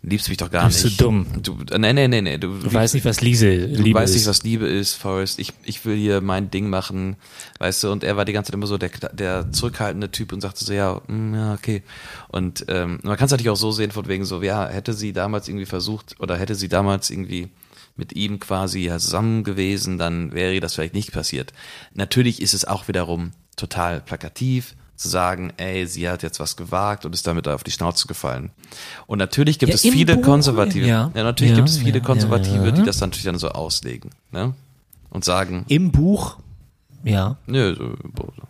[0.01, 1.01] liebst mich doch gar Bist du nicht.
[1.01, 1.25] dumm?
[1.43, 2.37] Du, nee, nee, nee, nee.
[2.37, 4.21] Du, Du weißt nicht, was Liese, Du Liebe weißt ist.
[4.21, 5.37] nicht, was Liebe ist, Forrest.
[5.39, 7.17] Ich, ich will hier mein Ding machen,
[7.59, 7.91] weißt du.
[7.91, 10.71] Und er war die ganze Zeit immer so der, der zurückhaltende Typ und sagte so,
[10.71, 11.83] ja, mm, ja, okay.
[12.29, 15.11] Und ähm, man kann es natürlich auch so sehen, von wegen so, ja, hätte sie
[15.11, 17.49] damals irgendwie versucht oder hätte sie damals irgendwie
[17.99, 21.53] mit ihm quasi zusammen gewesen, dann wäre das vielleicht nicht passiert.
[21.93, 27.05] Natürlich ist es auch wiederum total plakativ zu sagen, ey, sie hat jetzt was gewagt
[27.05, 28.51] und ist damit auf die Schnauze gefallen.
[29.07, 31.11] Und natürlich gibt Ja, es viele Buch, Konservative, ja.
[31.13, 34.53] ja, natürlich Ja, gibt es viele Konservative, die das natürlich dann so auslegen, ne?
[35.09, 36.37] Und sagen, Im Buch,
[37.03, 37.95] ja, nö, so,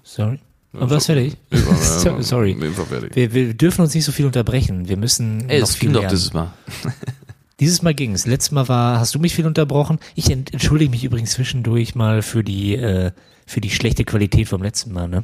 [0.04, 0.39] sorry.
[0.74, 1.36] Und was fertig?
[1.52, 2.56] So- Sorry.
[3.16, 4.88] Wir, wir dürfen uns nicht so viel unterbrechen.
[4.88, 6.52] Wir müssen Ey, noch das viel ging doch dieses Mal.
[7.60, 8.26] Dieses Mal ging es.
[8.26, 9.99] Letztes Mal war, hast du mich viel unterbrochen.
[10.16, 13.12] Ich ent- entschuldige mich übrigens zwischendurch mal für die, äh,
[13.45, 15.24] für die schlechte Qualität vom letzten Mal, ne?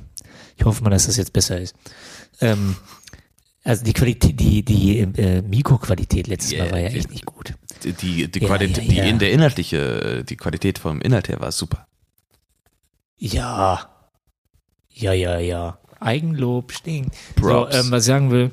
[0.58, 1.76] Ich hoffe mal, dass das jetzt besser ist.
[2.42, 2.76] Ähm,
[3.64, 7.26] also die Qualität, die, die äh, Mikroqualität letztes Yeah, Mal war ja die- echt nicht
[7.26, 7.54] gut.
[7.84, 9.04] Die, die, die Ja, Qualität, ja, die ja.
[9.06, 11.88] in der inhaltliche, die Qualität vom Inhalt her war super.
[13.18, 13.90] Ja.
[14.90, 15.78] Ja, ja, ja.
[16.00, 17.16] Eigenlob stinkt.
[17.36, 17.74] Props.
[17.76, 18.52] So, ähm, was ich sagen will,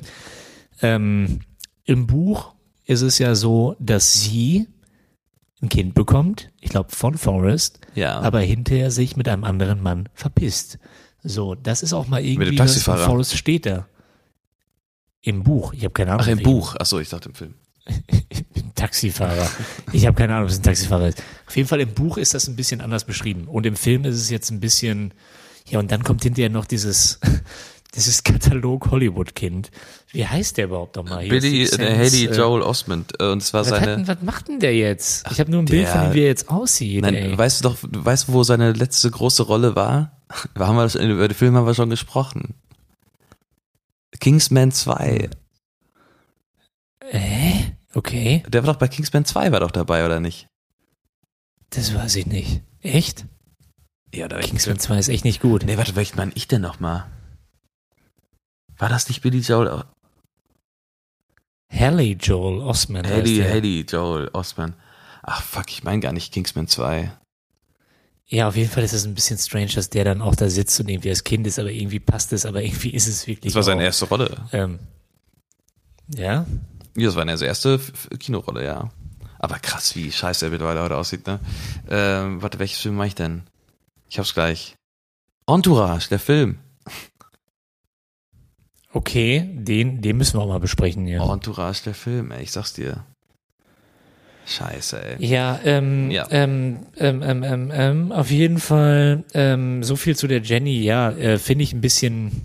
[0.81, 1.41] ähm,
[1.85, 2.52] im Buch
[2.85, 4.67] ist es ja so, dass sie
[5.63, 8.19] ein Kind bekommt, ich glaube von Forrest, Ja.
[8.21, 10.79] aber hinterher sich mit einem anderen Mann verpisst.
[11.23, 12.99] So, das ist auch mal irgendwie dem was Taxifahrer?
[13.05, 13.87] von Forrest steht da.
[15.21, 15.73] Im Buch.
[15.73, 16.23] Ich habe keine Ahnung.
[16.25, 16.51] Ach, im welchem.
[16.53, 16.75] Buch.
[16.81, 17.55] Ach so, ich dachte im Film.
[18.75, 19.49] Taxifahrer.
[19.93, 21.23] Ich habe keine Ahnung, was ein Taxifahrer ist.
[21.47, 23.47] Auf jeden Fall im Buch ist das ein bisschen anders beschrieben.
[23.47, 25.15] Und im Film ist es jetzt ein bisschen,
[25.69, 27.21] ja, und dann kommt hinterher noch dieses,
[27.95, 29.71] dieses Katalog Hollywood-Kind.
[30.13, 31.27] Wie heißt der überhaupt nochmal?
[31.29, 33.13] Billy, äh, Haley äh, Joel Osment.
[33.21, 34.09] Äh, und zwar Was, hat denn, seine.
[34.19, 35.27] was macht denn der jetzt?
[35.31, 37.03] Ich habe nur ein Bild der- von ihm, wie er jetzt aussieht.
[37.03, 37.37] Nein, ey.
[37.39, 40.13] weißt du doch, du weißt, wo seine letzte große Rolle war?
[40.55, 42.55] Wir haben wir das, über den Film haben wir schon gesprochen.
[44.21, 45.29] Kingsman 2.
[47.11, 47.53] Äh?
[47.95, 50.47] Okay, Der war doch bei Kingsman 2 war doch dabei, oder nicht?
[51.71, 52.61] das weiß ich nicht.
[52.81, 53.25] Echt?
[54.15, 55.65] Ja, da Kingsman 2 ist echt nicht gut.
[55.65, 57.05] Nee, warte, welchen meine ich denn nochmal?
[58.79, 59.85] War das nicht Billy Joel?
[61.73, 63.43] Haley Joel Osment heißt Haley.
[63.43, 64.75] Haley Joel Osman.
[65.23, 67.13] Ach fuck, ich meine gar nicht Kingsman 2.
[68.27, 70.79] Ja, auf jeden Fall ist es ein bisschen strange, dass der dann auch da sitzt
[70.81, 73.53] und irgendwie als Kind ist, aber irgendwie passt es, aber irgendwie ist es wirklich.
[73.53, 74.37] Das war seine auch, erste Rolle.
[74.53, 74.79] Ähm,
[76.09, 76.47] ja,
[76.97, 77.79] Ja, das war seine erste
[78.19, 78.91] Kinorolle, ja.
[79.39, 81.41] Aber krass, wie scheiße er mittlerweile heute aussieht, ne?
[81.91, 83.43] Ähm, warte, welches Film mache ich denn?
[84.09, 84.77] Ich hab's gleich.
[85.47, 86.59] Entourage, der Film.
[88.93, 91.23] Okay, den, den müssen wir auch mal besprechen, ja.
[91.33, 93.05] Entourage, der Film, ey, ich sag's dir.
[94.45, 95.25] Scheiße, ey.
[95.25, 96.27] Ja, ähm, Ja.
[96.31, 101.11] Ähm, ähm, ähm, ähm, ähm, auf jeden Fall ähm, so viel zu der Jenny, ja,
[101.11, 102.45] äh, finde ich ein bisschen,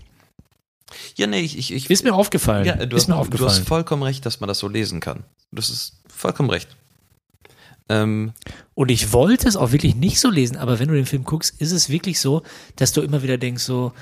[1.16, 3.26] Ja, nee, ich, ich, ich ist mir aufgefallen, ja, du, ist hast, mir du hast
[3.26, 3.64] aufgefallen.
[3.64, 5.24] vollkommen recht, dass man das so lesen kann.
[5.50, 6.68] Das ist vollkommen recht.
[7.88, 8.32] Ähm,
[8.74, 11.60] Und ich wollte es auch wirklich nicht so lesen, aber wenn du den Film guckst,
[11.60, 12.42] ist es wirklich so,
[12.76, 13.92] dass du immer wieder denkst so,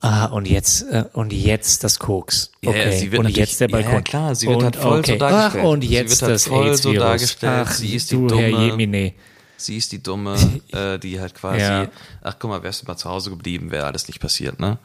[0.00, 2.50] ah, und jetzt, äh, und jetzt das Koks.
[2.64, 4.04] Okay, wird und jetzt der ja, ja, Balkon.
[4.04, 5.18] klar, sie wird und, halt voll so okay.
[5.18, 5.64] dargestellt.
[5.64, 7.66] Ach, und Sie jetzt wird halt das voll so dargestellt.
[7.66, 8.66] Ach, Sie ist die du, Herr Dumme.
[8.66, 9.14] Jemine.
[9.56, 10.36] sie ist die Dumme,
[10.72, 11.88] äh, die halt quasi, Ja.
[12.22, 14.78] ach guck mal, wärst du mal zu Hause geblieben, wäre alles nicht passiert, ne?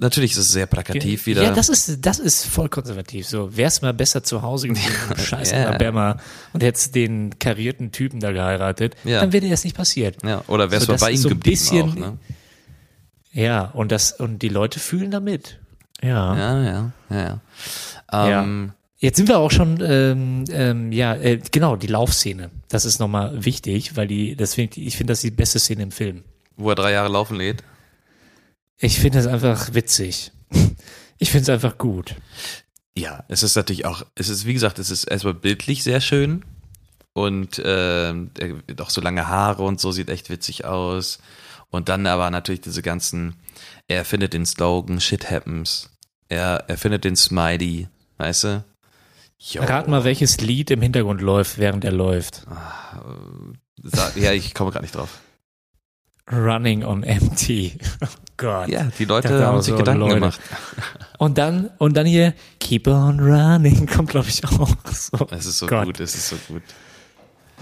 [0.00, 1.42] Natürlich ist es sehr plakativ wieder.
[1.42, 3.26] Ja, das ist, das ist voll konservativ.
[3.26, 5.66] So, wär's mal besser zu Hause geblieben, du scheiß Ja.
[5.70, 6.18] Alabama,
[6.52, 9.20] und hättest den karierten Typen da geheiratet, Ja.
[9.20, 10.22] dann wäre dir das nicht passiert.
[10.24, 12.18] ja, oder wärst So, du das bei ihm so geblieben bisschen- auch, ne?
[13.32, 15.58] Ja, und das, und die Leute fühlen damit.
[16.02, 16.36] Ja.
[16.36, 17.40] Ja, ja, ja,
[18.10, 18.40] ja.
[18.42, 22.50] Ähm, Jetzt sind wir auch schon, ähm, ähm, ja, äh, genau, die Laufszene.
[22.68, 25.84] Das ist nochmal wichtig, weil die, das find, ich finde, das ist die beste Szene
[25.84, 26.24] im Film.
[26.56, 27.62] Wo er drei Jahre laufen lädt.
[28.76, 30.32] Ich finde das einfach witzig.
[31.20, 32.14] Ich finde es einfach gut.
[32.96, 36.44] Ja, es ist natürlich auch, es ist, wie gesagt, es ist erstmal bildlich sehr schön.
[37.12, 41.18] Und hat auch so lange Haare und so sieht echt witzig aus.
[41.70, 43.34] Und dann aber natürlich diese ganzen,
[43.88, 45.90] er findet den Slogan, shit happens.
[46.28, 47.88] Er, er findet den Smiley,
[48.18, 48.64] weißt du?
[49.38, 49.62] Jo.
[49.62, 52.46] Rat mal, welches Lied im Hintergrund läuft, während er läuft.
[53.82, 55.20] Sa- Ja, ich komme gerade nicht drauf.
[56.30, 57.78] Running on empty.
[58.02, 58.68] Oh Gott.
[58.68, 60.14] Ja, die Leute haben sich so, Gedanken Leute.
[60.14, 60.40] gemacht.
[61.18, 65.26] Und dann, und dann hier, keep on running, kommt glaube ich auch so.
[65.32, 65.86] Es ist so Gott.
[65.86, 66.62] gut, es ist so gut.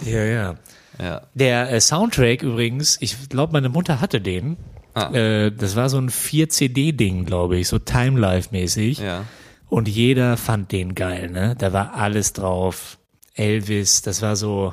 [0.02, 0.54] Ja, ja.
[0.98, 1.22] Ja.
[1.34, 4.56] Der äh, Soundtrack übrigens, ich glaube, meine Mutter hatte den.
[4.94, 5.12] Ah.
[5.12, 8.98] Äh, das war so ein 4-CD-Ding, glaube ich, so Time-Life-mäßig.
[8.98, 9.24] Ja.
[9.68, 11.54] Und jeder fand den geil, ne?
[11.58, 12.98] Da war alles drauf.
[13.34, 14.72] Elvis, das war so,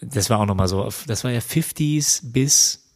[0.00, 2.90] das war auch nochmal so, das war ja 50s bis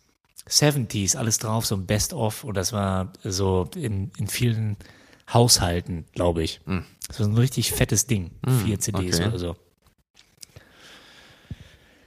[0.49, 2.45] 70s, alles drauf, so ein Best-of.
[2.45, 4.77] Und das war so in, in vielen
[5.33, 6.61] Haushalten, glaube ich.
[7.09, 8.33] Das war so ein richtig fettes Ding.
[8.65, 9.29] Vier CDs okay.
[9.29, 9.57] oder so.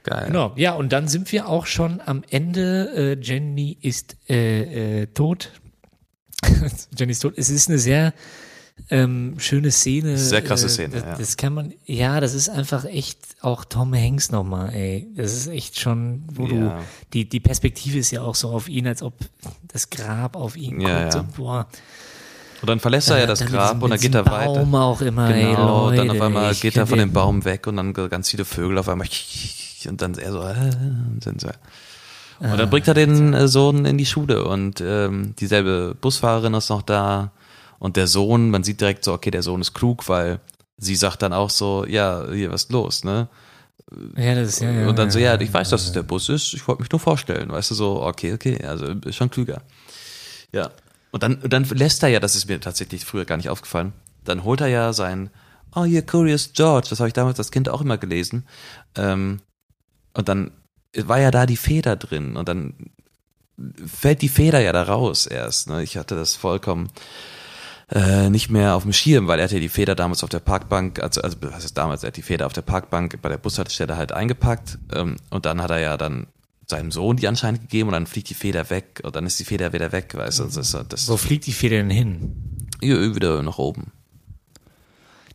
[0.06, 0.26] Geil.
[0.28, 3.16] Genau, ja, und dann sind wir auch schon am Ende.
[3.18, 5.50] Äh, Jenny ist äh, äh, tot.
[6.96, 7.34] Jenny ist tot.
[7.36, 8.14] Es ist eine sehr
[8.88, 10.16] ähm, schöne Szene.
[10.16, 11.14] Sehr krasse Äh, Szene, Das, ja.
[11.18, 15.08] das kann man, ja, das ist einfach echt auch Tom Hanks nochmal, ey.
[15.16, 16.48] Das ist echt schon, wo Ja.
[16.50, 19.14] du, die, die Perspektive ist ja auch so auf ihn, als ob
[19.66, 21.14] das Grab auf ihn Ja, guckt.
[21.14, 21.20] ja.
[21.20, 21.66] So, boah.
[22.62, 24.52] Und dann verlässt er ja das Dann mit Grab und dann geht er weiter.
[24.54, 27.66] Baum auch immer, ey, Genau, Leute, dann auf einmal geht er von dem Baum weg
[27.66, 29.08] und dann ganz viele Vögel auf einmal
[29.88, 31.48] und dann er so, äh, und dann so.
[32.38, 36.68] Und dann bringt er den äh, Sohn in die Schule und ähm, dieselbe Busfahrerin ist
[36.68, 37.32] noch da
[37.78, 40.40] und der Sohn, man sieht direkt so, okay, der Sohn ist klug, weil
[40.76, 43.28] sie sagt dann auch so, ja, hier, was ist los, ne?
[44.16, 46.02] Ja, das ist, ja, ja, und dann so, ja, ja, ich weiß, dass es der
[46.02, 49.30] Bus ist, ich wollte mich nur vorstellen, weißt du, so, okay, okay, also ist schon
[49.30, 49.62] klüger.
[50.52, 50.70] Ja.
[51.12, 53.92] Und dann, dann lässt er ja, das ist mir tatsächlich früher gar nicht aufgefallen,
[54.24, 55.30] dann holt er ja sein,
[55.74, 58.46] oh, hier, Curious George, das habe ich damals als Kind auch immer gelesen.
[58.96, 59.40] Ähm,
[60.16, 60.50] und dann
[60.94, 62.74] war ja da die Feder drin und dann
[63.86, 65.68] fällt die Feder ja da raus erst.
[65.68, 65.82] Ne?
[65.82, 66.90] Ich hatte das vollkommen
[67.90, 71.02] äh, nicht mehr auf dem Schirm, weil er hatte die Feder damals auf der Parkbank,
[71.02, 73.96] also, also was ist damals, er hat die Feder auf der Parkbank bei der Bushaltestelle
[73.96, 76.26] halt eingepackt ähm, und dann hat er ja dann
[76.66, 79.44] seinem Sohn die anscheinend gegeben und dann fliegt die Feder weg und dann ist die
[79.44, 82.66] Feder wieder weg, weißt du, das ist das Wo fliegt die Feder denn hin?
[82.80, 83.92] hier wieder nach oben.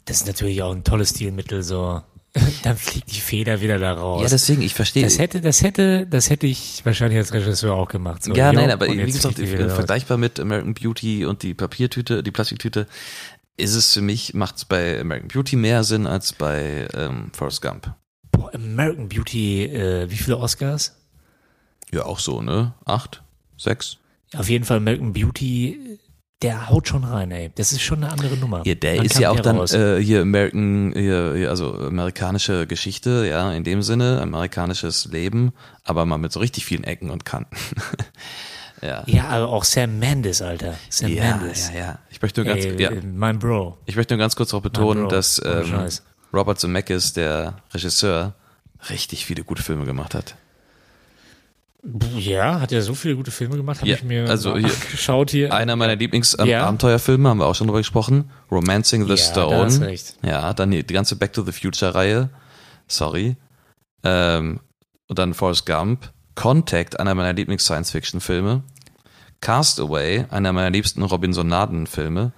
[0.05, 2.01] Das ist natürlich auch ein tolles Stilmittel, so.
[2.63, 4.21] Dann fliegt die Feder wieder da raus.
[4.23, 5.03] Ja, deswegen, ich verstehe.
[5.03, 8.23] das hätte, das hätte, das hätte ich wahrscheinlich als Regisseur auch gemacht.
[8.23, 9.73] So, Ja, jo, nein, aber wie gesagt, raus.
[9.73, 12.87] vergleichbar mit American Beauty und die Papiertüte, die Plastiktüte,
[13.57, 17.61] ist es für mich, macht es bei American Beauty mehr Sinn als bei ähm, Forrest
[17.61, 17.93] Gump.
[18.31, 20.95] Boah, American Beauty, äh, wie viele Oscars?
[21.91, 22.73] Ja, auch so, ne?
[22.85, 23.23] Acht?
[23.57, 23.97] Sechs?
[24.33, 25.99] Auf jeden Fall American Beauty
[26.41, 27.51] der haut schon rein, ey.
[27.55, 28.61] Das ist schon eine andere Nummer.
[28.65, 33.51] Ja, der Man ist ja auch dann äh, hier American, hier, also amerikanische Geschichte, ja,
[33.53, 35.53] in dem Sinne, amerikanisches Leben,
[35.83, 37.55] aber mal mit so richtig vielen Ecken und Kanten.
[38.81, 39.03] ja.
[39.05, 40.75] ja, aber auch Sam Mendes, Alter.
[40.89, 41.69] Sam Ja, Mendes.
[41.69, 41.99] ja, ja.
[42.09, 43.77] Ich möchte nur ganz, Ey, ja, mein Bro.
[43.85, 45.89] ich möchte nur ganz kurz auch betonen, dass ähm.
[46.33, 48.33] Robert Zemeckis, der Regisseur,
[48.89, 50.35] richtig viele gute Filme gemacht hat.
[52.15, 55.31] Ja, hat er so viele gute Filme gemacht, habe Ja, ich mir also hier- angeschaut
[55.31, 55.51] hier.
[55.53, 55.99] Einer meiner Ja.
[55.99, 58.29] Lieblings-Abenteuerfilme, haben wir auch schon drüber gesprochen.
[58.51, 59.79] Romancing the Ja, da Stone.
[59.79, 60.15] du recht.
[60.23, 62.29] Ja, dann die, die ganze Back to the Future-Reihe.
[62.87, 63.35] Sorry.
[64.03, 64.59] Ähm,
[65.07, 66.11] und dann Forrest Gump.
[66.35, 68.61] Contact, einer meiner Lieblings-Science-Fiction-Filme.
[69.41, 72.31] Castaway, einer meiner liebsten Robinsonaden-Filme.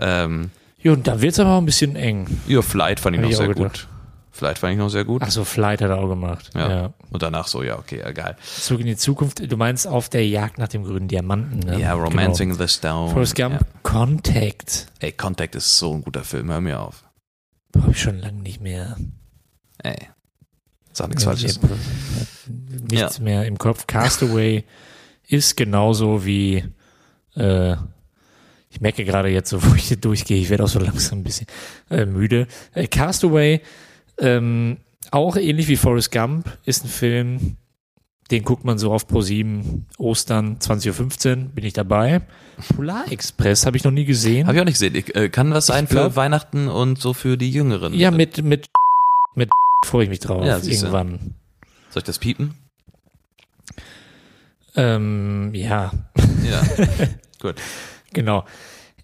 [0.00, 0.50] Ähm,
[0.80, 2.26] Jo, und da wird's aber auch ein bisschen eng.
[2.48, 3.72] ja, Flight fand ich Hab noch ich sehr gedacht.
[3.72, 3.88] gut.
[4.32, 5.22] Flight fand ich noch sehr gut.
[5.24, 6.50] Ach so, Flight hat er auch gemacht.
[6.54, 6.68] ja.
[6.68, 6.90] Ja.
[7.10, 8.36] Und danach so, ja, okay, egal.
[8.42, 9.40] Zurück in die Zukunft.
[9.50, 11.80] Du meinst auf der Jagd nach dem grünen Diamanten, ne?
[11.80, 12.66] Ja, Romancing Genau.
[12.66, 13.12] the Stone.
[13.12, 13.66] Forrest Gump, Ja.
[13.82, 14.88] Contact.
[15.00, 17.04] Ey, Contact ist so ein guter Film, hör mir auf.
[17.76, 18.96] Habe ich schon lange nicht mehr.
[19.82, 19.96] Ey.
[20.92, 21.60] Sag nichts Ja, Falsches.
[22.90, 23.86] Nichts mehr im Kopf.
[23.86, 24.64] Castaway
[25.28, 26.64] ist genauso wie,
[27.36, 27.76] äh,
[28.70, 31.24] ich merke gerade jetzt, so wo ich hier durchgehe, ich werde auch so langsam ein
[31.24, 31.46] bisschen
[31.90, 32.46] äh, müde.
[32.74, 33.60] Äh, Castaway,
[34.18, 34.78] ähm,
[35.10, 37.56] auch ähnlich wie Forrest Gump, ist ein Film,
[38.30, 42.20] den guckt man so auf Pro 7 Ostern 20.15 Uhr, bin ich dabei.
[42.76, 44.46] Polar Express habe ich noch nie gesehen.
[44.46, 44.94] Hab ich auch nicht gesehen.
[44.94, 47.94] Ich, äh, kann was sein glaub- für Weihnachten und so für die Jüngeren.
[47.94, 48.66] ja, mit, mit,
[49.34, 49.50] mit
[49.86, 51.34] freue ich mich drauf, Ja, irgendwann.
[51.90, 52.54] Soll ich das piepen?
[54.76, 55.92] Ähm, ja,
[56.48, 56.62] Ja.
[57.40, 57.56] Gut.
[58.12, 58.44] Genau.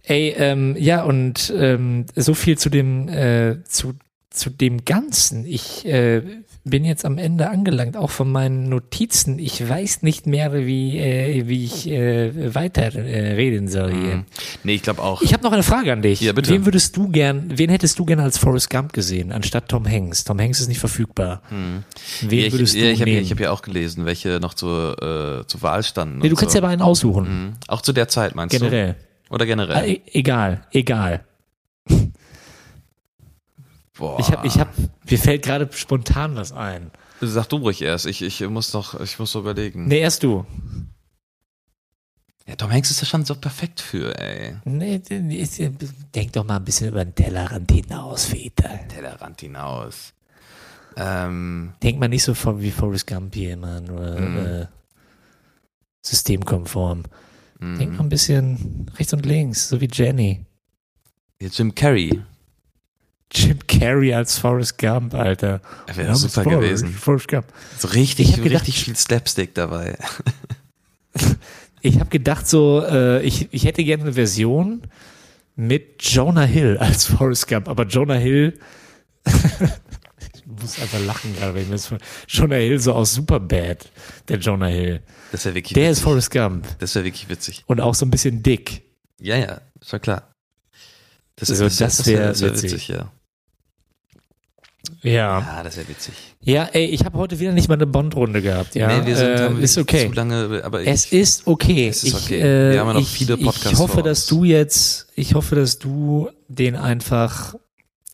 [0.02, 3.94] Ey, ähm, ja, und ähm, so viel zu dem, äh, zu,
[4.34, 5.46] zu dem Ganzen.
[5.46, 6.20] Ich äh,
[6.64, 9.38] bin jetzt am Ende angelangt, auch von meinen Notizen.
[9.38, 14.16] Ich weiß nicht mehr, wie, äh, wie ich äh, weiter äh, reden soll hier.
[14.16, 14.24] Mhm.
[14.64, 15.22] Nee, ich glaube auch.
[15.22, 16.20] Ich habe noch eine Frage an dich.
[16.20, 16.50] Ja, bitte.
[16.50, 20.24] Wen würdest du gern, wen hättest du gern als Forrest Gump gesehen, anstatt Tom Hanks?
[20.24, 21.42] Tom Hanks ist nicht verfügbar.
[21.50, 22.30] Wen Mhm.
[22.30, 23.26] ja, ich, würdest ja, du ich habe ja, nehmen?
[23.26, 26.18] ich hab ja auch gelesen, welche noch zur, äh, zur Wahl standen.
[26.18, 26.58] nee, du kannst so.
[26.58, 27.24] ja aber einen aussuchen.
[27.46, 27.52] Mhm.
[27.68, 28.96] Auch zu der Zeit, meinst Generell.
[29.28, 29.34] du?
[29.34, 29.76] Oder generell?
[29.76, 31.24] Ah, e egal, egal.
[33.96, 34.18] Boah.
[34.18, 34.72] Ich hab, ich hab,
[35.08, 36.90] mir fällt gerade spontan was ein.
[37.20, 38.06] Sag du ruhig erst.
[38.06, 39.86] Ich, ich muss noch, ich muss noch überlegen.
[39.86, 40.44] Nee, erst du.
[42.46, 44.56] Ja, Tom Hanks ist ja schon so perfekt für, ey.
[44.64, 48.86] Nee, denk doch mal ein bisschen über den Tellerrand hinaus, Väter.
[48.88, 50.12] Tellerrand hinaus.
[50.96, 54.36] Ähm, Denk mal nicht so vor, wie Forrest Gump hier immer, nur Mhm.
[54.46, 54.66] äh,
[56.02, 57.04] systemkonform.
[57.60, 57.78] mh.
[57.78, 60.44] Denk mal ein bisschen rechts und links, so wie Jenny.
[61.40, 62.22] Ja, Jim Carrey.
[63.34, 65.60] Jim Carrey als Forrest Gump, Alter.
[65.86, 66.88] Er wäre super gewesen.
[66.88, 67.46] Forrest Gump.
[67.78, 69.96] So richtig, gedacht- richtig viel Slapstick dabei.
[71.80, 74.82] Ich habe gedacht so, äh, ich, ich hätte gerne eine Version
[75.54, 78.58] mit Jonah Hill als Forrest Gump, aber Jonah Hill,
[79.26, 81.92] ich muss einfach lachen gerade, wenn ich mir das
[82.28, 83.90] Jonah Hill so aus Superbad,
[84.28, 85.02] der Jonah Hill.
[85.30, 86.04] Das wäre wirklich Der ist witzig.
[86.04, 87.62] Forrest Gump Das wäre wirklich witzig.
[87.66, 88.82] und auch so ein bisschen dick.
[89.20, 90.32] Ja, ja, schon klar.
[91.36, 92.72] Das, Also, das, das wär wär witzig.
[92.72, 93.12] witzig, ja.
[95.04, 95.40] Ja.
[95.40, 96.14] Ja, das wäre witzig.
[96.40, 98.74] Ja, ey, ich habe heute wieder nicht mal eine Bond-Runde gehabt.
[98.74, 100.08] Ja, nee, wir sind, äh, ist okay.
[100.08, 101.88] zu lange, aber ich, Es ist okay.
[101.88, 102.40] Es ist ich, okay.
[102.40, 105.56] Äh, Wir haben ja noch ich, viele Podcasts Ich hoffe, dass du jetzt, ich hoffe,
[105.56, 107.54] dass du den einfach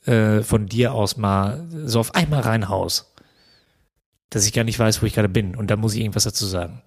[0.05, 3.07] äh, von dir aus mal so auf einmal reinhaust.
[4.31, 5.55] Dass ich gar nicht weiß, wo ich gerade bin.
[5.55, 6.83] Und dann muss ich irgendwas dazu sagen.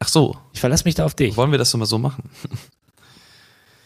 [0.00, 1.34] ach so, Ich verlasse mich da auf dich.
[1.38, 2.28] wollen wir das so mal so machen?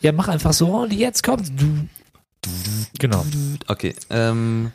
[0.00, 1.88] Ja, mach einfach so, und jetzt kommt du.
[2.98, 3.24] Genau.
[3.68, 4.72] Okay, ähm,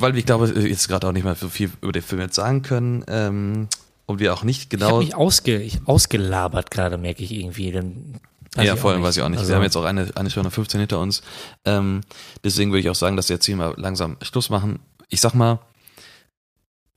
[0.00, 2.62] weil ich glaube, jetzt gerade auch nicht mal so viel über den Film jetzt sagen
[2.62, 3.68] können, ähm,
[4.06, 7.70] und wir auch nicht Ich habe genau, mich ausge, ich, ausgelabert gerade, merke ich irgendwie.
[7.70, 8.18] Dann
[8.56, 9.38] ja, vor allem weiß ich auch nicht.
[9.38, 11.22] Also, Wir haben jetzt auch eine, eine Stunde 15 hinter uns.
[11.66, 12.00] Ähm,
[12.42, 14.78] deswegen würde ich auch sagen, dass wir jetzt hier mal langsam Schluss machen.
[15.10, 15.60] Ich sag mal,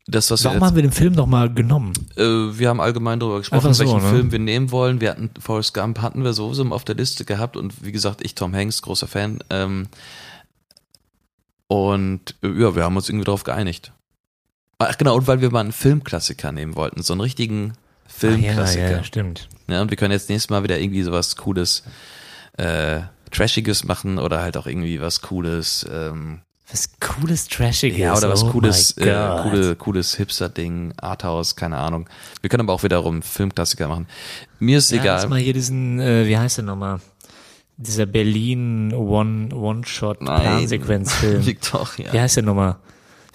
[0.07, 1.93] das, was Warum wir haben wir den Film nochmal genommen?
[2.15, 4.09] jetzt, äh, wir haben allgemein darüber gesprochen, so, welchen ne?
[4.09, 4.99] Film wir nehmen wollen.
[5.01, 8.35] Wir hatten Forrest Gump hatten wir sowieso auf der Liste gehabt und wie gesagt, ich
[8.35, 9.43] Tom Hanks, großer Fan.
[9.49, 9.87] Ähm,
[11.71, 13.93] und ja, wir haben uns irgendwie darauf geeinigt.
[14.77, 17.73] Ach genau, und weil wir mal einen Filmklassiker nehmen wollten, so einen richtigen
[18.07, 18.83] Filmklassiker.
[18.85, 19.47] Ah, ja, ja, stimmt.
[19.69, 21.83] Ja, und wir können jetzt nächstes Mal wieder irgendwie sowas Cooles,
[22.57, 22.99] äh,
[23.31, 27.97] Trashiges machen oder halt auch irgendwie was Cooles, ähm, Was cooles, trashiges.
[27.97, 32.09] ja, oder was oh Cooles, äh, coole, cooles Hipster-Ding, Arthouse, keine Ahnung.
[32.41, 34.07] Wir können aber auch wiederum Filmklassiker machen.
[34.59, 35.29] Mir ist Ja, lass egal.
[35.29, 36.99] mal hier diesen, äh, wie heißt der nochmal?
[37.81, 41.45] Dieser Berlin One, One-Shot Plansequenzfilm.
[41.45, 42.13] Victoria.
[42.13, 42.77] Wie heißt der nochmal?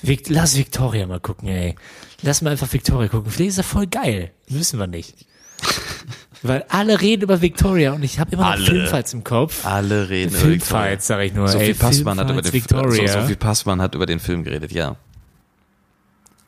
[0.02, 1.74] Vic lass Victoria mal gucken, ey.
[2.22, 3.30] Lass mal einfach Victoria gucken.
[3.30, 4.30] Vielleicht ist er voll geil.
[4.48, 5.26] Wissen wir nicht.
[6.42, 8.66] Weil alle reden über Victoria und ich habe immer noch Alle.
[8.66, 9.64] Filmfights im Kopf.
[9.66, 10.58] Alle reden über Victoria.
[10.58, 11.48] Filmfights, sag ich nur.
[11.48, 13.08] Sophie Passmann hat über den Filmfights, Victoria.
[13.12, 14.96] So, Sophie Passmann hat über den Film geredet, ja.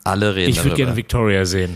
[0.03, 1.75] Alle reden ich würde gerne Victoria sehen.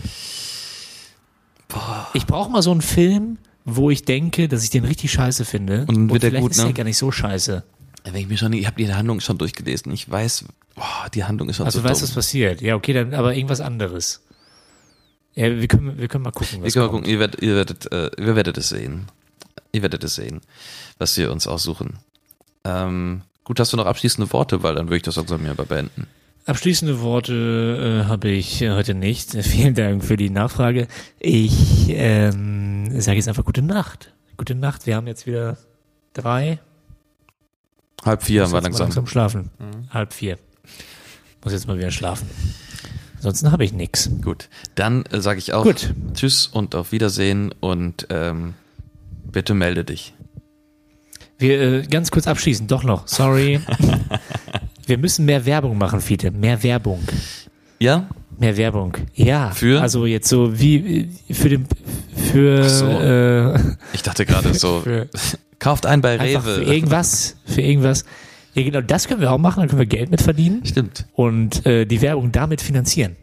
[2.14, 5.86] Ich brauche mal so einen Film, wo ich denke, dass ich den richtig scheiße finde.
[5.88, 6.64] Und der vielleicht gut, ist ne?
[6.64, 7.62] der gar nicht so scheiße.
[8.04, 9.90] Wenn ich mir schon, ich habe die Handlung schon durchgelesen.
[9.92, 12.08] Ich weiß, boah, die Handlung ist schon Also so du weißt, dumm.
[12.08, 12.60] was passiert.
[12.60, 14.22] Ja, okay, dann aber irgendwas anderes.
[15.34, 17.04] Ja, wir können, wir können mal gucken, Wir was können mal kommt.
[17.04, 19.06] gucken, ihr werdet, ihr werdet, äh, ihr werdet es sehen.
[19.72, 20.40] Ihr werdet es sehen,
[20.98, 21.98] was wir uns aussuchen.
[22.64, 25.64] Ähm, gut, hast du noch abschließende Worte, weil dann würde ich das langsam hier aber
[25.64, 26.06] beenden.
[26.46, 29.30] Abschließende Worte äh, habe ich heute nicht.
[29.42, 30.86] Vielen Dank für die Nachfrage.
[31.18, 34.14] Ich ähm, sage jetzt einfach gute Nacht.
[34.36, 34.86] Gute Nacht.
[34.86, 35.56] Wir haben jetzt wieder
[36.12, 36.58] drei.
[38.04, 38.86] Halb vier haben wir langsam.
[38.86, 39.50] langsam schlafen.
[39.90, 40.38] Halb vier.
[41.42, 42.28] Muss jetzt mal wieder schlafen.
[43.16, 44.10] Ansonsten habe ich nix.
[44.22, 45.94] Gut, dann äh, sage ich auch Gut.
[46.12, 48.54] Tschüss und auf Wiedersehen und ähm,
[49.32, 50.12] bitte melde dich.
[51.38, 52.66] Wir äh, ganz kurz abschließen.
[52.66, 53.08] Doch noch.
[53.08, 53.60] Sorry.
[54.86, 56.30] Wir müssen mehr Werbung machen, Fiete.
[56.30, 57.02] Mehr Werbung.
[57.78, 58.08] Ja?
[58.38, 58.96] Mehr Werbung.
[59.14, 59.50] Ja.
[59.50, 59.80] Für?
[59.80, 61.66] Also jetzt so wie für den
[62.32, 62.86] für, Ach so.
[62.86, 65.08] äh, Ich dachte gerade so, für
[65.58, 66.40] kauft ein bei Rewe.
[66.42, 67.36] für irgendwas.
[67.46, 68.04] Für irgendwas.
[68.54, 71.66] Ja, genau, das können wir auch machen, dann können wir Geld mit verdienen Stimmt, und
[71.66, 73.16] äh, die Werbung damit finanzieren.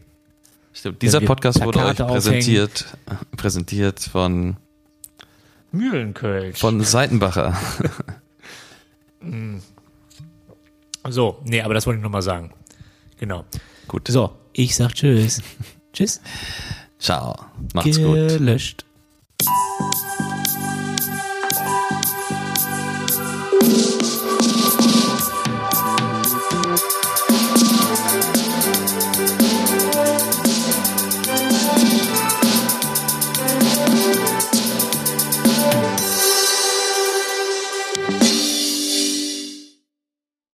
[0.73, 1.01] stimmt.
[1.01, 2.23] Dieser Podcast wurde euch Plakate aufhängen.
[2.23, 4.57] präsentiert, äh, präsentiert von,
[5.71, 6.59] Mühlenkölsch.
[6.59, 7.57] von Seitenbacher.
[11.09, 12.51] So, nee, aber das wollte ich nochmal sagen.
[13.19, 13.45] Genau.
[13.87, 15.41] Gut, So, ich sag Tschüss.
[15.93, 16.21] tschüss.
[16.99, 17.35] ciao.
[17.73, 18.27] Macht's gut.
[18.29, 18.85] Gelöscht.